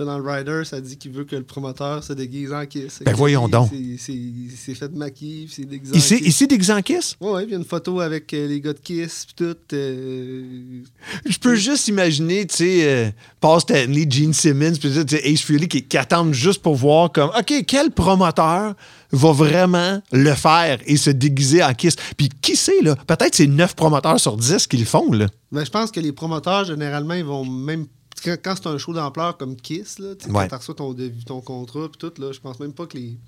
Puis 0.01 0.07
dans 0.07 0.19
le 0.19 0.27
Rider, 0.27 0.63
ça 0.65 0.81
dit 0.81 0.97
qu'il 0.97 1.13
veut 1.13 1.25
que 1.25 1.37
le 1.37 1.43
promoteur 1.43 2.03
se 2.03 2.15
déguise 2.15 2.55
en 2.55 2.65
Kiss. 2.65 3.01
Ben 3.05 3.13
voyons 3.15 3.45
lui, 3.45 3.51
donc. 3.51 3.69
c'est- 3.99 4.15
Il 4.15 4.51
s'est 4.51 4.73
fait 4.75 4.91
maquiller, 4.95 5.45
puis 5.45 5.55
c'est 5.57 5.65
déguisé 5.67 5.93
Kiss. 5.93 6.27
ici 6.27 6.47
déguisé 6.47 6.73
en 6.73 6.81
Kiss? 6.81 7.17
Ouais, 7.21 7.31
ouais, 7.33 7.43
puis 7.43 7.51
il 7.51 7.53
y 7.53 7.57
a 7.57 7.59
une 7.59 7.67
photo 7.67 8.01
avec 8.01 8.33
euh, 8.33 8.49
les 8.49 8.63
gars 8.63 8.73
de 8.73 8.79
Kiss, 8.79 9.27
puis 9.27 9.35
tout. 9.47 9.57
euh, 9.75 10.81
Je 11.27 11.37
peux 11.39 11.55
juste 11.55 11.89
imaginer, 11.89 12.47
tu 12.47 12.57
sais, 12.57 12.81
euh, 12.85 13.11
Paul 13.41 13.61
Stanley, 13.61 14.07
Gene 14.09 14.33
Simmons, 14.33 14.73
puis 14.81 14.89
Ace 14.99 15.43
Frehley 15.43 15.69
qui, 15.69 15.83
qui 15.83 15.99
attendent 15.99 16.33
juste 16.33 16.63
pour 16.63 16.77
voir 16.77 17.13
comme, 17.13 17.29
OK, 17.39 17.53
quel 17.67 17.91
promoteur 17.91 18.75
va 19.13 19.33
vraiment 19.33 20.01
le 20.13 20.33
faire 20.33 20.79
et 20.87 20.97
se 20.97 21.11
déguiser 21.11 21.63
en 21.63 21.75
Kiss? 21.75 21.97
Puis 22.17 22.31
qui 22.41 22.57
sait, 22.57 22.81
là? 22.83 22.97
Peut-être 23.07 23.35
c'est 23.35 23.47
9 23.47 23.75
promoteurs 23.77 24.19
sur 24.19 24.39
10 24.39 24.67
qui 24.67 24.79
le 24.79 24.87
font, 24.87 25.13
là. 25.13 25.27
Ben, 25.53 25.63
je 25.63 25.71
pense 25.71 25.91
que 25.91 26.01
les 26.01 26.13
promoteurs, 26.13 26.65
généralement, 26.65 27.13
ils 27.15 27.25
vont 27.25 27.45
même. 27.45 27.85
Quand, 28.25 28.37
quand 28.43 28.55
c'est 28.57 28.67
un 28.69 28.79
show 28.79 28.93
d'ampleur 28.93 29.37
comme 29.37 29.57
Kiss, 29.57 29.99
là, 29.99 30.15
Ouais. 30.29 30.49
quand 30.49 30.49
tu 30.49 30.55
reçois 30.57 30.75
ton, 30.75 30.95
ton 31.27 31.41
contrat, 31.41 31.89
puis 31.89 31.99
tout, 31.99 32.21
là, 32.21 32.33
je 32.33 32.41
pense 32.41 32.59
même 32.61 32.73
pas 32.73 32.87
que 32.87 32.97
les, 32.97 33.19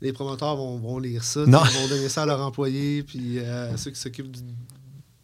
les 0.00 0.12
promoteurs 0.12 0.56
vont, 0.56 0.78
vont 0.78 0.98
lire 0.98 1.22
ça. 1.24 1.44
Non. 1.46 1.60
Ils 1.64 1.80
vont 1.82 1.88
donner 1.88 2.08
ça 2.08 2.22
à 2.22 2.26
leurs 2.26 2.40
employés, 2.40 3.02
puis 3.02 3.38
euh, 3.38 3.74
à 3.74 3.76
ceux 3.76 3.90
qui 3.90 4.00
s'occupent 4.00 4.36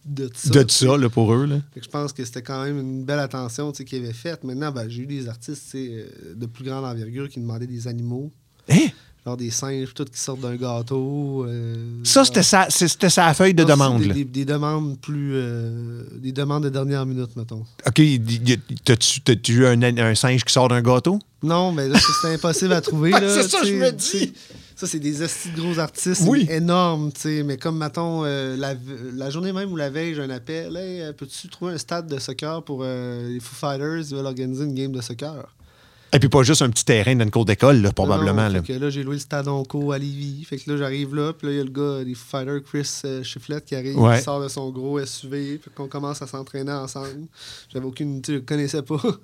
de 0.07 0.31
ça. 0.35 0.51
De 0.51 0.71
ça, 0.71 0.97
là, 0.97 1.09
pour 1.11 1.33
eux, 1.35 1.47
là. 1.47 1.61
Je 1.81 1.89
pense 1.89 2.13
que 2.13 2.25
c'était 2.25 2.43
quand 2.43 2.65
même 2.65 2.79
une 2.79 3.05
belle 3.05 3.19
attention 3.19 3.71
qu'ils 3.73 4.03
avaient 4.03 4.13
faite. 4.13 4.45
Maintenant, 4.45 4.73
ben, 4.73 4.89
j'ai 4.89 5.03
eu 5.03 5.07
des 5.07 5.29
artistes 5.29 5.75
euh, 5.75 6.07
de 6.35 6.47
plus 6.47 6.65
grande 6.65 6.85
envergure 6.85 7.29
qui 7.29 7.41
demandaient 7.41 7.67
des 7.67 7.87
animaux, 7.87 8.33
Hein? 8.69 8.89
Genre 9.27 9.37
des 9.37 9.51
singes, 9.51 9.93
tout 9.95 10.05
qui 10.07 10.19
sortent 10.19 10.41
d'un 10.41 10.57
gâteau. 10.57 11.45
euh, 11.47 12.01
Ça, 12.05 12.25
c'était 12.25 12.43
sa, 12.43 12.69
c'était 12.71 13.11
sa 13.11 13.33
feuille 13.35 13.53
de 13.55 13.63
non, 13.63 13.69
c'est 13.69 13.73
demande, 13.75 14.01
des, 14.03 14.09
là. 14.09 14.15
des- 14.15 14.25
des 14.25 14.45
demandes 14.45 14.99
plus. 14.99 15.33
euh, 15.35 16.03
des 16.17 16.33
demandes 16.33 16.65
de 16.65 16.69
dernière 16.71 17.05
minute, 17.07 17.37
mettons. 17.37 17.65
OK, 17.87 18.01
t'as-tu 18.85 19.21
t'as-tu 19.21 19.53
eu 19.55 19.67
un, 19.67 19.83
un 19.83 20.15
singe 20.15 20.45
qui 20.45 20.53
sort 20.53 20.69
d'un 20.69 20.81
gâteau? 20.83 21.19
Non, 21.43 21.73
mais 21.73 21.89
là, 21.89 21.99
c'est 22.23 22.35
impossible 22.35 22.73
à 22.73 22.81
trouver. 22.81 23.13
C'est 23.21 23.49
ça, 23.49 23.59
je 23.65 23.73
me 23.75 23.91
dis. 23.93 24.33
Ça, 24.77 24.87
c'est 24.87 24.99
des 24.99 25.23
estis 25.23 25.51
de 25.51 25.61
gros 25.61 25.79
artistes 25.79 26.23
Oui. 26.27 26.47
énormes, 26.51 27.13
tu 27.13 27.21
sais. 27.21 27.43
Mais 27.43 27.59
comme, 27.59 27.77
mettons, 27.77 28.25
euh, 28.25 28.57
la, 28.57 28.73
la 29.15 29.29
journée 29.29 29.53
même 29.53 29.71
ou 29.71 29.77
la 29.77 29.91
veille, 29.91 30.15
j'ai 30.15 30.23
un 30.23 30.31
appel. 30.31 30.75
Hey, 30.75 31.13
peux-tu 31.13 31.49
trouver 31.49 31.75
un 31.75 31.79
stade 31.79 32.07
de 32.07 32.19
soccer 32.19 32.63
pour 32.63 32.83
les 32.83 33.41
Foo 33.41 33.55
Fighters? 33.57 33.99
Ils 34.11 34.17
veulent 34.17 34.25
organiser 34.25 34.65
une 34.65 34.75
game 34.75 34.93
de 34.93 35.03
soccer? 35.03 35.55
Et 36.13 36.19
puis 36.19 36.29
pas 36.29 36.43
juste 36.43 36.63
un 36.63 36.71
petit 36.71 36.85
terrain 36.85 37.15
dans 37.15 37.25
une 37.25 37.31
cour 37.31 37.45
d'école, 37.45 37.83
là, 37.83 37.93
probablement. 37.93 38.49
Non, 38.49 38.55
là. 38.55 38.63
fait 38.63 38.75
que 38.75 38.79
là, 38.79 38.91
j'ai 38.91 39.03
loué 39.05 39.15
le 39.15 39.21
stade 39.21 39.47
Onco 39.47 39.93
à 39.93 39.99
Lévis. 39.99 40.45
Fait 40.45 40.57
que 40.59 40.71
là, 40.71 40.77
j'arrive 40.77 41.15
là, 41.15 41.33
puis 41.33 41.47
là, 41.47 41.53
il 41.53 41.57
y 41.59 41.61
a 41.61 41.65
le 41.65 41.71
gars 41.71 42.05
des 42.05 42.15
Foo 42.15 42.27
Fighters, 42.39 42.63
Chris 42.65 43.01
euh, 43.05 43.61
qui 43.61 43.75
arrive, 43.77 43.99
Ouais. 43.99 44.19
qui 44.19 44.25
sort 44.25 44.43
de 44.43 44.49
son 44.49 44.71
gros 44.71 45.05
SUV. 45.05 45.59
Fait 45.63 45.71
qu'on 45.75 45.87
commence 45.87 46.21
à 46.21 46.27
s'entraîner 46.27 46.73
ensemble. 46.73 47.27
J'avais 47.73 47.87
aucune... 47.87 48.21
Je 48.27 48.33
le 48.33 48.41
connaissais 48.41 48.83
pas. 48.83 49.01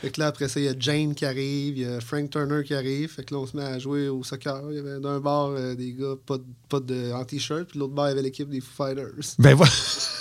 Fait 0.00 0.10
que 0.10 0.20
là, 0.20 0.26
après 0.26 0.48
ça, 0.48 0.60
il 0.60 0.66
y 0.66 0.68
a 0.68 0.74
Jane 0.78 1.14
qui 1.14 1.24
arrive, 1.24 1.78
il 1.78 1.82
y 1.82 1.86
a 1.86 1.98
Frank 2.00 2.28
Turner 2.28 2.62
qui 2.62 2.74
arrive. 2.74 3.08
Fait 3.10 3.24
que 3.24 3.32
là, 3.32 3.40
on 3.40 3.46
se 3.46 3.56
met 3.56 3.62
à 3.62 3.78
jouer 3.78 4.08
au 4.08 4.22
soccer. 4.22 4.60
Il 4.68 4.76
y 4.76 4.78
avait 4.78 5.00
d'un 5.00 5.18
bar 5.18 5.50
euh, 5.50 5.74
des 5.74 5.92
gars 5.92 6.14
pas 6.26 6.36
de, 6.36 6.44
pas 6.68 6.80
de, 6.80 7.12
en 7.12 7.24
t-shirt, 7.24 7.64
puis 7.68 7.78
l'autre 7.78 7.94
bar, 7.94 8.06
il 8.06 8.10
y 8.10 8.12
avait 8.12 8.22
l'équipe 8.22 8.50
des 8.50 8.60
Foo 8.60 8.84
Fighters. 8.84 9.34
Ben 9.38 9.54
voilà. 9.54 9.72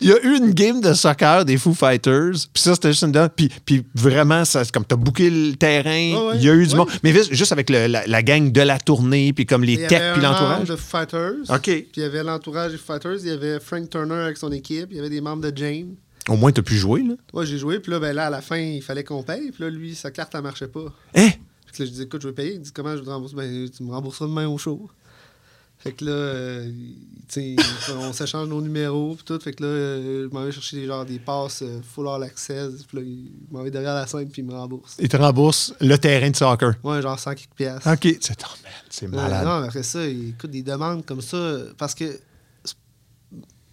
Il 0.00 0.08
y 0.08 0.12
a 0.12 0.22
eu 0.24 0.36
une 0.36 0.50
game 0.52 0.80
de 0.80 0.92
soccer 0.92 1.44
des 1.44 1.56
Foo 1.56 1.72
Fighters, 1.74 2.32
puis 2.52 2.62
ça, 2.62 2.74
c'était 2.74 2.90
juste 2.92 3.02
une 3.04 3.12
dame. 3.12 3.28
Puis, 3.34 3.50
puis 3.64 3.84
vraiment, 3.94 4.44
ça, 4.44 4.64
c'est 4.64 4.72
comme 4.72 4.84
t'as 4.84 4.96
booké 4.96 5.30
le 5.30 5.54
terrain, 5.56 5.90
ouais, 5.90 6.36
il 6.36 6.42
y 6.44 6.50
a 6.50 6.54
eu 6.54 6.66
du 6.66 6.72
ouais. 6.72 6.78
monde. 6.78 6.88
Mais 7.02 7.12
juste- 7.30 7.52
avec 7.52 7.70
le- 7.70 7.86
la, 7.86 8.06
la 8.06 8.22
gang 8.22 8.50
de 8.52 8.60
la 8.60 8.78
tournée, 8.78 9.32
puis 9.32 9.46
comme 9.46 9.64
les 9.64 9.86
techs, 9.86 10.12
puis 10.14 10.22
l'entourage. 10.22 10.68
de 10.68 10.76
Fighters. 10.76 11.34
OK. 11.48 11.62
Puis 11.62 11.86
il 11.96 12.02
y 12.02 12.06
avait 12.06 12.22
l'entourage 12.22 12.72
des 12.72 12.78
Fighters. 12.78 13.16
Il 13.22 13.28
y 13.28 13.30
avait 13.30 13.60
Frank 13.60 13.88
Turner 13.90 14.14
avec 14.24 14.36
son 14.36 14.52
équipe. 14.52 14.88
Il 14.90 14.96
y 14.96 15.00
avait 15.00 15.10
des 15.10 15.20
membres 15.20 15.42
de 15.50 15.56
Jane. 15.56 15.94
Au 16.28 16.36
moins, 16.36 16.52
t'as 16.52 16.62
pu 16.62 16.74
jouer, 16.76 17.02
là. 17.02 17.14
Ouais, 17.32 17.44
j'ai 17.44 17.58
joué. 17.58 17.80
Puis 17.80 17.92
là, 17.92 18.00
ben 18.00 18.14
là, 18.14 18.26
à 18.26 18.30
la 18.30 18.40
fin, 18.40 18.56
il 18.58 18.80
fallait 18.82 19.04
qu'on 19.04 19.22
paye. 19.22 19.50
Puis 19.52 19.62
là, 19.62 19.68
lui, 19.70 19.94
sa 19.94 20.10
carte, 20.10 20.32
elle 20.34 20.40
marchait 20.42 20.68
pas. 20.68 20.86
Hein? 21.14 21.28
Que 21.76 21.82
là, 21.82 21.86
je 21.88 21.94
dis, 21.94 22.02
écoute, 22.02 22.22
je 22.22 22.28
vais 22.28 22.34
payer. 22.34 22.54
Il 22.54 22.60
dit, 22.60 22.70
comment 22.72 22.96
je 22.96 23.02
te 23.02 23.08
rembourse? 23.10 23.34
Ben, 23.34 23.68
tu 23.68 23.82
me 23.82 23.90
rembourseras 23.90 24.26
demain 24.26 24.46
au 24.48 24.56
show. 24.56 24.88
Fait 25.84 25.92
que 25.92 26.06
là, 26.06 26.12
euh, 26.12 26.72
tu 27.28 27.56
sais, 27.56 27.92
on 27.92 28.14
s'échange 28.14 28.48
nos 28.48 28.62
numéros, 28.62 29.16
puis 29.16 29.24
tout. 29.26 29.38
Fait 29.38 29.52
que 29.52 29.62
là, 29.62 29.68
euh, 29.68 30.28
je 30.30 30.34
m'en 30.34 30.42
vais 30.42 30.50
chercher 30.50 30.78
des, 30.78 30.86
genre, 30.86 31.04
des 31.04 31.18
passes 31.18 31.60
euh, 31.60 31.82
full 31.82 32.08
all 32.08 32.22
access. 32.22 32.84
Puis 32.84 32.96
là, 32.96 33.02
il 33.04 33.30
m'en 33.50 33.62
va 33.62 33.68
derrière 33.68 33.94
la 33.94 34.06
scène, 34.06 34.30
puis 34.30 34.40
il 34.40 34.46
me 34.46 34.54
rembourse. 34.54 34.96
Ils 34.98 35.10
te 35.10 35.18
remboursent 35.18 35.74
le 35.80 35.98
terrain 35.98 36.30
de 36.30 36.36
soccer. 36.36 36.72
Ouais, 36.82 37.02
genre 37.02 37.18
100 37.18 37.34
quelques 37.34 37.50
piastres. 37.50 37.86
OK. 37.86 38.16
C'est 38.18 38.38
oh, 38.44 38.56
man, 38.62 38.72
c'est 38.88 39.08
malade. 39.08 39.44
non, 39.44 39.60
mais 39.60 39.66
après 39.66 39.82
ça, 39.82 40.06
écoute, 40.06 40.50
des 40.50 40.62
demandes 40.62 41.04
comme 41.04 41.20
ça, 41.20 41.58
parce 41.76 41.94
que, 41.94 42.18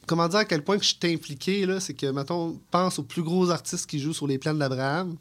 comment 0.05 0.27
dire 0.27 0.39
à 0.39 0.45
quel 0.45 0.65
point 0.65 0.77
que 0.77 0.83
je 0.83 0.89
suis 0.89 1.13
impliqué, 1.13 1.65
là, 1.65 1.79
c'est 1.79 1.93
que, 1.93 2.07
mettons, 2.07 2.59
pense 2.71 2.99
aux 2.99 3.03
plus 3.03 3.23
gros 3.23 3.51
artistes 3.51 3.89
qui 3.89 3.99
jouent 3.99 4.13
sur 4.13 4.27
les 4.27 4.37
plans 4.37 4.53
d'Abraham, 4.53 5.15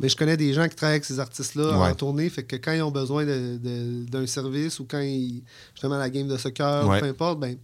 mais 0.00 0.08
je 0.08 0.16
connais 0.16 0.36
des 0.36 0.52
gens 0.52 0.68
qui 0.68 0.74
travaillent 0.76 0.94
avec 0.96 1.04
ces 1.04 1.20
artistes-là 1.20 1.78
Ouais. 1.78 1.88
en 1.90 1.94
tournée, 1.94 2.28
fait 2.30 2.42
que 2.42 2.56
quand 2.56 2.72
ils 2.72 2.82
ont 2.82 2.90
besoin 2.90 3.24
d'un 3.24 4.26
service 4.26 4.80
ou 4.80 4.84
quand 4.88 5.00
ils, 5.00 5.42
justement, 5.74 5.98
la 5.98 6.10
game 6.10 6.28
de 6.28 6.36
soccer, 6.36 6.86
Ouais. 6.88 6.96
ou 6.98 7.00
peu 7.00 7.06
importe, 7.06 7.40
ben, 7.40 7.56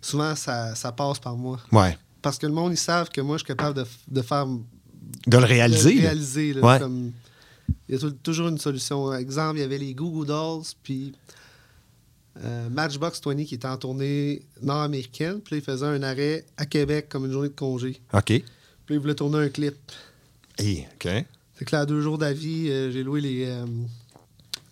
souvent, 0.00 0.34
ça, 0.34 0.74
ça 0.74 0.92
passe 0.92 1.18
par 1.18 1.36
moi. 1.36 1.58
Ouais. 1.72 1.96
Parce 2.20 2.38
que 2.38 2.46
le 2.46 2.52
monde, 2.52 2.72
ils 2.72 2.76
savent 2.78 3.08
que 3.10 3.20
moi, 3.20 3.36
je 3.36 3.44
suis 3.44 3.48
capable 3.54 3.76
de, 3.78 3.86
de 4.08 4.22
faire 4.22 4.46
De 4.46 5.36
le 5.38 5.44
réaliser. 5.44 5.94
de 5.94 5.96
là. 5.96 6.02
réaliser, 6.08 6.52
là, 6.54 6.60
Ouais. 6.62 6.78
comme- 6.78 7.12
il 7.88 7.94
y 7.94 7.98
a 7.98 8.00
tou- 8.00 8.10
toujours 8.22 8.48
une 8.48 8.58
solution. 8.58 9.12
Exemple, 9.14 9.58
il 9.58 9.60
y 9.62 9.64
avait 9.64 9.78
les 9.78 9.94
Goo 9.94 10.10
Goo 10.10 10.24
Dolls, 10.24 10.62
puis 10.82 11.12
euh, 12.42 12.68
Matchbox 12.70 13.20
20 13.24 13.44
qui 13.44 13.54
était 13.56 13.66
en 13.68 13.76
tournée 13.76 14.42
nord-américaine. 14.62 15.40
Puis 15.40 15.56
il 15.56 15.62
faisait 15.62 15.84
un 15.86 16.02
arrêt 16.02 16.44
à 16.56 16.64
Québec 16.64 17.06
comme 17.10 17.26
une 17.26 17.32
journée 17.32 17.48
de 17.48 17.54
congé. 17.54 18.00
OK. 18.12 18.24
Puis 18.24 18.42
il 18.90 18.98
voulait 18.98 19.14
tourner 19.14 19.38
un 19.38 19.48
clip. 19.48 19.74
Hey, 20.58 20.86
OK. 20.94 21.08
Fait 21.62 21.66
que 21.66 21.76
là, 21.76 21.82
à 21.82 21.86
deux 21.86 22.00
jours 22.00 22.18
d'avis, 22.18 22.68
euh, 22.70 22.90
j'ai 22.90 23.04
loué 23.04 23.20
les, 23.20 23.44
euh, 23.46 23.64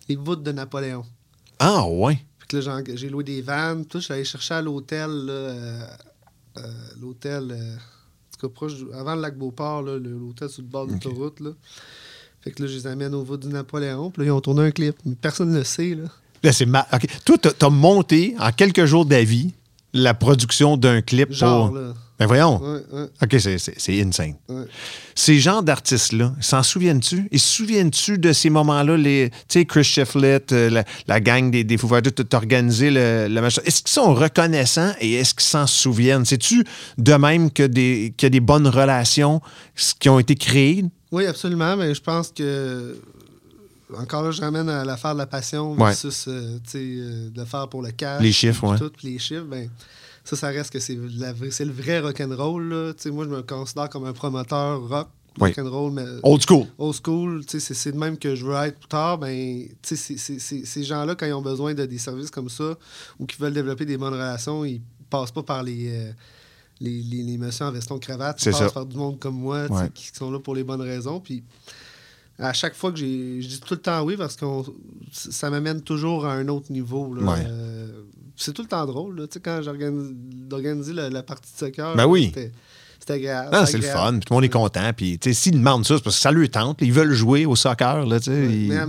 les 0.09 0.17
voûtes 0.17 0.43
de 0.43 0.51
Napoléon. 0.51 1.05
Ah, 1.57 1.87
ouais. 1.87 2.15
Fait 2.39 2.47
que 2.49 2.57
là, 2.57 2.81
j'ai 2.95 3.07
loué 3.07 3.23
des 3.23 3.41
vannes. 3.41 3.85
Tout, 3.85 3.99
je 3.99 4.03
suis 4.03 4.13
allé 4.13 4.25
chercher 4.25 4.55
à 4.55 4.61
l'hôtel, 4.61 5.09
euh, 5.29 5.85
l'hôtel, 7.01 7.43
en 7.53 8.37
tout 8.37 8.45
cas, 8.49 8.53
proche, 8.53 8.73
avant 8.93 9.15
le 9.15 9.21
lac 9.21 9.37
Beauport, 9.37 9.83
l'hôtel 9.83 10.49
sur 10.49 10.63
le 10.63 10.67
bord 10.67 10.85
de 10.85 10.91
l'autoroute, 10.91 11.39
là. 11.39 11.51
Fait 12.41 12.51
que 12.51 12.61
là, 12.61 12.67
je 12.67 12.73
les 12.75 12.87
amène 12.87 13.15
au 13.15 13.23
voûtes 13.23 13.43
du 13.43 13.47
Napoléon. 13.53 14.11
Puis 14.11 14.23
là, 14.23 14.27
ils 14.27 14.31
ont 14.31 14.41
tourné 14.41 14.63
un 14.63 14.71
clip. 14.71 14.97
Mais 15.05 15.15
personne 15.15 15.51
ne 15.51 15.59
le 15.59 15.63
sait, 15.63 15.95
là. 15.95 16.09
Là, 16.43 16.51
c'est 16.51 16.65
ma... 16.65 16.85
OK. 16.91 17.07
Toi, 17.23 17.37
t'as- 17.37 17.53
t'as 17.53 17.69
monté 17.69 18.35
en 18.37 18.51
quelques 18.51 18.83
jours 18.83 19.05
d'avis 19.05 19.53
la 19.93 20.13
production 20.13 20.75
d'un 20.75 21.01
clip 21.01 21.31
Genre, 21.31 21.67
pour. 21.69 21.77
là. 21.77 21.93
Ben 22.21 22.27
voyons. 22.27 22.61
Ouais, 22.61 22.81
ouais, 22.93 23.07
OK, 23.23 23.35
c'est- 23.39 23.99
insane. 23.99 24.35
ouais. 24.47 24.65
Ces 25.15 25.39
genres 25.39 25.63
d'artistes-là, 25.63 26.35
s'en 26.39 26.61
souviennent-tu? 26.61 27.27
Ils 27.31 27.39
se 27.39 27.49
souviennent-tu 27.55 28.19
de 28.19 28.31
ces 28.31 28.51
moments-là? 28.51 28.95
Tu 28.95 29.31
sais, 29.47 29.65
Chris 29.65 29.83
Shefflett, 29.83 30.51
euh, 30.51 30.69
la, 30.69 30.83
la 31.07 31.19
gang 31.19 31.49
des, 31.49 31.63
des 31.63 31.79
Foo 31.79 31.99
tout 31.99 32.35
organisé 32.35 32.91
le, 32.91 33.27
le 33.27 33.41
machin. 33.41 33.63
Est-ce 33.65 33.81
qu'ils 33.81 33.91
sont 33.91 34.13
reconnaissants 34.13 34.93
et 34.99 35.13
est-ce 35.13 35.33
qu'ils 35.33 35.41
s'en 35.49 35.65
souviennent? 35.65 36.23
C'est-tu 36.23 36.63
de 36.99 37.13
même 37.15 37.49
que 37.49 37.63
des, 37.63 38.13
qu'il 38.15 38.27
y 38.27 38.27
a 38.27 38.29
des 38.29 38.39
bonnes 38.39 38.67
relations 38.67 39.41
qui 39.99 40.07
ont 40.07 40.19
été 40.19 40.35
créées? 40.35 40.85
Oui, 41.11 41.25
absolument, 41.25 41.75
mais 41.75 41.95
je 41.95 42.01
pense 42.03 42.31
que. 42.31 42.99
Encore 43.97 44.21
là, 44.21 44.29
je 44.31 44.41
ramène 44.41 44.69
à 44.69 44.85
l'affaire 44.85 45.13
de 45.13 45.17
la 45.17 45.25
passion 45.25 45.73
versus 45.73 46.25
euh, 46.27 46.59
euh, 46.75 47.29
de 47.31 47.45
faire 47.45 47.67
pour 47.67 47.81
le 47.81 47.89
cash. 47.89 48.21
Les 48.21 48.31
chiffres, 48.31 48.77
puis 48.95 49.07
les 49.13 49.17
chiffres, 49.19 49.43
ben, 49.49 49.69
ça, 50.23 50.35
ça 50.35 50.47
reste 50.47 50.71
que 50.71 50.79
c'est 50.79 50.97
la 51.17 51.33
vraie- 51.33 51.51
c'est 51.51 51.65
le 51.65 51.71
vrai 51.71 51.99
rock'n'roll. 51.99 52.93
Moi, 53.07 53.25
je 53.25 53.29
me 53.29 53.41
considère 53.41 53.89
comme 53.89 54.05
un 54.05 54.13
promoteur 54.13 54.87
rock, 54.87 55.07
Oui. 55.39 55.49
rock'n'roll, 55.49 55.91
mais 55.93 56.05
Old 56.23 56.41
school. 56.47 56.67
old 56.77 56.95
school. 57.03 57.41
C'est 57.47 57.59
c'est 57.59 57.91
de 57.91 57.97
même 57.97 58.17
que 58.17 58.35
je 58.35 58.45
veux 58.45 58.55
être 58.55 58.77
plus 58.79 58.87
tard. 58.89 59.17
Ben, 59.17 59.67
c'est- 59.81 60.17
ces 60.17 60.83
gens-là, 60.83 61.15
quand 61.15 61.25
ils 61.25 61.33
ont 61.33 61.41
besoin 61.41 61.73
de 61.73 61.85
des 61.85 61.97
services 61.97 62.29
comme 62.31 62.49
ça 62.49 62.75
ou 63.19 63.25
qui 63.25 63.37
veulent 63.37 63.53
développer 63.53 63.85
des 63.85 63.97
bonnes 63.97 64.13
relations, 64.13 64.63
ils 64.65 64.81
passent 65.09 65.31
pas 65.31 65.43
par 65.43 65.63
les. 65.63 65.87
euh, 65.89 66.11
les, 66.83 66.99
les, 67.03 67.21
les 67.21 67.37
messieurs 67.37 67.65
en 67.67 67.71
veston 67.71 67.99
cravate, 67.99 68.41
ils 68.43 68.51
passent 68.51 68.59
ça. 68.59 68.69
par 68.71 68.87
du 68.87 68.97
monde 68.97 69.19
comme 69.19 69.35
moi, 69.35 69.67
Ouais. 69.69 69.89
qui 69.93 70.07
sont 70.13 70.31
là 70.31 70.39
pour 70.39 70.55
les 70.55 70.63
bonnes 70.63 70.81
raisons. 70.81 71.19
Puis 71.19 71.43
à 72.39 72.53
chaque 72.53 72.73
fois 72.73 72.91
que 72.91 72.97
j'ai. 72.97 73.39
Je 73.41 73.47
dis 73.47 73.59
tout 73.59 73.75
le 73.75 73.79
temps 73.81 74.01
oui 74.03 74.17
parce 74.17 74.35
que 74.35 74.45
ça 75.11 75.51
m'amène 75.51 75.81
toujours 75.83 76.25
à 76.25 76.33
un 76.33 76.47
autre 76.47 76.71
niveau. 76.71 77.13
là. 77.13 77.21
Ouais. 77.33 77.43
Euh, 77.47 78.01
c'est 78.43 78.53
tout 78.53 78.61
le 78.61 78.67
temps 78.67 78.85
drôle. 78.85 79.17
Là. 79.19 79.27
Tu 79.27 79.33
sais, 79.35 79.39
Quand 79.39 79.61
j'organise 79.61 80.11
d'organiser 80.15 80.93
la, 80.93 81.09
la 81.09 81.23
partie 81.23 81.51
de 81.53 81.57
soccer, 81.57 81.95
Ben 81.95 82.05
oui. 82.07 82.31
c'était 82.99 83.13
agréable. 83.13 83.49
Non, 83.55 83.65
c'est 83.65 83.77
le 83.77 83.83
fun. 83.83 84.11
puis 84.11 84.19
Tout 84.21 84.33
le 84.33 84.35
monde 84.37 84.43
est 84.45 84.49
content. 84.49 84.91
Puis, 84.95 85.17
tu 85.19 85.29
sais, 85.29 85.33
s'ils 85.33 85.53
demandent 85.53 85.85
ça, 85.85 85.95
c'est 85.97 86.03
parce 86.03 86.15
que 86.17 86.21
ça 86.21 86.31
leur 86.31 86.49
tente. 86.49 86.77
Ils 86.81 86.93
veulent 86.93 87.13
jouer 87.13 87.45
au 87.45 87.55
soccer. 87.55 88.05
Là, 88.05 88.19
tu 88.19 88.25
sais, 88.31 88.45
ils- 88.45 88.69
Mais 88.69 88.79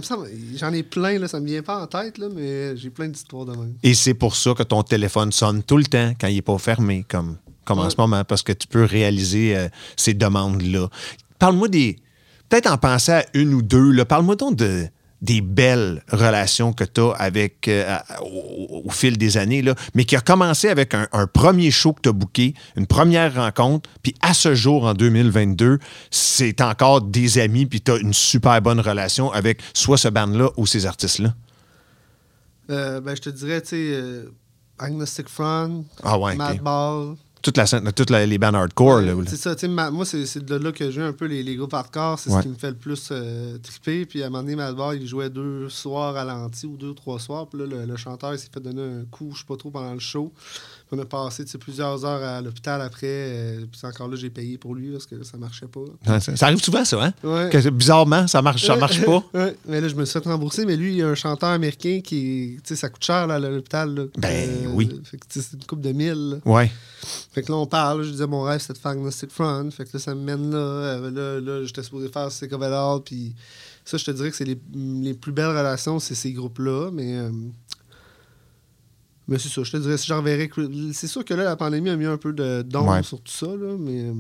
j'en 0.57 0.73
ai 0.73 0.83
plein, 0.83 1.19
là, 1.19 1.29
ça 1.29 1.41
me 1.41 1.47
vient 1.47 1.63
pas 1.63 1.83
en 1.83 1.87
tête, 1.87 2.19
là, 2.19 2.29
mais 2.35 2.77
j'ai 2.77 2.91
plein 2.91 3.09
d'histoires 3.09 3.45
de 3.47 3.53
même. 3.53 3.75
Et 3.83 3.95
c'est 3.95 4.15
pour 4.15 4.37
ça 4.37 4.55
que 4.55 4.63
ton 4.63 4.83
téléphone 4.83 5.33
sonne 5.33 5.63
tout 5.63 5.77
le 5.79 5.85
temps 5.85 6.13
quand 6.21 6.27
il 6.29 6.35
n'est 6.37 6.43
pas 6.43 6.59
fermé, 6.59 7.05
comme, 7.09 7.37
comme 7.65 7.79
en 7.79 7.89
ce 7.91 7.97
moment, 7.97 8.25
parce 8.25 8.43
que 8.43 8.53
tu 8.53 8.67
peux 8.67 8.85
réaliser 8.85 9.57
euh, 9.57 9.69
ces 9.97 10.15
demandes-là. 10.15 10.89
Parle-moi 11.39 11.69
des. 11.69 11.97
Peut-être 12.49 12.71
en 12.71 12.77
penser 12.77 13.13
à 13.13 13.25
une 13.35 13.55
ou 13.55 13.63
deux. 13.63 13.93
là. 13.93 14.05
Parle-moi 14.05 14.37
donc 14.37 14.57
de, 14.57 14.87
des 15.23 15.41
belles 15.41 16.03
relations 16.11 16.73
que 16.73 16.85
tu 16.85 17.01
as 17.01 17.13
avec, 17.13 17.69
euh, 17.69 17.97
au, 18.21 18.83
au 18.85 18.91
fil 18.91 19.17
des 19.17 19.37
années, 19.39 19.63
là, 19.63 19.75
mais 19.95 20.05
qui 20.05 20.17
a 20.17 20.21
commencé 20.21 20.69
avec 20.69 20.93
un, 20.95 21.07
un 21.13 21.27
premier 21.27 21.71
show 21.71 21.93
que 21.93 22.01
tu 22.03 22.09
as 22.09 22.13
booké, 22.13 22.55
une 22.77 22.87
première 22.87 23.35
rencontre, 23.37 23.89
puis 24.03 24.15
à 24.21 24.35
ce 24.35 24.55
jour, 24.55 24.85
en 24.85 24.95
2022, 24.95 25.79
c'est 26.11 26.61
encore 26.61 27.01
des 27.03 27.39
amis, 27.39 27.67
puis 27.67 27.81
tu 27.81 27.93
as 27.93 27.97
une 27.99 28.13
super 28.13 28.61
bonne 28.61 28.81
relation 28.81 29.33
avec 29.33 29.61
soit 29.73 29.97
ce 29.97 30.09
band-là 30.09 30.51
ou 30.57 30.67
ces 30.67 30.87
artistes-là? 30.87 31.35
Euh, 32.71 33.01
ben, 33.01 33.15
je 33.15 33.23
te 33.23 33.31
dirais, 33.31 33.61
tu 33.63 33.69
sais, 33.69 33.77
euh, 33.93 34.33
Agnostic 34.79 35.29
Front, 35.29 35.85
Ah 36.03 36.19
ouais, 36.19 36.33
ok. 36.33 36.39
Madball. 36.39 37.15
Toute 37.43 37.57
la, 37.57 37.67
scène- 37.67 37.91
toutes 37.93 38.11
les 38.11 38.39
bands 38.39 38.55
hardcore. 38.55 39.01
là, 39.01 39.15
C'est 39.27 39.37
ça, 39.37 39.69
ma- 39.69 39.91
moi, 39.91 40.05
c'est 40.05 40.27
c'est 40.27 40.45
de 40.45 40.55
là 40.55 40.71
que 40.71 40.91
j'ai 40.91 41.03
un 41.03 41.13
peu 41.13 41.25
les, 41.27 41.43
les 41.43 41.57
groupes 41.57 41.75
hardcore. 41.75 42.19
C'est 42.19 42.31
Ouais. 42.31 42.39
ce 42.39 42.43
qui 42.43 42.49
me 42.49 42.55
fait 42.55 42.71
le 42.71 42.77
plus 42.77 43.09
euh, 43.11 43.59
triper. 43.59 44.07
Puis 44.07 44.23
à 44.23 44.27
un 44.27 44.31
moment 44.31 44.43
donné, 44.45 44.55
Madball, 44.57 44.97
il 45.01 45.07
jouait 45.09 45.29
deux 45.29 45.69
soirs 45.69 46.17
à 46.17 46.25
l'anti 46.25 46.67
ou 46.67 46.77
deux, 46.77 46.95
trois 46.95 47.19
soirs. 47.19 47.49
Puis 47.49 47.59
là, 47.61 47.67
le, 47.67 47.85
le 47.85 47.97
chanteur, 47.97 48.33
il 48.33 48.39
s'est 48.39 48.49
fait 48.53 48.61
donner 48.61 48.83
un 48.83 49.05
coup, 49.11 49.33
je 49.35 49.41
sais 49.41 49.45
pas 49.47 49.57
trop, 49.57 49.71
pendant 49.71 49.93
le 49.93 49.99
show. 49.99 50.33
On 50.95 50.99
a 50.99 51.07
passé, 51.07 51.45
plusieurs 51.59 52.05
heures 52.05 52.23
à 52.23 52.43
l'hôpital 52.43 52.81
après. 52.83 53.07
euh, 53.07 53.65
puis 53.71 53.81
encore 53.85 54.09
là, 54.09 54.17
j'ai 54.17 54.29
payé 54.29 54.59
pour 54.59 54.75
lui 54.75 54.93
parce 54.93 55.07
que 55.07 55.23
ça 55.25 55.39
marchait 55.39 55.67
pas. 55.67 56.21
Ça, 56.21 56.37
ça 56.37 56.47
arrive 56.47 56.63
souvent, 56.63 56.85
ça, 56.85 57.03
hein? 57.03 57.15
Ouais. 57.25 57.49
Que, 57.51 57.71
bizarrement, 57.71 58.27
ça 58.27 58.43
marche, 58.43 58.67
ça 58.67 58.77
marche 58.77 59.03
pas. 59.03 59.25
Ouais, 59.33 59.57
mais 59.67 59.81
là, 59.81 59.89
je 59.89 59.95
me 59.95 60.05
suis 60.05 60.13
fait 60.21 60.29
rembourser, 60.29 60.67
mais 60.67 60.77
lui, 60.77 60.93
il 60.93 60.97
y 60.99 61.03
a 61.03 61.09
un 61.09 61.15
chanteur 61.15 61.49
américain 61.49 62.01
qui. 62.05 62.59
Tu 62.63 62.69
sais, 62.69 62.77
ça 62.77 62.91
coûte 62.91 63.03
cher 63.05 63.27
là, 63.27 63.37
à 63.37 63.39
l'hôpital. 63.39 64.09
Ben, 64.19 64.51
Euh, 64.51 64.67
oui. 64.75 65.01
Fait 65.05 65.17
que 65.17 65.25
c'est 65.31 65.55
une 65.55 65.65
coupe 65.65 65.81
de 65.81 65.93
mille. 65.93 66.41
là. 66.45 66.53
Ouais. 66.53 66.71
Fait 67.33 67.43
que 67.43 67.51
là, 67.51 67.57
on 67.57 67.67
parle. 67.67 68.03
Je 68.03 68.11
disais, 68.11 68.27
mon 68.27 68.43
rêve, 68.43 68.61
c'était 68.61 68.75
de 68.75 68.79
faire 68.79 68.93
Agnostic 68.93 69.31
Front. 69.31 69.71
Fait 69.71 69.85
que 69.87 69.91
là, 69.95 69.99
ça 69.99 70.15
me 70.15 70.21
mène 70.21 70.51
là. 70.51 70.59
Euh, 70.59 71.11
là, 71.11 71.41
là 71.41 71.65
j'étais 71.65 71.83
supposé 71.83 72.09
faire 72.11 72.31
Sick 72.31 72.53
of. 72.53 73.03
Puis 73.05 73.35
ça, 73.85 73.97
je 73.97 74.05
te 74.05 74.11
dirais 74.11 74.31
que 74.31 74.37
c'est 74.37 74.45
les, 74.45 74.61
les 74.75 75.15
plus 75.15 75.33
belles 75.33 75.47
relations, 75.57 75.99
c'est 75.99 76.15
ces 76.15 76.33
groupes-là. 76.33 76.91
Mais. 76.93 77.17
euh, 77.17 77.31
mais 79.33 79.39
c'est 79.39 79.49
ça, 79.49 79.63
je 79.65 79.71
te 79.73 79.77
dirais, 79.79 79.97
si 79.99 80.07
j'en 80.07 80.19
reverrais. 80.19 80.49
C'est 80.93 81.07
sûr 81.09 81.25
que 81.25 81.35
là, 81.35 81.45
la 81.45 81.57
pandémie 81.57 81.91
a 81.91 81.97
mis 81.97 82.05
un 82.07 82.17
peu 82.19 82.33
de 82.33 82.63
d'ombre 82.63 82.93
Ouais. 82.93 83.03
sur 83.03 83.21
tout 83.21 83.33
ça, 83.33 83.47
là, 83.47 83.75
mais. 83.79 84.13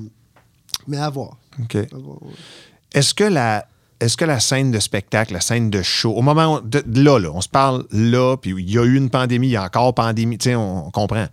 Mais 0.88 0.96
à 0.96 1.08
voir. 1.10 1.36
OK. 1.62 1.74
Ouais. 1.74 1.88
Est-ce 2.94 3.14
que 3.14 3.24
la. 3.24 3.66
Est-ce 4.00 4.16
que 4.16 4.24
la 4.24 4.40
scène 4.40 4.72
de 4.72 4.80
spectacle, 4.80 5.32
la 5.32 5.40
scène 5.40 5.70
de 5.70 5.80
show, 5.82 6.12
au 6.12 6.22
moment 6.22 6.56
où- 6.56 6.60
de, 6.60 6.82
de 6.84 7.02
là, 7.04 7.20
là, 7.20 7.30
on 7.32 7.40
se 7.40 7.48
parle 7.48 7.84
là, 7.92 8.36
puis 8.36 8.50
il 8.58 8.68
y 8.68 8.76
a 8.76 8.82
eu 8.82 8.96
une 8.96 9.10
pandémie, 9.10 9.46
il 9.46 9.52
y 9.52 9.56
a 9.56 9.62
encore 9.62 9.94
pandémie, 9.94 10.38
tu 10.38 10.48
sais, 10.50 10.56
on, 10.56 10.88
on 10.88 10.90
comprend. 10.90 11.26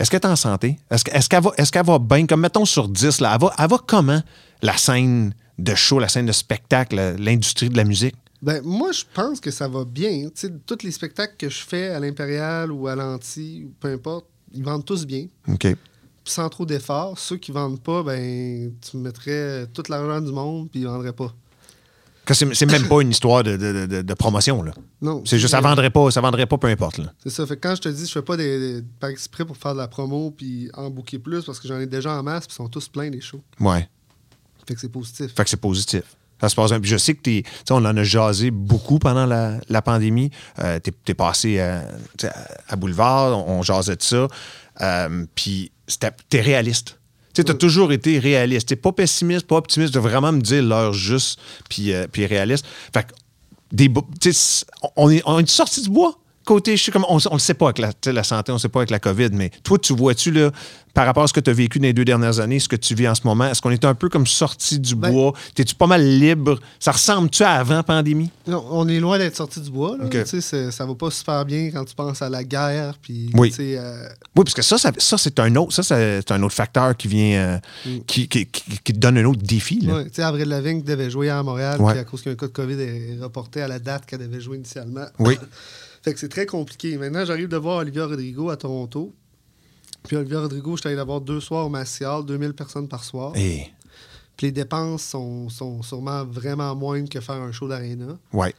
Est-ce 0.00 0.10
qu'elle 0.10 0.18
est 0.22 0.26
en 0.26 0.34
santé? 0.34 0.76
Est-ce, 0.90 1.04
est-ce 1.12 1.28
qu'elle 1.28 1.42
va, 1.44 1.52
qu'elle 1.52 1.86
va 1.86 2.00
bien? 2.00 2.26
Comme 2.26 2.40
mettons 2.40 2.64
sur 2.64 2.88
10, 2.88 3.20
là, 3.20 3.30
elle 3.34 3.40
va, 3.40 3.54
elle 3.56 3.68
va 3.70 3.78
comment 3.86 4.20
la 4.60 4.76
scène 4.76 5.34
de 5.60 5.74
show, 5.76 6.00
la 6.00 6.08
scène 6.08 6.26
de 6.26 6.32
spectacle, 6.32 7.14
l'industrie 7.16 7.68
de 7.68 7.76
la 7.76 7.84
musique? 7.84 8.16
Ben, 8.44 8.60
moi, 8.62 8.92
je 8.92 9.02
pense 9.14 9.40
que 9.40 9.50
ça 9.50 9.66
va 9.68 9.84
bien. 9.86 10.28
Tous 10.66 10.78
les 10.82 10.90
spectacles 10.90 11.34
que 11.38 11.48
je 11.48 11.62
fais 11.62 11.88
à 11.88 11.98
l'Impérial 11.98 12.70
ou 12.70 12.86
à 12.88 12.94
l'Anti, 12.94 13.64
ou 13.66 13.72
peu 13.80 13.88
importe, 13.92 14.26
ils 14.52 14.62
vendent 14.62 14.84
tous 14.84 15.06
bien, 15.06 15.26
OK. 15.48 15.66
sans 16.26 16.48
trop 16.50 16.66
d'efforts. 16.66 17.18
Ceux 17.18 17.38
qui 17.38 17.52
vendent 17.52 17.80
pas, 17.82 18.02
ben, 18.02 18.70
tu 18.82 18.98
mettrais 18.98 19.66
tout 19.72 19.82
l'argent 19.88 20.20
du 20.20 20.30
monde, 20.30 20.70
puis 20.70 20.80
ils 20.80 20.86
vendraient 20.86 21.14
pas. 21.14 21.34
C'est, 22.32 22.64
même 22.66 22.86
pas 22.88 23.00
une 23.02 23.10
histoire 23.10 23.42
de, 23.42 23.56
de- 23.56 23.84
de- 23.86 24.02
de 24.02 24.14
promotion, 24.14 24.62
là. 24.62 24.72
Non. 25.02 25.22
C'est 25.26 25.38
juste, 25.38 25.50
ça 25.50 25.60
vendrait 25.60 25.90
pas, 25.90 26.10
ça 26.10 26.20
vendrait 26.22 26.46
pas, 26.46 26.56
peu 26.56 26.68
importe, 26.68 26.98
là. 26.98 27.12
C'est 27.22 27.28
ça. 27.30 27.46
Fait 27.46 27.56
que 27.56 27.60
quand 27.68 27.74
je 27.74 27.82
te 27.82 27.88
dis, 27.90 28.06
je 28.06 28.12
fais 28.12 28.22
pas 28.22 28.36
des, 28.38 28.58
des- 28.80 28.86
par 29.00 29.10
exprès 29.10 29.44
pour 29.44 29.56
faire 29.58 29.72
de 29.74 29.78
la 29.78 29.88
promo, 29.88 30.30
puis 30.30 30.70
en 30.74 30.88
booker 30.90 31.18
plus, 31.18 31.44
parce 31.44 31.60
que 31.60 31.68
j'en 31.68 31.78
ai 31.80 31.86
déjà 31.86 32.12
en 32.18 32.22
masse, 32.22 32.46
puis 32.46 32.54
ils 32.54 32.56
sont 32.56 32.68
tous 32.68 32.88
pleins, 32.88 33.10
les 33.10 33.20
shows. 33.20 33.42
Ouais. 33.60 33.88
Fait 34.66 34.74
que 34.74 34.80
c'est 34.80 34.88
positif. 34.88 35.34
Fait 35.34 35.44
que 35.44 35.50
c'est 35.50 35.58
positif. 35.60 36.02
Ça 36.40 36.48
se 36.48 36.54
passe 36.54 36.70
bien. 36.70 36.80
Puis 36.80 36.90
je 36.90 36.96
sais 36.96 37.14
que. 37.14 37.20
Tu 37.22 37.42
sais, 37.42 37.72
on 37.72 37.76
en 37.76 37.96
a 37.96 38.02
jasé 38.04 38.50
beaucoup 38.50 38.98
pendant 38.98 39.26
la, 39.26 39.54
la 39.68 39.82
pandémie. 39.82 40.30
Euh, 40.58 40.78
t'es, 40.80 40.92
t'es 41.04 41.14
passé 41.14 41.60
à, 41.60 41.84
tu 42.18 42.26
à 42.68 42.76
Boulevard, 42.76 43.38
on, 43.48 43.58
on 43.58 43.62
jasait 43.62 43.96
de 43.96 44.02
ça. 44.02 44.28
Euh, 44.80 45.24
puis 45.34 45.70
c'était- 45.86 46.12
t'es 46.28 46.40
réaliste. 46.40 46.98
Tu 47.34 47.42
t'as 47.42 47.54
toujours 47.54 47.92
été 47.92 48.18
réaliste. 48.18 48.68
T'es 48.68 48.76
pas 48.76 48.92
pessimiste, 48.92 49.46
pas 49.46 49.56
optimiste, 49.56 49.92
de 49.94 49.98
vraiment 49.98 50.30
me 50.30 50.40
dire 50.40 50.62
l'heure 50.62 50.92
juste, 50.92 51.40
puis, 51.68 51.92
euh, 51.92 52.06
puis 52.10 52.26
réaliste. 52.26 52.64
Fait 52.92 53.02
que 53.04 53.12
des, 53.72 53.92
tu 54.20 54.32
on 54.94 55.10
est, 55.10 55.22
on 55.26 55.40
est 55.40 55.48
sorti 55.48 55.82
du 55.82 55.90
bois. 55.90 56.16
Côté, 56.44 56.76
je 56.76 56.84
sais 56.84 56.92
comme, 56.92 57.06
on 57.08 57.16
ne 57.16 57.32
le 57.32 57.38
sait 57.38 57.54
pas 57.54 57.66
avec 57.66 57.78
la, 57.78 58.22
santé, 58.24 58.52
on 58.52 58.56
ne 58.56 58.58
sait 58.60 58.68
pas 58.68 58.80
avec 58.80 58.90
la 58.90 58.98
COVID, 58.98 59.30
mais 59.32 59.50
toi, 59.62 59.78
tu 59.78 59.94
vois-tu, 59.94 60.30
là, 60.30 60.50
par 60.92 61.06
rapport 61.06 61.24
à 61.24 61.26
ce 61.26 61.32
que 61.32 61.40
tu 61.40 61.48
as 61.50 61.54
vécu 61.54 61.78
dans 61.78 61.84
les 61.84 61.92
deux 61.92 62.04
dernières 62.04 62.38
années, 62.38 62.60
ce 62.60 62.68
que 62.68 62.76
tu 62.76 62.94
vis 62.94 63.08
en 63.08 63.14
ce 63.14 63.22
moment, 63.24 63.46
est-ce 63.46 63.60
qu'on 63.62 63.70
est 63.70 63.84
un 63.84 63.94
peu 63.94 64.08
comme 64.08 64.26
sorti 64.26 64.78
du 64.78 64.94
Ben- 64.94 65.10
bois? 65.10 65.32
T'es-tu 65.54 65.74
pas 65.74 65.86
mal 65.86 66.06
libre? 66.06 66.60
Ça 66.78 66.92
ressemble-tu 66.92 67.42
à 67.42 67.52
avant 67.52 67.82
pandémie? 67.82 68.30
Non, 68.46 68.64
on 68.70 68.86
est 68.88 69.00
loin 69.00 69.18
d'être 69.18 69.34
sorti 69.36 69.60
du 69.60 69.70
bois. 69.70 69.96
Là. 69.98 70.04
Ok. 70.04 70.10
Tu 70.10 70.26
sais, 70.26 70.40
c'est- 70.40 70.70
Ça 70.70 70.84
va 70.86 70.94
pas 70.94 71.10
super 71.10 71.44
bien 71.44 71.70
quand 71.72 71.84
tu 71.84 71.94
penses 71.94 72.20
à 72.22 72.28
la 72.28 72.44
guerre. 72.44 72.94
Puis, 73.00 73.30
Oui. 73.34 73.52
euh, 73.60 74.06
Oui, 74.36 74.44
parce 74.44 74.54
que 74.54 74.62
ça, 74.62 74.76
ça, 74.78 74.92
ça, 74.98 75.18
c'est 75.18 75.38
un 75.40 75.56
autre, 75.56 75.72
ça, 75.72 75.82
c'est 75.82 76.30
un 76.30 76.42
autre 76.42 76.54
facteur 76.54 76.96
qui 76.96 77.08
vient, 77.08 77.38
euh, 77.38 77.58
qui, 78.06 78.28
qui- 78.28 78.46
qui- 78.46 78.62
qui 78.84 78.92
te 78.92 78.98
donne 78.98 79.18
un 79.18 79.24
autre 79.24 79.42
défi. 79.42 79.80
Là. 79.80 79.94
Ouais, 79.94 80.04
tu 80.04 80.10
sais, 80.14 80.22
Avril 80.22 80.48
Lavigne 80.48 80.82
devait 80.82 81.10
jouer 81.10 81.30
à 81.30 81.42
Montréal, 81.42 81.80
Ouais. 81.80 81.92
puis 81.92 82.00
à 82.00 82.04
cause 82.04 82.22
qu'un 82.22 82.34
cas 82.34 82.46
de 82.46 82.52
COVID 82.52 82.80
est 82.80 83.18
reporté 83.22 83.62
à 83.62 83.68
la 83.68 83.78
date 83.78 84.04
qu'elle 84.06 84.20
devait 84.20 84.40
jouer 84.40 84.58
initialement. 84.58 85.06
Oui. 85.18 85.38
fait 86.04 86.12
que 86.14 86.20
c'est 86.20 86.28
très 86.28 86.46
compliqué. 86.46 86.96
Maintenant, 86.98 87.24
j'arrive 87.24 87.48
de 87.48 87.56
voir 87.56 87.78
Olivia 87.78 88.06
Rodrigo 88.06 88.50
à 88.50 88.56
Toronto. 88.56 89.14
Puis 90.04 90.16
Olivia 90.16 90.40
Rodrigo, 90.40 90.76
je 90.76 90.80
suis 90.82 90.88
allé 90.88 90.96
la 90.96 91.04
voir 91.04 91.20
deux 91.22 91.40
soirs 91.40 91.66
au 91.66 91.70
Massial, 91.70 92.24
2000 92.24 92.52
personnes 92.52 92.88
par 92.88 93.02
soir. 93.04 93.32
Puis 93.32 94.46
les 94.48 94.52
dépenses 94.52 95.02
sont, 95.02 95.48
sont 95.48 95.82
sûrement 95.82 96.24
vraiment 96.24 96.74
moindres 96.76 97.08
que 97.08 97.20
faire 97.20 97.36
un 97.36 97.52
show 97.52 97.68
d'aréna. 97.68 98.18
ouais. 98.32 98.54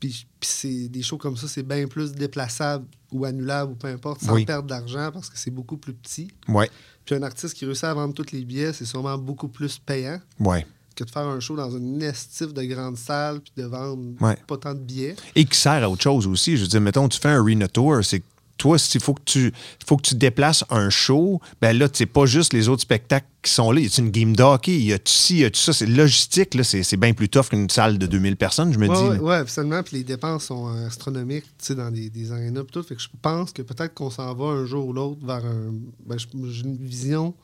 Puis, 0.00 0.26
puis 0.40 0.50
c'est 0.50 0.88
des 0.88 1.00
shows 1.00 1.16
comme 1.16 1.36
ça, 1.36 1.46
c'est 1.46 1.62
bien 1.62 1.86
plus 1.86 2.10
déplaçable 2.10 2.84
ou 3.12 3.24
annulable 3.24 3.70
ou 3.70 3.74
peu 3.76 3.86
importe, 3.86 4.20
sans 4.20 4.34
Oui. 4.34 4.44
perdre 4.44 4.66
d'argent 4.66 5.10
parce 5.12 5.30
que 5.30 5.38
c'est 5.38 5.52
beaucoup 5.52 5.76
plus 5.76 5.94
petit. 5.94 6.26
Ouais. 6.48 6.68
Puis 7.04 7.14
un 7.14 7.22
artiste 7.22 7.54
qui 7.54 7.64
réussit 7.66 7.84
à 7.84 7.94
vendre 7.94 8.12
tous 8.12 8.32
les 8.32 8.44
billets, 8.44 8.72
c'est 8.72 8.84
sûrement 8.84 9.16
beaucoup 9.16 9.46
plus 9.46 9.78
payant 9.78 10.20
Ouais. 10.40 10.66
Que 10.94 11.04
de 11.04 11.10
faire 11.10 11.26
un 11.26 11.40
show 11.40 11.56
dans 11.56 11.70
une 11.76 12.02
estive 12.02 12.52
de 12.52 12.62
grande 12.62 12.96
salle 12.96 13.40
puis 13.40 13.52
de 13.56 13.64
vendre 13.64 14.12
Ouais. 14.20 14.36
pas 14.46 14.56
tant 14.56 14.74
de 14.74 14.80
billets. 14.80 15.16
Et 15.34 15.44
qui 15.44 15.58
sert 15.58 15.82
à 15.84 15.88
autre 15.90 16.02
chose 16.02 16.26
aussi. 16.26 16.56
Je 16.56 16.62
veux 16.62 16.68
dire, 16.68 16.80
mettons, 16.80 17.08
tu 17.08 17.18
fais 17.18 17.28
un 17.28 17.40
arena 17.40 17.68
tour, 17.68 17.98
c'est 18.04 18.20
que 18.20 18.24
toi, 18.58 18.78
s'il 18.78 19.00
faut 19.00 19.14
que 19.14 19.22
tu 19.24 19.52
faut 19.84 19.96
que 19.96 20.02
tu 20.02 20.14
déplaces 20.14 20.62
un 20.70 20.88
show, 20.88 21.40
ben 21.60 21.76
là, 21.76 21.88
c'est 21.92 22.06
pas 22.06 22.26
juste 22.26 22.52
les 22.52 22.68
autres 22.68 22.82
spectacles 22.82 23.26
qui 23.42 23.50
sont 23.50 23.72
là. 23.72 23.80
Il 23.80 23.86
y 23.88 23.90
a 23.92 23.98
une 24.04 24.10
game 24.10 24.36
de 24.36 24.42
hockey, 24.42 24.74
il 24.76 24.84
y 24.84 24.92
a-tu 24.92 25.12
ci, 25.12 25.34
il 25.34 25.40
y 25.40 25.44
a-tu 25.44 25.58
ça. 25.60 25.72
C'est 25.72 25.86
logistique, 25.86 26.54
là, 26.54 26.62
c'est, 26.62 26.96
bien 26.96 27.12
plus 27.12 27.28
tough 27.28 27.46
qu'une 27.48 27.68
salle 27.68 27.98
de 27.98 28.06
2000 28.06 28.36
personnes, 28.36 28.72
je 28.72 28.78
me 28.78 28.86
Ouais, 28.88 28.94
dis. 28.96 29.02
là. 29.18 29.22
ouais, 29.22 29.34
absolument. 29.36 29.82
Puis 29.82 29.96
les 29.96 30.04
dépenses 30.04 30.44
sont 30.44 30.68
euh, 30.68 30.86
astronomiques, 30.86 31.44
tu 31.58 31.64
sais, 31.66 31.74
dans 31.74 31.90
des, 31.90 32.08
des 32.08 32.30
arénas 32.30 32.62
pis 32.62 32.72
tout. 32.72 32.82
Fait 32.84 32.94
que 32.94 33.02
je 33.02 33.08
pense 33.20 33.50
que 33.52 33.62
peut-être 33.62 33.94
qu'on 33.94 34.10
s'en 34.10 34.32
va 34.34 34.44
un 34.44 34.64
jour 34.64 34.86
ou 34.86 34.92
l'autre 34.92 35.18
vers 35.26 35.44
un... 35.44 35.72
Ben, 36.06 36.16
j'ai 36.18 36.62
une 36.62 36.76
vision 36.76 37.34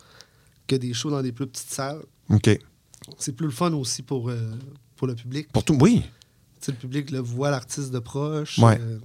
que 0.68 0.76
des 0.76 0.92
shows 0.94 1.10
dans 1.10 1.22
des 1.22 1.32
plus 1.32 1.48
petites 1.48 1.70
salles. 1.70 2.02
OK. 2.30 2.60
C'est 3.18 3.34
plus 3.36 3.46
le 3.46 3.52
fun 3.52 3.72
aussi 3.72 4.02
pour, 4.02 4.28
euh, 4.30 4.36
pour 4.96 5.06
le 5.06 5.14
public. 5.14 5.48
Pour 5.52 5.64
tout, 5.64 5.76
oui. 5.80 6.02
Le 6.66 6.72
public 6.74 7.10
le 7.10 7.18
voit 7.20 7.50
l'artiste 7.50 7.90
de 7.92 7.98
proche. 7.98 8.58
Ouais. 8.58 8.78
euh, 8.80 8.98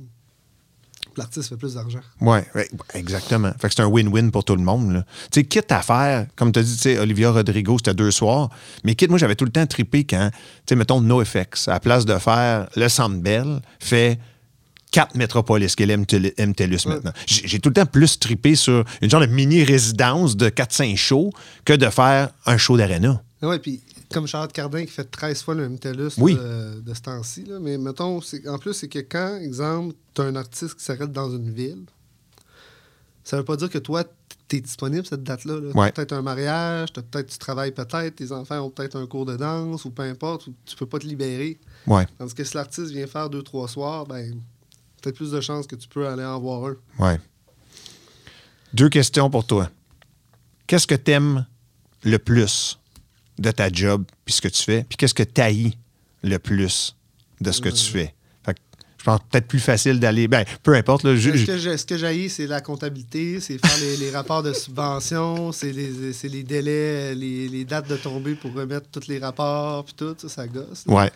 l'artiste 1.16 1.50
fait 1.50 1.56
plus 1.58 1.76
d'argent. 1.76 2.00
Ouais, 2.20 2.46
exactement. 2.94 3.52
Fait 3.60 3.68
que 3.70 3.76
c'est 3.76 3.82
un 3.84 3.88
win-win 3.90 4.32
pour 4.32 4.44
tout 4.44 4.56
le 4.56 4.64
monde. 4.64 5.06
Tu 5.32 5.40
sais, 5.42 5.46
quitte 5.46 5.72
à 5.72 5.82
faire, 5.82 6.26
comme 6.36 6.52
tu 6.52 6.60
as 6.60 6.64
dit, 6.64 6.74
tu 6.76 6.82
sais, 6.82 6.98
Olivia 6.98 7.32
Rodrigo, 7.32 7.78
c'était 7.78 7.94
deux 7.94 8.12
soirs, 8.12 8.50
mais 8.84 8.96
quitte, 8.96 9.10
moi, 9.12 9.20
j'avais 9.20 9.36
tout 9.36 9.46
le 9.46 9.52
temps 9.52 9.66
trippé 9.68 10.04
quand, 10.04 10.30
tu 10.32 10.40
sais, 10.70 10.76
mettons, 10.76 11.00
NoFX, 11.02 11.68
à 11.68 11.74
la 11.74 11.80
place 11.80 12.06
de 12.06 12.18
faire 12.18 12.68
le 12.76 12.90
Centre 12.90 13.18
Bell, 13.18 13.62
fait 13.80 14.20
quatre 14.92 15.16
métropolis, 15.16 15.76
qu'est 15.76 15.86
MTLUS 15.88 16.86
Ouais. 16.88 16.94
maintenant. 16.96 17.14
J'ai 17.28 17.60
tout 17.60 17.70
le 17.70 17.74
temps 17.74 17.86
plus 17.86 18.20
trippé 18.20 18.56
sur 18.56 18.84
une 19.02 19.10
genre 19.10 19.22
de 19.22 19.26
mini-résidence 19.28 20.36
de 20.38 20.50
4-5 20.50 20.96
shows 20.98 21.32
que 21.66 21.74
de 21.74 21.90
faire 21.90 22.30
un 22.46 22.58
show 22.58 22.76
d'aréna. 22.78 23.22
Ouais, 23.42 23.60
puis 23.60 23.82
comme 24.14 24.28
Charlotte 24.28 24.54
Cardin 24.54 24.82
qui 24.86 24.92
fait 24.92 25.04
13 25.10 25.42
fois 25.42 25.56
le 25.56 25.68
MTLUS 25.70 26.12
Oui. 26.20 26.36
là, 26.36 26.76
de 26.82 26.94
ce 26.94 27.02
temps-ci. 27.02 27.46
Mais 27.62 27.78
mettons, 27.78 28.22
en 28.48 28.58
plus, 28.60 28.74
c'est 28.74 28.88
que 28.88 29.00
quand, 29.00 29.38
exemple, 29.42 29.96
tu 30.14 30.22
as 30.22 30.26
un 30.26 30.36
artiste 30.36 30.76
qui 30.76 30.84
s'arrête 30.84 31.12
dans 31.12 31.30
une 31.36 31.52
ville, 31.52 31.84
ça 33.24 33.38
veut 33.38 33.46
pas 33.46 33.56
dire 33.56 33.70
que 33.70 33.78
toi, 33.78 34.04
tu 34.48 34.58
es 34.58 34.62
disponible 34.62 35.06
cette 35.06 35.24
date-là. 35.24 35.60
là. 35.60 35.72
Ouais. 35.76 35.92
Peut-être 35.92 36.12
un 36.14 36.22
mariage, 36.22 36.92
t'as 36.94 37.02
peut-être 37.02 37.30
tu 37.32 37.38
travailles 37.38 37.72
peut-être, 37.72 38.16
tes 38.16 38.32
enfants 38.32 38.60
ont 38.60 38.70
peut-être 38.70 38.96
un 38.98 39.08
cours 39.08 39.26
de 39.26 39.36
danse 39.38 39.86
ou 39.86 39.92
peu 39.92 40.04
importe, 40.04 40.48
ou 40.48 40.54
tu 40.66 40.76
peux 40.76 40.86
pas 40.86 41.00
te 41.00 41.08
libérer. 41.08 41.58
Ouais, 41.88 42.06
Tandis 42.18 42.34
que 42.34 42.44
si 42.44 42.56
l'artiste 42.56 42.92
vient 42.92 43.08
faire 43.08 43.30
deux, 43.30 43.42
trois 43.44 43.68
soirs, 43.68 44.06
ben, 44.06 44.36
peut-être 45.02 45.16
plus 45.16 45.32
de 45.32 45.40
chances 45.42 45.68
que 45.68 45.76
tu 45.76 45.88
peux 45.88 46.08
aller 46.08 46.24
en 46.26 46.40
voir 46.40 46.66
un. 46.72 46.76
ouais. 47.00 47.20
Deux 48.74 48.90
questions 48.90 49.30
pour 49.30 49.46
toi. 49.46 49.70
Qu'est-ce 50.66 50.88
que 50.88 50.96
t'aimes 50.96 51.46
le 52.04 52.18
plus? 52.18 52.80
De 53.40 53.52
ta 53.52 53.70
job 53.72 54.04
puis 54.26 54.34
ce 54.34 54.42
que 54.42 54.48
tu 54.48 54.64
fais? 54.64 54.86
Puis 54.88 54.98
qu'est-ce 54.98 55.14
que 55.14 55.24
t'haïs 55.24 55.74
le 56.24 56.38
plus 56.40 56.96
de 57.42 57.52
ce 57.52 57.62
que 57.62 57.70
tu 57.70 57.84
fais? 57.84 58.14
Fait 58.46 58.54
que 58.54 58.60
je 59.00 59.04
pense 59.04 59.20
peut-être 59.30 59.48
plus 59.48 59.60
facile 59.60 60.00
d'aller. 60.00 60.28
Ben, 60.28 60.46
peu 60.62 60.74
importe. 60.76 61.04
Là, 61.04 61.16
je- 61.16 61.32
Ce 61.36 61.46
que 61.46 61.58
j'ai- 61.58 61.78
ce 61.78 61.86
que 61.86 61.98
j'ai, 61.98 62.30
c'est 62.30 62.48
la 62.48 62.62
comptabilité, 62.62 63.40
c'est 63.42 63.58
faire 63.58 63.78
les, 63.80 63.98
les 63.98 64.12
rapports 64.12 64.44
de 64.44 64.54
subvention, 64.54 65.52
c'est 65.52 65.72
les, 65.72 66.44
délais, 66.44 67.14
les, 67.16 67.50
les 67.50 67.66
dates 67.66 67.90
de 67.90 67.98
tombée 67.98 68.36
pour 68.36 68.54
remettre 68.54 68.88
tous 68.92 69.08
les 69.08 69.20
rapports, 69.20 69.84
puis 69.86 69.94
tout, 69.98 70.16
ça, 70.18 70.30
ça 70.30 70.48
gosse. 70.48 70.86
là. 70.88 70.94
ouais. 70.94 71.12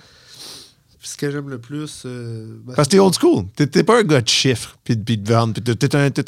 Puis 1.00 1.10
ce 1.10 1.16
que 1.18 1.30
j'aime 1.30 1.48
le 1.50 1.60
plus. 1.60 2.02
euh, 2.06 2.58
ben, 2.66 2.74
Parce 2.74 2.88
que 2.88 2.94
t'es 2.94 3.00
old 3.00 3.14
school. 3.14 3.46
T'es 3.56 3.84
pas 3.84 4.00
un 4.00 4.04
gars 4.04 4.20
de 4.20 4.28
chiffres 4.28 4.78
puis 4.84 4.98
de, 4.98 5.32
vente. 5.32 5.54
puis 5.62 5.78
T'es 5.78 5.96
un, 5.96 6.10
tu 6.10 6.24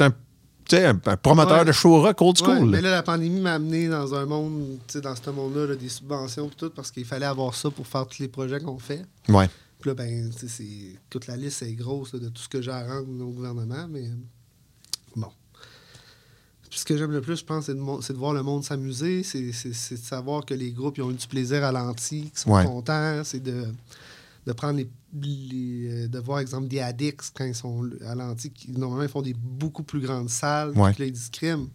sais, 0.76 0.86
un, 0.86 1.00
un 1.06 1.18
promoteur 1.18 1.60
Ouais. 1.60 1.66
de 1.66 1.72
show 1.72 2.02
rock 2.02 2.22
old 2.22 2.38
school. 2.38 2.50
Ouais, 2.60 2.66
mais 2.66 2.82
là, 2.82 2.92
la 2.92 3.04
pandémie 3.04 3.40
m'a 3.42 3.54
amené 3.56 3.88
dans 3.88 4.14
un 4.16 4.26
monde, 4.26 4.78
tu 4.88 4.94
sais, 4.94 5.02
dans 5.02 5.16
ce 5.16 5.30
monde-là, 5.30 5.68
là, 5.68 5.76
des 5.76 5.90
subventions 5.90 6.48
et 6.48 6.56
tout, 6.56 6.70
parce 6.70 6.92
qu'il 6.92 7.06
fallait 7.06 7.26
avoir 7.26 7.54
ça 7.56 7.70
pour 7.70 7.86
faire 7.88 8.06
tous 8.08 8.20
les 8.22 8.28
projets 8.28 8.60
qu'on 8.60 8.80
fait. 8.80 9.04
Ouais. 9.28 9.50
Puis 9.80 9.90
là, 9.90 9.94
ben, 9.96 10.32
c'est- 10.36 10.98
toute 11.10 11.28
la 11.28 11.38
liste 11.38 11.62
est 11.62 11.74
grosse 11.74 12.14
là, 12.14 12.20
de 12.20 12.30
tout 12.30 12.42
ce 12.42 12.50
que 12.50 12.62
j'ai 12.62 12.72
à 12.72 12.86
rendre 12.86 13.08
au 13.26 13.32
gouvernement, 13.32 13.88
mais 13.90 14.10
bon. 15.16 15.30
Puis 16.70 16.80
ce 16.80 16.86
que 16.86 16.96
j'aime 16.98 17.12
le 17.12 17.22
plus, 17.22 17.38
je 17.38 17.46
pense, 17.46 17.66
c'est 17.66 17.74
de, 17.74 17.80
mon- 17.80 18.00
c'est 18.02 18.14
de 18.14 18.18
voir 18.20 18.34
le 18.34 18.44
monde 18.44 18.64
s'amuser, 18.64 19.24
c'est 19.24 19.42
de 19.42 19.98
savoir 19.98 20.46
que 20.46 20.54
les 20.54 20.72
groupes 20.72 20.98
ils 20.98 21.02
ont 21.02 21.10
eu 21.10 21.16
du 21.16 21.26
plaisir 21.28 21.64
à 21.64 21.72
l'anti, 21.72 22.30
qu'ils 22.30 22.38
sont 22.40 22.52
Ouais. 22.52 22.64
contents, 22.66 23.22
c'est 23.24 23.40
de, 23.42 23.66
de 24.46 24.54
prendre 24.54 24.78
les, 24.78 24.90
les- 25.22 25.88
euh, 26.06 26.08
de 26.08 26.20
voir, 26.20 26.40
exemple, 26.40 26.68
des 26.68 26.80
addicts 26.80 27.32
quand 27.36 27.46
ils 27.46 27.56
sont 27.56 27.88
à 28.08 28.16
l'anti, 28.16 28.50
qui 28.52 28.72
normalement 28.72 29.04
ils 29.04 29.10
font 29.10 29.22
des 29.22 29.34
beaucoup 29.36 29.84
plus 29.84 30.00
grandes 30.00 30.30
salles, 30.30 30.72
Ouais. 30.78 30.92
puis 30.94 31.04
là, 31.04 31.08
ils 31.08 31.12
disent 31.14 31.30
crime. 31.32 31.68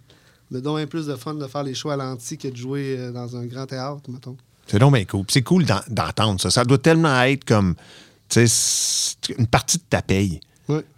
On 0.52 0.56
a 0.56 0.60
donc 0.60 0.76
bien 0.76 0.86
plus 0.86 1.06
de 1.06 1.16
fun 1.16 1.34
de 1.34 1.46
faire 1.46 1.62
les 1.62 1.74
shows 1.74 1.90
à 1.90 1.96
l'anti 1.96 2.36
que 2.38 2.48
de 2.48 2.56
jouer 2.56 2.96
euh, 2.98 3.12
dans 3.12 3.36
un 3.36 3.46
grand 3.46 3.66
théâtre, 3.66 4.02
mettons. 4.08 4.36
C'est 4.66 4.78
donc 4.78 4.94
bien 4.94 5.04
cool. 5.04 5.24
C'est 5.28 5.42
cool 5.42 5.64
d'en- 5.64 5.80
d'entendre 5.88 6.40
ça. 6.40 6.50
Ça 6.50 6.64
doit 6.64 6.78
tellement 6.78 7.20
être 7.22 7.44
comme 7.44 7.74
tu 8.28 8.46
sais, 8.46 8.46
c'est 8.46 9.36
une 9.38 9.46
partie 9.46 9.76
de 9.78 9.82
ta 9.88 10.00
paye. 10.02 10.40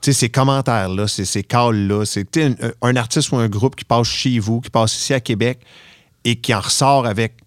Sais, 0.01 0.13
ces 0.13 0.29
commentaires-là, 0.29 1.09
ces, 1.09 1.25
ces 1.25 1.43
calls-là, 1.43 2.05
c'est 2.05 2.37
un, 2.37 2.55
un 2.83 2.95
artiste 2.95 3.33
ou 3.33 3.37
un 3.37 3.49
groupe 3.49 3.75
qui 3.75 3.85
passe 3.85 4.07
chez 4.07 4.39
vous, 4.39 4.61
qui 4.61 4.71
passe 4.71 4.95
ici 4.95 5.13
à 5.13 5.19
Québec 5.19 5.59
et 6.25 6.37
qui 6.37 6.55
en 6.55 6.61
ressort 6.61 7.05
avec 7.05 7.39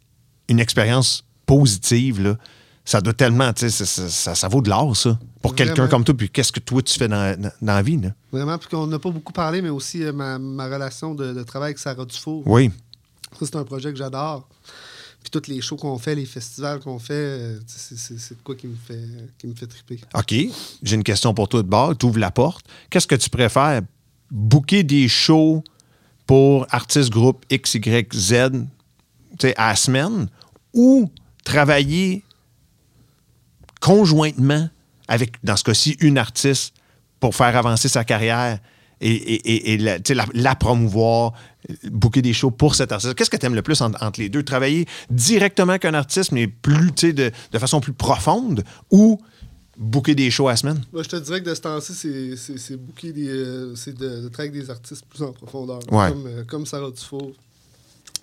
une 0.49 0.59
expérience 0.59 1.23
positive, 1.45 2.21
là, 2.21 2.37
ça 2.89 3.01
doit 3.01 3.13
tellement, 3.13 3.53
tu 3.53 3.69
sais, 3.69 3.69
ça, 3.69 3.85
ça- 3.85 4.09
ça- 4.09 4.35
ça 4.35 4.47
vaut 4.47 4.61
de 4.61 4.69
l'or, 4.69 4.97
ça, 4.97 5.19
pour 5.43 5.53
quelqu'un 5.53 5.87
comme 5.87 6.03
toi. 6.03 6.15
Puis 6.17 6.29
qu'est-ce 6.29 6.51
que 6.51 6.59
toi, 6.59 6.81
tu 6.81 6.97
fais 6.97 7.07
dans, 7.07 7.39
dans- 7.39 7.51
dans 7.61 7.73
la 7.73 7.81
vie, 7.83 7.97
là? 7.97 8.09
Vraiment, 8.31 8.57
puis 8.57 8.67
qu'on 8.69 8.87
n'a 8.87 8.97
pas 8.97 9.11
beaucoup 9.11 9.31
parlé, 9.33 9.61
mais 9.61 9.69
aussi 9.69 10.03
euh, 10.03 10.11
ma, 10.11 10.39
ma 10.39 10.65
relation 10.65 11.13
de, 11.13 11.33
de 11.33 11.43
travail 11.43 11.67
avec 11.67 11.79
Sarah 11.79 12.03
Dufour. 12.05 12.41
Oui. 12.47 12.71
Ça, 13.39 13.45
c'est 13.45 13.55
un 13.57 13.63
projet 13.63 13.91
que 13.91 13.97
j'adore. 13.97 14.47
Puis 15.21 15.29
tous 15.29 15.47
les 15.49 15.61
shows 15.61 15.75
qu'on 15.75 15.99
fait, 15.99 16.15
les 16.15 16.25
festivals 16.25 16.79
qu'on 16.79 16.97
fait, 16.97 17.13
euh, 17.13 17.59
c'est 17.67 18.33
de 18.35 18.41
quoi 18.43 18.55
qui 18.55 18.67
me 18.67 18.75
fait, 18.75 19.03
qui 19.37 19.45
me 19.47 19.53
fait 19.53 19.67
triper. 19.67 19.99
OK, 20.15 20.33
j'ai 20.81 20.95
une 20.95 21.03
question 21.03 21.33
pour 21.33 21.47
toi 21.47 21.61
de 21.61 21.67
bord. 21.67 21.95
Tu 21.95 22.05
ouvres 22.07 22.17
la 22.19 22.31
porte. 22.31 22.65
Qu'est-ce 22.89 23.05
que 23.05 23.15
tu 23.15 23.29
préfères? 23.29 23.81
Booker 24.31 24.81
des 24.83 25.07
shows 25.07 25.63
pour 26.25 26.65
artistes 26.71 27.09
groupe 27.11 27.45
X, 27.51 27.75
Y, 27.75 28.13
Z 28.15 28.33
tu 29.37 29.47
sais, 29.47 29.55
à 29.57 29.69
la 29.69 29.75
semaine 29.75 30.27
ou 30.73 31.11
travailler 31.43 32.23
conjointement 33.79 34.69
avec, 35.07 35.33
dans 35.43 35.55
ce 35.55 35.63
cas-ci, 35.63 35.97
une 35.99 36.17
artiste 36.17 36.73
pour 37.19 37.35
faire 37.35 37.55
avancer 37.55 37.87
sa 37.89 38.03
carrière 38.03 38.59
et, 39.01 39.11
et- 39.11 39.53
et- 39.53 39.73
et 39.73 39.77
la, 39.77 39.97
promouvoir, 40.55 41.33
booker 41.89 42.21
des 42.21 42.33
shows 42.33 42.51
pour 42.51 42.75
cet 42.75 42.91
artiste. 42.91 43.15
Qu'est-ce 43.15 43.29
que 43.29 43.37
tu 43.37 43.45
aimes 43.45 43.55
le 43.55 43.61
plus 43.61 43.81
en- 43.81 43.91
entre 44.01 44.19
les 44.19 44.29
deux? 44.29 44.43
Travailler 44.43 44.85
directement 45.09 45.71
avec 45.71 45.85
un 45.85 45.93
artiste, 45.93 46.31
mais 46.31 46.47
plus, 46.47 46.91
de, 47.13 47.31
de 47.51 47.59
façon 47.59 47.79
plus 47.79 47.93
profonde 47.93 48.63
ou 48.91 49.17
booker 49.77 50.15
des 50.15 50.29
shows 50.29 50.47
à 50.49 50.51
la 50.51 50.57
semaine? 50.57 50.81
Moi, 50.91 51.03
je 51.03 51.09
te 51.09 51.15
dirais 51.15 51.41
que 51.41 51.49
de 51.49 51.55
ce 51.55 51.61
temps-ci, 51.61 51.93
c'est- 51.93 52.35
c'est 52.35 52.57
c'est 52.59 52.75
booker 52.77 53.13
des, 53.13 53.27
euh, 53.29 53.75
c'est 53.75 53.97
de, 53.97 54.21
de 54.23 54.27
travailler 54.27 54.51
avec 54.51 54.63
des 54.65 54.69
artistes 54.69 55.05
plus 55.09 55.23
en 55.23 55.31
profondeur. 55.31 55.79
Ouais. 55.91 56.09
Comme, 56.09 56.27
euh, 56.27 56.43
comme 56.45 56.65
Sarah 56.65 56.91
Dufour, 56.91 57.31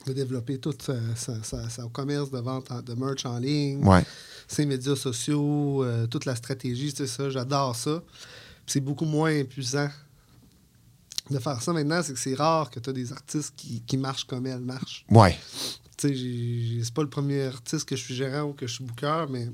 de 0.07 0.13
développer 0.13 0.59
tout 0.59 0.75
sa- 0.81 0.95
sa- 1.17 1.43
sa- 1.43 1.69
son 1.69 1.89
commerce 1.89 2.31
de 2.31 2.39
vente 2.39 2.71
en- 2.71 2.81
de 2.83 2.95
merch 2.95 3.25
en 3.27 3.39
ligne. 3.39 3.85
Ouais. 3.85 4.05
ses 4.49 4.65
médias 4.65 4.95
sociaux, 4.95 5.83
euh, 5.83 6.07
toute 6.07 6.25
la 6.25 6.37
stratégie, 6.37 6.93
c'est 6.97 7.09
ça, 7.09 7.29
j'adore 7.31 7.75
ça. 7.75 8.01
C'est 8.65 8.79
beaucoup 8.81 9.05
moins 9.05 9.31
épuisant 9.31 9.89
de 11.31 11.39
faire 11.41 11.61
ça 11.61 11.73
maintenant, 11.73 12.01
c'est 12.05 12.13
que 12.13 12.19
c'est 12.21 12.35
rare 12.35 12.71
que 12.71 12.79
tu 12.79 12.89
as 12.89 12.93
des 12.93 13.13
artistes 13.13 13.55
qui, 13.57 13.81
qui 13.85 13.97
marchent 13.97 14.25
comme 14.25 14.47
elle 14.47 14.61
marche. 14.61 15.05
Ouais. 15.11 15.37
Tu 15.97 16.15
sais, 16.15 16.85
c'est 16.85 16.95
pas 16.95 17.03
le 17.03 17.09
premier 17.11 17.43
artiste 17.47 17.89
que 17.89 17.97
je 17.97 18.05
suis 18.05 18.15
gérant 18.15 18.43
ou 18.51 18.53
que 18.53 18.69
je 18.69 18.75
suis 18.75 18.85
booker, 18.85 19.25
mais 19.31 19.49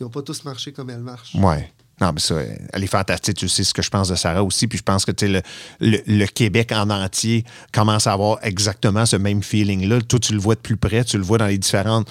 ils 0.00 0.04
ont 0.04 0.10
pas 0.10 0.22
tous 0.22 0.42
marché 0.44 0.72
comme 0.72 0.88
elle 0.88 1.00
marche. 1.02 1.34
Ouais. 1.34 1.70
Non, 2.00 2.10
mais 2.12 2.20
ça, 2.20 2.36
elle 2.72 2.82
est 2.82 2.88
fantastique. 2.88 3.36
Tu 3.36 3.48
sais 3.48 3.62
ce 3.62 3.72
que 3.72 3.80
je 3.82 3.88
pense 3.90 4.08
de 4.08 4.16
Sarah 4.16 4.42
aussi. 4.42 4.66
Puis 4.66 4.78
je 4.78 4.82
pense 4.82 5.04
que 5.04 5.12
tu 5.12 5.28
le, 5.28 5.42
le, 5.80 5.98
le 6.06 6.26
Québec 6.26 6.72
en 6.72 6.90
entier 6.90 7.44
commence 7.72 8.06
à 8.08 8.12
avoir 8.12 8.38
exactement 8.42 9.06
ce 9.06 9.14
même 9.16 9.42
feeling-là. 9.42 10.00
Toi, 10.02 10.18
tu 10.18 10.32
le 10.32 10.40
vois 10.40 10.56
de 10.56 10.60
plus 10.60 10.76
près. 10.76 11.04
Tu 11.04 11.16
le 11.18 11.22
vois 11.22 11.38
dans 11.38 11.46
les 11.46 11.58
différentes 11.58 12.08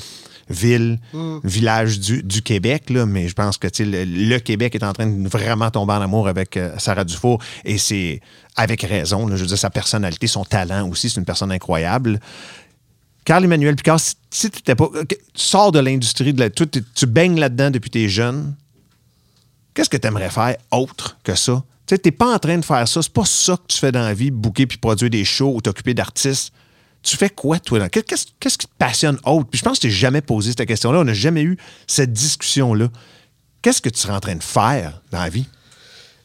villes, 0.50 1.00
villages 1.44 2.00
du, 2.00 2.24
du 2.24 2.42
Québec. 2.42 2.90
Là, 2.90 3.06
mais 3.06 3.28
je 3.28 3.34
pense 3.34 3.58
que 3.58 3.68
tu 3.68 3.84
le, 3.86 4.06
le 4.06 4.38
Québec 4.40 4.74
est 4.76 4.84
en 4.84 4.94
train 4.94 5.08
de 5.08 5.28
vraiment 5.28 5.70
tomber 5.70 5.94
en 5.94 6.02
amour 6.02 6.28
avec 6.30 6.56
euh, 6.58 6.74
Sarah 6.78 7.04
Dufour. 7.04 7.42
Et 7.66 7.78
c'est 7.78 8.22
avec 8.56 8.84
raison. 8.84 9.28
là. 9.28 9.36
je 9.36 9.42
veux 9.42 9.48
dire, 9.48 9.58
sa 9.58 9.70
personnalité, 9.70 10.28
son 10.28 10.46
talent 10.46 10.88
aussi. 10.90 11.10
C'est 11.10 11.20
une 11.20 11.26
personne 11.26 11.52
incroyable. 11.52 12.20
Carl-Emmanuel 13.26 13.76
Picard, 13.76 14.00
si, 14.00 14.16
si 14.30 14.50
tu 14.50 14.62
pas. 14.76 14.84
ok, 14.86 15.08
Tu 15.08 15.18
sors 15.36 15.72
de 15.72 15.80
l'industrie, 15.80 16.34
de 16.34 16.40
la, 16.40 16.50
t'es- 16.50 16.68
tu 16.94 17.06
baignes 17.06 17.40
là-dedans 17.40 17.72
depuis 17.72 17.90
tes 17.90 18.10
jeunes. 18.10 18.54
Qu'est-ce 19.74 19.90
que 19.90 19.98
tu 19.98 20.08
aimerais 20.08 20.30
faire 20.30 20.56
autre 20.72 21.18
que 21.24 21.36
ça? 21.36 21.64
Tu 21.86 21.96
sais, 21.96 22.00
t'es 22.00 22.12
pas 22.12 22.34
en 22.34 22.40
train 22.40 22.58
de 22.58 22.66
faire 22.66 22.88
ça. 22.88 23.02
C'est 23.02 23.14
pas 23.14 23.26
ça 23.26 23.58
que 23.58 23.68
tu 23.68 23.78
fais 23.78 23.92
dans 23.92 24.04
la 24.04 24.14
vie, 24.14 24.32
booker 24.32 24.68
puis 24.68 24.78
produire 24.78 25.10
des 25.10 25.26
shows 25.26 25.56
ou 25.56 25.62
t'occuper 25.62 25.94
d'artistes. 25.94 26.54
Tu 27.02 27.18
fais 27.18 27.30
quoi, 27.30 27.60
toi? 27.60 27.90
Qu'est-ce, 27.90 28.28
qu'est-ce 28.40 28.58
qui 28.58 28.68
te 28.68 28.74
passionne 28.78 29.20
autre? 29.26 29.50
Puis 29.50 29.60
je 29.60 29.64
pense 29.64 29.80
que 29.80 29.88
je 29.88 29.94
t'ai 29.94 29.94
jamais 29.94 30.22
posé 30.22 30.52
cette 30.52 30.68
question-là. 30.68 31.00
On 31.00 31.04
n'a 31.04 31.14
jamais 31.14 31.44
eu 31.44 31.58
cette 31.86 32.14
discussion-là. 32.14 32.90
Qu'est-ce 33.62 33.82
que 33.82 33.90
tu 33.90 34.00
serais 34.00 34.14
en 34.14 34.22
train 34.22 34.36
de 34.36 34.44
faire 34.44 35.02
dans 35.12 35.20
la 35.20 35.30
vie? 35.30 35.46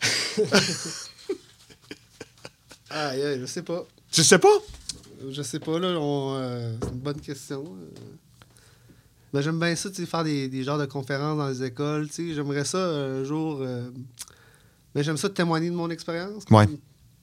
Aïe, 2.90 3.22
aïe, 3.22 3.40
je 3.40 3.46
sais 3.46 3.62
pas. 3.62 3.84
Tu 4.10 4.24
sais 4.24 4.38
pas? 4.38 4.48
Je 5.30 5.42
sais 5.42 5.60
pas, 5.60 5.78
là, 5.78 5.88
on, 6.00 6.36
euh, 6.36 6.72
c'est 6.82 6.88
une 6.90 7.00
bonne 7.00 7.20
question. 7.20 7.64
Euh. 9.28 9.32
Ben, 9.32 9.40
j'aime 9.42 9.58
bien 9.58 9.74
ça, 9.76 9.90
tu 9.90 9.96
sais, 9.96 10.06
faire 10.06 10.24
des, 10.24 10.48
des 10.48 10.62
genres 10.64 10.78
de 10.78 10.86
conférences 10.86 11.36
dans 11.38 11.48
les 11.48 11.62
écoles, 11.64 12.08
tu 12.08 12.28
sais. 12.28 12.34
J'aimerais 12.34 12.64
ça 12.64 12.78
un 12.78 13.24
jour... 13.24 13.58
euh, 13.62 13.90
ben, 14.94 15.02
j'aime 15.04 15.16
ça 15.16 15.28
témoigner 15.28 15.70
de 15.70 15.74
mon 15.74 15.90
expérience. 15.90 16.44
Ouais. 16.50 16.66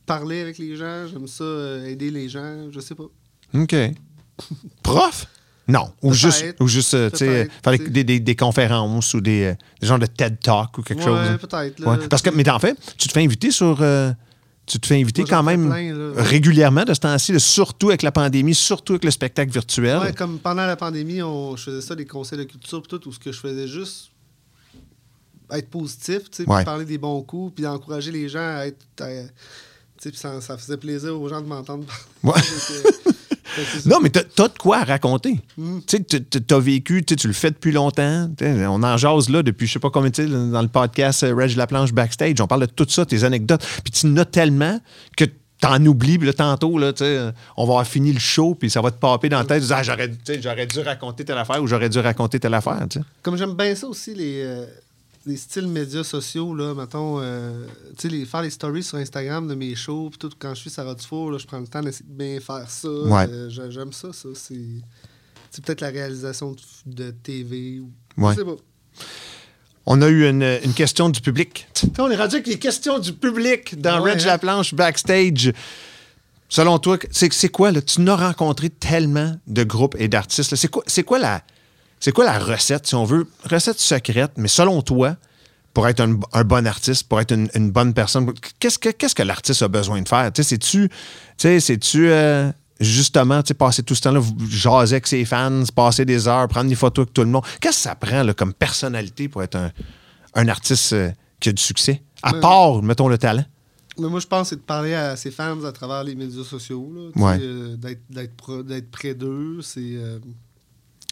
Parler 0.05 0.41
avec 0.41 0.57
les 0.59 0.75
gens, 0.75 1.07
j'aime 1.11 1.27
ça 1.27 1.43
euh, 1.43 1.85
aider 1.87 2.11
les 2.11 2.29
gens, 2.29 2.69
je 2.71 2.79
sais 2.79 2.93
pas. 2.95 3.05
OK. 3.55 3.75
Prof? 4.83 5.25
Non. 5.67 5.91
Ou 6.03 6.13
juste, 6.13 6.45
ou 6.59 6.67
juste 6.67 6.93
euh, 6.93 7.09
tu 7.09 7.17
sais, 7.17 7.49
Peut-être, 7.63 7.81
faire 7.81 7.91
des, 7.91 8.19
des- 8.19 8.35
conférences 8.35 9.13
ou 9.15 9.21
des, 9.21 9.45
euh, 9.45 9.55
des 9.81 9.87
genres 9.87 9.97
de 9.97 10.05
TED 10.05 10.39
Talk 10.39 10.77
ou 10.77 10.83
quelque 10.83 10.99
Ouais, 10.99 11.05
chose. 11.05 11.39
peut-être, 11.39 11.83
Ouais. 11.85 12.07
Parce 12.07 12.21
que, 12.21 12.29
mais 12.29 12.47
en 12.49 12.59
fait, 12.59 12.77
tu 12.97 13.07
te 13.07 13.13
fais 13.13 13.23
inviter 13.23 13.49
sur. 13.49 13.81
euh, 13.81 14.11
tu 14.65 14.79
te 14.79 14.87
fais 14.87 14.99
inviter 14.99 15.21
Moi, 15.21 15.29
quand 15.29 15.43
même 15.43 15.67
plein, 15.69 16.13
régulièrement 16.23 16.83
de 16.83 16.93
ce 16.93 16.99
temps-ci, 17.01 17.39
surtout 17.39 17.89
avec 17.89 18.01
la 18.01 18.11
pandémie, 18.11 18.55
surtout 18.55 18.93
avec 18.93 19.03
le 19.03 19.11
spectacle 19.11 19.51
virtuel. 19.51 19.99
Ouais, 19.99 20.13
comme 20.13 20.39
pendant 20.39 20.65
la 20.65 20.75
pandémie, 20.75 21.21
on, 21.21 21.55
je 21.55 21.63
faisais 21.63 21.81
ça, 21.81 21.95
des 21.95 22.05
conseils 22.05 22.39
de 22.39 22.43
culture, 22.45 22.81
pis 22.81 22.87
tout, 22.89 23.07
où 23.07 23.11
ce 23.13 23.19
que 23.19 23.31
je 23.31 23.39
faisais 23.39 23.67
juste 23.67 24.09
être 25.51 25.69
positif, 25.69 26.21
puis 26.31 26.45
Ouais. 26.47 26.63
parler 26.65 26.85
des 26.85 26.97
bons 26.97 27.21
coups, 27.21 27.53
puis 27.55 27.63
d'encourager 27.63 28.11
les 28.11 28.27
gens 28.29 28.39
à 28.57 28.65
être. 28.67 28.83
à- 29.01 29.05
puis 30.01 30.11
ça, 30.15 30.41
ça 30.41 30.57
faisait 30.57 30.77
plaisir 30.77 31.19
aux 31.19 31.29
gens 31.29 31.41
de 31.41 31.47
m'entendre 31.47 31.85
parler. 32.23 32.41
Ouais. 32.41 32.41
Non, 33.85 33.99
mais 34.01 34.09
t'as 34.09 34.21
as 34.43 34.47
de 34.47 34.57
quoi 34.57 34.77
à 34.77 34.83
raconter. 34.83 35.39
Mm. 35.57 35.79
Tu 35.87 35.97
sais, 35.97 36.03
tu- 36.03 36.41
tu 36.43 36.53
as 36.53 36.59
vécu, 36.59 37.03
tu 37.03 37.27
le 37.27 37.33
fais 37.33 37.51
depuis 37.51 37.71
longtemps. 37.71 38.29
On 38.41 38.83
en 38.83 38.97
jase 38.97 39.29
là 39.29 39.43
depuis 39.43 39.67
je 39.67 39.73
sais 39.73 39.79
pas 39.79 39.89
combien 39.89 40.09
de 40.09 40.15
temps 40.15 40.47
dans 40.47 40.61
le 40.61 40.67
podcast 40.67 41.23
euh, 41.23 41.33
Reg 41.35 41.55
Laplanche 41.55 41.93
Backstage. 41.93 42.35
On 42.41 42.47
parle 42.47 42.61
de 42.61 42.65
tout 42.71 42.85
ça, 42.89 43.05
tes 43.05 43.23
anecdotes. 43.23 43.65
Puis 43.83 43.91
tu 43.91 44.07
en 44.07 44.17
as 44.17 44.25
tellement 44.25 44.79
que 45.17 45.25
t'en 45.61 45.83
oublies. 45.85 46.17
Puis 46.17 46.27
là, 46.27 46.33
tantôt, 46.33 46.77
là, 46.77 46.91
euh, 47.01 47.31
on 47.57 47.65
va 47.65 47.71
avoir 47.73 47.87
fini 47.87 48.11
le 48.11 48.19
show, 48.19 48.55
puis 48.55 48.69
ça 48.69 48.81
va 48.81 48.91
te 48.91 48.97
popper 48.97 49.29
dans 49.29 49.39
la 49.39 49.45
tête. 49.45 49.61
Tu 49.61 49.67
dis, 49.67 49.73
Ah, 49.73 49.83
j'aurais 49.83 50.65
dû 50.67 50.79
raconter 50.79 51.23
telle 51.25 51.37
affaire 51.37 51.61
ou 51.63 51.67
j'aurais 51.67 51.89
dû 51.89 51.99
raconter 51.99 52.39
telle 52.39 52.53
affaire. 52.53 52.85
Comme 53.21 53.37
j'aime 53.37 53.53
bien 53.53 53.73
ça 53.75 53.87
aussi, 53.87 54.13
les, 54.13 54.41
euh, 54.43 54.65
les 55.25 55.37
styles 55.37 55.67
médias 55.67 56.03
sociaux, 56.03 56.53
là, 56.53 56.73
mettons, 56.75 57.19
euh, 57.19 57.65
tu 57.97 58.09
sais, 58.09 58.25
faire 58.25 58.41
les 58.43 58.49
stories 58.51 58.83
sur 58.83 58.97
Instagram 58.97 59.47
de 59.47 59.55
mes 59.55 59.73
shows, 59.75 60.09
puis 60.11 60.19
tout, 60.19 60.29
quand 60.37 60.53
je 60.53 60.61
suis 60.61 60.69
Sarah 60.69 60.93
Dufour, 60.95 61.31
là, 61.31 61.37
je 61.39 61.45
prends 61.47 61.59
le 61.59 61.67
temps 61.67 61.81
d'essayer 61.81 62.05
de 62.07 62.13
bien 62.15 62.39
faire 62.39 62.69
ça. 62.69 62.87
Ouais. 62.89 63.27
Euh, 63.29 63.49
j'a- 63.49 63.69
j'aime 63.69 63.91
ça, 63.91 64.09
ça. 64.13 64.29
C'est 64.35 65.63
peut-être 65.63 65.81
la 65.81 65.89
réalisation 65.89 66.51
de, 66.85 67.05
de 67.05 67.11
TV. 67.11 67.79
Ou, 67.79 67.89
Ouais. 68.17 68.33
Je 68.33 68.39
sais 68.39 68.45
pas. 68.45 68.55
On 69.87 70.01
a 70.01 70.07
eu 70.07 70.27
une, 70.27 70.43
une 70.63 70.73
question 70.73 71.09
du 71.09 71.21
public. 71.21 71.67
On 71.99 72.09
est 72.09 72.15
rendu 72.15 72.35
avec 72.35 72.47
les 72.47 72.57
questions 72.59 72.97
du 72.99 73.13
public 73.13 73.79
dans 73.79 74.01
Ouais, 74.01 74.11
Reg 74.13 74.21
hein? 74.21 74.25
Laplanche 74.27 74.73
Backstage. 74.73 75.53
Selon 76.49 76.79
toi, 76.79 76.97
c'est 77.11 77.49
quoi, 77.49 77.71
là? 77.71 77.81
Tu 77.81 78.01
n'as 78.01 78.15
rencontré 78.15 78.69
tellement 78.69 79.35
de 79.47 79.63
groupes 79.63 79.95
et 79.99 80.07
d'artistes. 80.07 80.51
là. 80.51 80.57
C'est 80.57 80.67
quoi, 80.69 80.83
c'est 80.87 81.03
quoi, 81.03 81.19
la, 81.19 81.41
c'est 81.99 82.11
quoi 82.11 82.25
la 82.25 82.37
recette, 82.39 82.87
si 82.87 82.95
on 82.95 83.03
veut? 83.05 83.27
Recette 83.49 83.79
secrète, 83.79 84.31
mais 84.37 84.47
selon 84.47 84.81
toi, 84.81 85.15
pour 85.73 85.87
être 85.87 85.99
un, 86.01 86.17
un 86.33 86.43
bon 86.43 86.65
artiste, 86.67 87.07
pour 87.09 87.19
être 87.19 87.31
une, 87.33 87.49
une 87.55 87.71
bonne 87.71 87.93
personne, 87.93 88.31
qu'est-ce 88.59 88.79
que, 88.79 88.89
qu'est-ce 88.89 89.15
que 89.15 89.23
l'artiste 89.23 89.61
a 89.61 89.67
besoin 89.67 90.01
de 90.01 90.07
faire? 90.07 90.31
Tu 90.31 90.41
sais, 90.43 90.49
C'est-tu, 90.49 90.89
c'est-tu 91.37 92.09
euh, 92.09 92.51
justement 92.79 93.41
passer 93.57 93.83
tout 93.83 93.95
ce 93.95 94.01
temps-là, 94.01 94.19
vous- 94.19 94.37
jaser 94.49 94.95
avec 94.95 95.07
ses 95.07 95.25
fans, 95.25 95.63
passer 95.75 96.05
des 96.05 96.27
heures, 96.27 96.47
prendre 96.47 96.69
des 96.69 96.75
photos 96.75 97.03
avec 97.03 97.13
tout 97.13 97.21
le 97.23 97.27
monde? 97.29 97.43
Qu'est-ce 97.59 97.77
que 97.77 97.81
ça 97.83 97.95
prend 97.95 98.23
là, 98.23 98.33
comme 98.33 98.53
personnalité 98.53 99.27
pour 99.27 99.43
être 99.43 99.55
un, 99.55 99.71
un 100.35 100.47
artiste 100.47 100.93
euh, 100.93 101.11
qui 101.39 101.49
a 101.49 101.51
du 101.53 101.61
succès? 101.61 102.01
À 102.23 102.33
part, 102.33 102.81
mettons, 102.81 103.07
le 103.07 103.17
talent. 103.17 103.45
Mais 103.99 104.07
moi, 104.09 104.19
je 104.19 104.27
pense 104.27 104.43
que 104.43 104.49
c'est 104.49 104.55
de 104.57 104.61
parler 104.61 104.93
à 104.93 105.15
ses 105.15 105.31
fans 105.31 105.63
à 105.63 105.71
travers 105.71 106.03
les 106.03 106.15
médias 106.15 106.43
sociaux. 106.43 106.91
là, 107.15 107.21
Ouais. 107.23 107.37
euh, 107.41 107.75
d'être, 107.77 108.01
d'être, 108.09 108.35
pro- 108.35 108.63
d'être 108.63 108.89
près 108.91 109.13
d'eux. 109.13 109.59
C'est. 109.61 109.95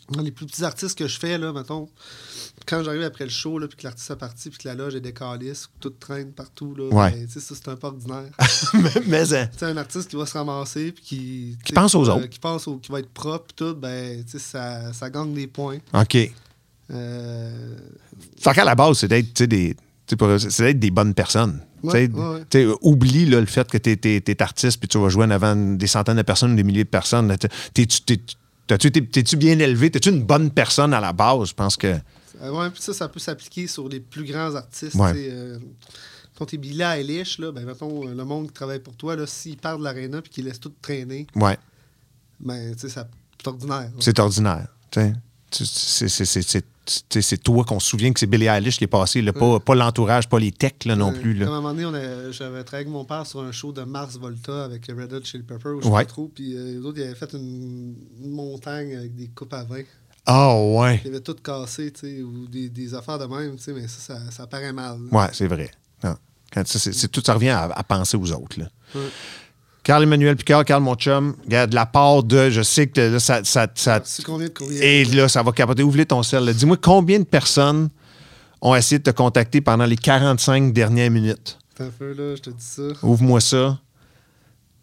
Dans 0.09 0.21
les 0.21 0.31
plus 0.31 0.45
petits 0.45 0.63
artistes 0.63 0.97
que 0.97 1.07
je 1.07 1.17
fais, 1.17 1.37
là, 1.37 1.53
mettons, 1.53 1.87
quand 2.65 2.83
j'arrive 2.83 3.03
après 3.03 3.23
le 3.23 3.29
show, 3.29 3.57
là, 3.57 3.67
puis 3.67 3.77
que 3.77 3.83
l'artiste 3.83 4.11
est 4.11 4.15
parti, 4.15 4.49
puis 4.49 4.59
que 4.59 4.67
la 4.67 4.75
loge 4.75 4.95
est 4.95 5.01
décalisse, 5.01 5.67
que 5.67 5.71
tout 5.79 5.89
traîne 5.91 6.31
partout, 6.33 6.75
là, 6.75 6.83
Ouais. 6.85 7.11
ben, 7.11 7.27
ça, 7.29 7.39
c'est 7.55 7.67
un 7.69 7.75
peu 7.75 7.87
ordinaire. 7.87 8.29
mais, 9.07 9.33
hein, 9.33 9.49
un 9.61 9.77
artiste 9.77 10.09
qui 10.09 10.15
va 10.15 10.25
se 10.25 10.37
ramasser, 10.37 10.91
puis 10.91 11.03
qui. 11.03 11.57
sais, 11.65 11.73
pense 11.73 11.95
aux 11.95 12.09
euh, 12.09 12.13
autres. 12.15 12.27
Qui 12.27 12.39
pense 12.39 12.67
au, 12.67 12.77
qui 12.77 12.91
va 12.91 12.99
être 12.99 13.09
propre, 13.09 13.45
puis 13.47 13.55
tout, 13.65 13.75
ben, 13.75 14.23
tu 14.25 14.31
sais, 14.33 14.39
ça, 14.39 14.91
ça 14.93 15.09
gagne 15.09 15.33
des 15.33 15.47
points. 15.47 15.77
OK. 15.93 16.17
Euh, 16.91 17.77
Fait 18.39 18.53
qu'à 18.53 18.65
la 18.65 18.75
base, 18.75 18.99
c'est 18.99 19.07
d'être, 19.07 19.33
tu 19.33 19.43
sais, 19.43 19.47
des. 19.47 19.75
C'est 20.49 20.73
des 20.73 20.91
bonnes 20.91 21.13
personnes. 21.13 21.61
Ouais, 21.81 22.09
ouais, 22.09 22.45
ouais. 22.53 22.75
oublie 22.81 23.25
là, 23.25 23.39
le 23.39 23.45
fait 23.45 23.69
que 23.69 23.77
tu 23.77 23.89
es, 23.91 24.41
artiste 24.41 24.79
puis 24.79 24.87
tu 24.87 24.97
vas 24.99 25.09
jouer 25.09 25.25
en 25.25 25.31
avant 25.31 25.55
des 25.55 25.87
centaines 25.87 26.17
de 26.17 26.21
personnes 26.21 26.53
ou 26.53 26.55
des 26.55 26.63
milliers 26.63 26.83
de 26.83 26.89
personnes. 26.89 27.35
t'es- 27.73 27.87
T'es-tu 28.67 29.35
bien 29.37 29.59
élevé? 29.59 29.91
T'es-tu 29.91 30.09
une 30.09 30.23
bonne 30.23 30.49
personne 30.51 30.93
à 30.93 30.99
la 31.01 31.13
base? 31.13 31.49
Je 31.49 31.53
pense 31.53 31.75
que. 31.77 31.95
Euh, 32.41 32.51
ouais, 32.51 32.69
puis 32.69 32.81
ça, 32.81 32.93
ça 32.93 33.07
peut 33.09 33.19
s'appliquer 33.19 33.67
sur 33.67 33.87
les 33.89 33.99
plus 33.99 34.23
grands 34.23 34.55
artistes. 34.55 34.95
Ouais. 34.95 35.13
sais, 35.13 35.29
Euh, 35.31 35.59
quand 36.37 36.45
t'es 36.47 36.57
Billie 36.57 36.81
Eilish, 36.81 37.37
là, 37.39 37.51
ben, 37.51 37.65
mettons, 37.65 38.07
euh, 38.07 38.13
le 38.15 38.25
monde 38.25 38.47
qui 38.47 38.53
travaille 38.53 38.79
pour 38.79 38.95
toi, 38.95 39.15
là, 39.15 39.27
s'il 39.27 39.57
part 39.57 39.77
de 39.77 39.83
l'aréna 39.83 40.21
puis 40.21 40.31
qu'il 40.31 40.45
laisse 40.45 40.59
tout 40.59 40.73
traîner, 40.81 41.27
Ouais, 41.35 41.57
ben, 42.39 42.75
ça- 42.77 42.89
c'est 42.89 43.47
ordinaire. 43.47 43.91
c'est 43.99 44.17
ordinaire. 44.19 44.67
C'est- 45.55 47.37
toi 47.43 47.63
qu'on 47.63 47.79
se 47.79 47.87
souvient 47.87 48.11
que 48.11 48.19
c'est 48.19 48.27
Billie 48.27 48.45
Eilish 48.47 48.77
qui 48.77 48.83
est 48.83 48.87
passé, 48.87 49.21
là, 49.21 49.31
pas, 49.33 49.59
pas 49.59 49.75
l'entourage, 49.75 50.27
pas 50.27 50.39
les 50.39 50.51
techs 50.51 50.85
là, 50.85 50.95
non 50.95 51.11
Ouais. 51.11 51.19
plus. 51.19 51.33
Là. 51.33 51.45
À 51.45 51.49
un 51.49 51.61
moment 51.61 51.73
donné, 51.73 51.99
j'avais 52.31 52.63
travaillé 52.63 52.85
avec 52.85 52.87
mon 52.89 53.05
père 53.05 53.25
sur 53.25 53.41
un 53.41 53.51
show 53.51 53.71
de 53.71 53.83
Mars 53.83 54.17
Volta 54.17 54.65
avec 54.65 54.87
Red 54.87 55.13
Hot 55.13 55.23
Chili 55.23 55.43
Pepper, 55.43 55.69
ou 55.69 55.87
Ouais. 55.89 56.05
trop, 56.05 56.29
puis 56.33 56.55
euh, 56.55 56.65
les 56.73 56.77
autres, 56.79 56.99
ils 56.99 57.03
avaient 57.03 57.15
fait 57.15 57.33
une, 57.33 57.95
une 58.21 58.31
montagne 58.31 58.95
avec 58.97 59.15
des 59.15 59.27
coupes 59.27 59.53
à 59.53 59.63
vin. 59.63 59.81
Ah 60.25 60.57
ouais. 60.57 61.01
Ils 61.05 61.09
avaient 61.09 61.19
tout 61.21 61.35
cassé, 61.35 61.91
tu 61.91 61.99
sais, 62.01 62.21
ou 62.21 62.47
des, 62.47 62.69
des 62.69 62.93
affaires 62.95 63.19
de 63.19 63.25
même, 63.25 63.55
tu 63.57 63.63
sais, 63.63 63.73
mais 63.73 63.87
ça, 63.87 63.99
ça, 64.15 64.31
ça 64.31 64.47
paraît 64.47 64.71
mal. 64.73 64.97
là. 65.11 65.17
Ouais, 65.19 65.27
c'est 65.33 65.47
vrai. 65.47 65.69
Non. 66.03 66.15
Quand 66.53 66.65
ça, 66.67 67.07
tout 67.07 67.21
ça 67.25 67.33
revient 67.33 67.49
à, 67.49 67.63
à 67.65 67.83
penser 67.83 68.15
aux 68.17 68.31
autres. 68.31 68.59
Là. 68.59 68.69
Carl-Emmanuel 69.83 70.35
Picard, 70.37 70.63
Carl, 70.63 70.81
mon 70.81 70.95
chum, 70.95 71.35
regarde, 71.43 71.71
de 71.71 71.75
la 71.75 71.85
part 71.85 72.23
de, 72.23 72.49
je 72.49 72.61
sais 72.61 72.87
que 72.87 73.01
là, 73.01 73.19
ça, 73.19 73.41
ça, 73.43 73.67
ça- 73.75 74.01
combien 74.25 74.47
de 74.47 74.53
courriels? 74.53 74.81
et 74.83 75.03
là, 75.05 75.27
ça 75.27 75.43
va 75.43 75.51
capoter. 75.51 75.83
Ouvre 75.83 76.01
ton 76.03 76.23
sel. 76.23 76.53
Dis-moi 76.53 76.77
combien 76.81 77.19
de 77.19 77.25
personnes 77.25 77.89
ont 78.61 78.73
essayé 78.75 78.99
de 78.99 79.03
te 79.03 79.09
contacter 79.15 79.59
pendant 79.59 79.85
les 79.85 79.97
45 79.97 80.71
dernières 80.71 81.11
minutes? 81.11 81.59
Attends 81.75 81.85
un 81.85 81.91
peu, 81.91 82.13
là, 82.13 82.35
je 82.35 82.41
te 82.41 82.49
dis 82.49 82.55
ça. 82.63 82.81
Ouvre-moi 83.03 83.41
ça. 83.41 83.77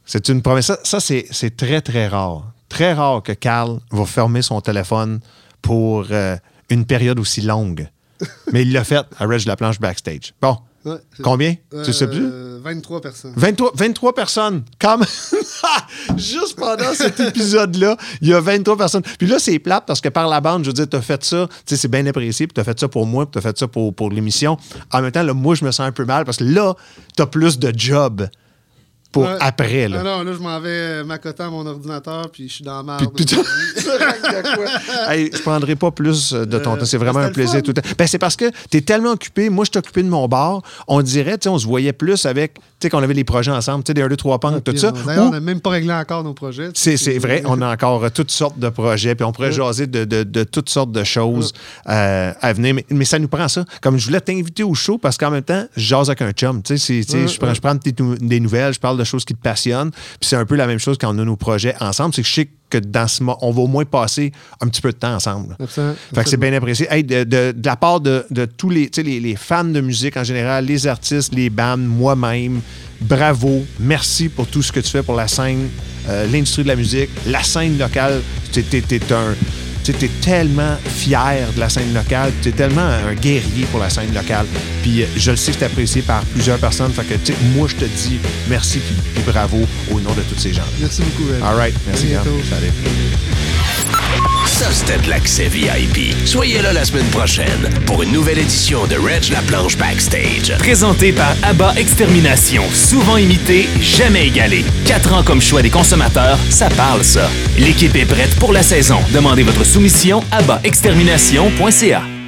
C'est 0.05 0.29
une 0.29 0.43
promesse. 0.43 0.67
Ça, 0.67 0.79
ça, 0.83 1.01
c'est, 1.01 1.27
c'est 1.31 1.57
très, 1.57 1.81
très 1.81 2.07
rare. 2.09 2.53
Très 2.69 2.93
rare 2.93 3.23
que 3.23 3.33
Carl 3.33 3.81
va 3.91 4.05
fermer 4.05 4.43
son 4.43 4.61
téléphone 4.61 5.21
pour 5.63 6.07
euh, 6.11 6.37
une 6.69 6.85
période 6.85 7.19
aussi 7.19 7.41
longue. 7.41 7.89
Mais 8.53 8.63
il 8.63 8.73
l'a 8.73 8.85
fait 8.85 9.05
à 9.19 9.27
Reg 9.27 9.43
de 9.45 9.49
la 9.49 9.57
planche 9.57 9.81
backstage. 9.81 10.35
Bon. 10.43 10.59
Ouais, 10.85 10.97
Combien? 11.23 11.57
Tu 11.85 11.93
sais 11.93 12.07
plus? 12.07 12.25
Euh, 12.25 12.59
23 12.63 13.01
personnes. 13.03 13.33
23, 13.37 13.73
23 13.75 14.15
personnes. 14.15 14.63
Comme 14.79 15.05
juste 16.17 16.57
pendant 16.57 16.95
cet 16.95 17.21
épisode-là, 17.21 17.97
il 18.23 18.29
y 18.29 18.35
a 18.35 18.41
23 18.41 18.77
personnes. 18.77 19.03
Puis 19.19 19.27
là, 19.27 19.39
c'est 19.39 19.59
plate 19.59 19.85
parce 19.87 20.01
que 20.01 20.09
par 20.09 20.29
la 20.29 20.41
bande, 20.41 20.65
je 20.65 20.71
veux 20.71 20.75
dire, 20.75 20.89
t'as 20.89 21.03
fait 21.03 21.23
ça, 21.23 21.47
tu 21.49 21.55
sais, 21.67 21.77
c'est 21.77 21.89
bien 21.89 22.07
apprécié, 22.07 22.47
puis 22.47 22.55
t'as 22.55 22.65
fait 22.65 22.79
ça 22.81 22.89
pour 22.89 23.07
moi, 23.07 23.27
puis 23.27 23.33
t'as 23.33 23.47
fait 23.47 23.59
ça 23.59 23.69
pour, 23.69 23.95
pour 23.95 24.11
l'émission. 24.11 24.57
En 24.91 25.03
même 25.03 25.13
temps, 25.13 25.23
là, 25.23 25.35
moi, 25.35 25.55
je 25.55 25.65
me 25.65 25.71
sens 25.71 25.87
un 25.87 25.93
peu 25.93 26.05
mal 26.07 26.25
parce 26.25 26.39
que 26.39 26.45
là, 26.45 26.75
t'as 27.15 27.27
plus 27.27 27.59
de 27.59 27.73
job 27.77 28.27
pour 29.13 29.25
Ouais. 29.25 29.37
après, 29.41 29.89
là. 29.89 29.99
Ah 30.01 30.05
non, 30.05 30.23
là, 30.23 30.33
je 30.33 30.39
m'en 30.39 30.61
vais 30.61 30.69
euh, 30.71 31.05
m'accoter 31.05 31.43
à 31.43 31.51
mon 31.51 31.67
ordinateur, 31.67 32.31
puis 32.31 32.49
je 32.49 32.55
suis 32.55 32.65
dans 32.65 32.83
la 32.83 32.97
Puis- 32.97 33.27
merde. 33.29 33.47
Hey, 35.09 35.31
je 35.33 35.41
prendrai 35.43 35.75
pas 35.77 35.91
plus 35.91 36.33
de 36.33 36.59
ton 36.59 36.75
Euh, 36.75 36.77
temps. 36.79 36.85
C'est 36.85 36.97
vraiment 36.97 37.19
un 37.21 37.31
plaisir 37.31 37.63
tout 37.63 37.73
le 37.75 37.83
temps. 37.83 37.89
Ben, 37.99 38.07
c'est 38.07 38.19
parce 38.19 38.37
que 38.37 38.51
tu 38.71 38.77
es 38.79 38.81
tellement 38.81 39.11
occupé. 39.13 39.51
Moi, 39.51 39.65
je 39.65 39.71
suis 39.73 39.79
occupé 39.79 40.03
de 40.03 40.09
mon 40.09 40.29
bar. 40.29 40.63
On 40.87 41.03
dirait, 41.03 41.39
tu 41.39 41.45
sais, 41.45 41.49
on 41.49 41.59
se 41.59 41.67
voyait 41.67 41.93
plus 41.93 42.27
avec, 42.27 42.55
tu 42.55 42.61
sais, 42.83 42.91
qu'on 42.91 43.03
avait 43.03 43.15
les 43.15 43.25
projets 43.25 43.51
ensemble, 43.51 43.83
tu 43.85 43.91
sais, 43.91 43.95
des 43.95 44.03
1, 44.03 44.09
2, 44.09 44.17
3 44.17 44.39
pentes, 44.39 44.63
tout 44.65 44.77
ça. 44.77 44.89
euh, 44.89 44.93
D'ailleurs, 45.07 45.25
Ou- 45.25 45.29
on 45.29 45.33
n'a 45.33 45.41
même 45.41 45.61
pas 45.61 45.71
réglé 45.71 45.93
encore 45.93 46.23
nos 46.25 46.35
projets. 46.35 46.69
c'est, 46.75 47.19
vrai, 47.19 47.43
on 47.47 47.61
a 47.63 47.73
encore 47.73 48.05
euh, 48.05 48.09
toutes 48.15 48.31
sortes 48.31 48.59
de 48.59 48.69
projets, 48.69 49.15
puis 49.15 49.25
on 49.25 49.33
pourrait 49.33 49.49
Ouais. 49.49 49.53
jaser 49.55 49.87
de, 49.87 50.05
de- 50.05 50.23
de 50.23 50.45
toutes 50.45 50.69
sortes 50.71 50.93
de 50.93 51.03
choses 51.05 51.53
euh, 51.89 52.33
à 52.41 52.53
venir. 52.53 52.75
Mais, 52.75 52.87
mais 52.91 53.05
ça 53.05 53.19
nous 53.19 53.29
prend 53.29 53.49
ça. 53.49 53.65
Comme 53.83 53.99
je 53.99 54.07
voulais 54.07 54.21
t'inviter 54.21 54.63
au 54.63 54.75
show 54.75 54.99
parce 54.99 55.17
qu'en 55.19 55.31
même 55.31 55.43
temps, 55.43 55.65
je 55.77 55.83
jase 55.83 56.09
avec 56.11 56.23
un 56.23 56.31
chum. 56.33 56.63
Tu 56.63 56.79
sais, 56.79 57.03
je, 57.03 57.39
prends, 57.39 57.55
je 57.55 57.61
prends 57.61 57.75
des, 57.75 57.93
des 57.93 58.41
nouvelles, 58.41 58.73
je 58.75 58.81
parle 58.81 59.00
de 59.01 59.05
choses 59.05 59.25
qui 59.25 59.35
te 59.35 59.41
passionnent. 59.43 59.91
Puis 59.91 60.29
c'est 60.29 60.37
un 60.37 60.47
peu 60.47 60.55
la 60.57 60.67
même 60.67 60.79
chose 60.79 60.97
quand 61.01 61.15
on 61.15 61.19
a 61.19 61.25
nos 61.25 61.37
projets 61.37 61.75
ensemble. 61.81 62.15
C'est 62.15 62.23
que 62.23 62.29
je 62.29 62.35
sais 62.35 62.49
que 62.71 62.79
dans 62.79 63.09
ce 63.09 63.23
mo- 63.25 63.37
on 63.41 63.51
va 63.51 63.63
au 63.63 63.67
moins 63.67 63.85
passer 63.85 64.31
un 64.61 64.69
petit 64.69 64.81
peu 64.81 64.93
de 64.93 64.97
temps 64.97 65.15
ensemble. 65.15 65.57
Absolument. 65.61 65.95
Fait 66.15 66.23
que 66.25 66.31
c'est 66.31 66.37
bien 66.37 66.53
apprécié. 66.53 66.87
Hey, 66.89 67.03
de, 67.03 67.25
de- 67.25 67.53
de 67.57 67.67
la 67.67 67.75
part 67.77 68.01
de, 68.01 68.25
de 68.31 68.45
tous 68.45 68.71
les, 68.71 68.89
les, 68.97 69.19
les 69.19 69.35
fans 69.37 69.65
de 69.65 69.81
musique 69.81 70.17
en 70.17 70.23
général, 70.25 70.67
les 70.67 70.87
artistes, 70.87 71.35
les 71.35 71.51
bandes, 71.51 71.85
moi-même, 71.85 72.61
bravo. 73.01 73.65
Merci 73.81 74.29
pour 74.29 74.47
tout 74.47 74.63
ce 74.63 74.71
que 74.71 74.79
tu 74.81 74.89
fais 74.91 75.03
pour 75.03 75.17
la 75.17 75.27
scène, 75.27 75.69
euh, 76.09 76.27
l'industrie 76.31 76.63
de 76.63 76.69
la 76.69 76.77
musique, 76.77 77.11
la 77.27 77.43
scène 77.43 77.77
locale. 77.77 78.21
T'es, 78.53 78.63
t'es- 78.63 78.83
t'es 78.83 79.01
un. 79.13 79.35
Tu 79.83 79.93
es 79.93 80.11
tellement 80.21 80.77
fier 80.87 81.47
de 81.55 81.61
la 81.61 81.69
scène 81.69 81.93
locale, 81.95 82.33
tu 82.43 82.51
es 82.51 82.53
tellement 82.53 82.81
un 82.81 83.15
guerrier 83.15 83.65
pour 83.71 83.81
la 83.81 83.91
scène 83.91 84.13
locale. 84.15 84.47
Puis 84.83 85.03
euh, 85.03 85.07
je 85.17 85.31
le 85.31 85.37
sais 85.37 85.53
que 85.53 85.59
c'est 85.59 85.67
apprécié 85.67 86.03
par 86.03 86.23
plusieurs 86.27 86.59
personnes. 86.59 86.93
Fait 86.93 87.05
que, 87.05 87.33
moi, 87.57 87.69
je 87.69 87.77
te 87.77 87.85
dis 87.85 88.19
merci 88.49 88.79
puis, 88.79 89.23
bravo 89.27 89.59
au 89.91 90.01
nom 90.01 90.13
de 90.13 90.23
tous 90.23 90.39
ces 90.39 90.53
gens. 90.53 90.63
Merci 90.81 91.03
beaucoup. 91.03 91.31
Ed. 91.31 91.43
All 91.43 91.57
right. 91.57 91.75
Merci. 91.87 92.09
Salut. 92.49 93.50
L'accès 95.09 95.49
VIP. 95.49 96.15
Soyez 96.27 96.61
là 96.61 96.73
la 96.73 96.85
semaine 96.85 97.07
prochaine 97.07 97.71
pour 97.87 98.03
une 98.03 98.13
nouvelle 98.13 98.39
édition 98.39 98.87
de 98.87 98.97
Reg 98.97 99.31
la 99.33 99.41
planche 99.41 99.77
backstage. 99.79 100.55
Présenté 100.59 101.13
par 101.13 101.35
ABBA 101.43 101.75
Extermination, 101.77 102.63
souvent 102.73 103.17
imité, 103.17 103.69
jamais 103.81 104.27
égalé. 104.27 104.65
Quatre 104.85 105.15
ans 105.15 105.23
comme 105.23 105.41
choix 105.41 105.63
des 105.63 105.71
consommateurs, 105.71 106.39
ça 106.51 106.69
parle 106.69 107.05
ça. 107.05 107.31
L'équipe 107.59 107.97
est 107.97 108.05
prête 108.05 108.39
pour 108.39 108.53
la 108.53 108.63
saison. 108.63 108.99
Demandez 109.15 109.45
votre 109.45 109.65
soumission 109.65 110.23
à 110.31 110.41
extermination.ca. 110.63 112.20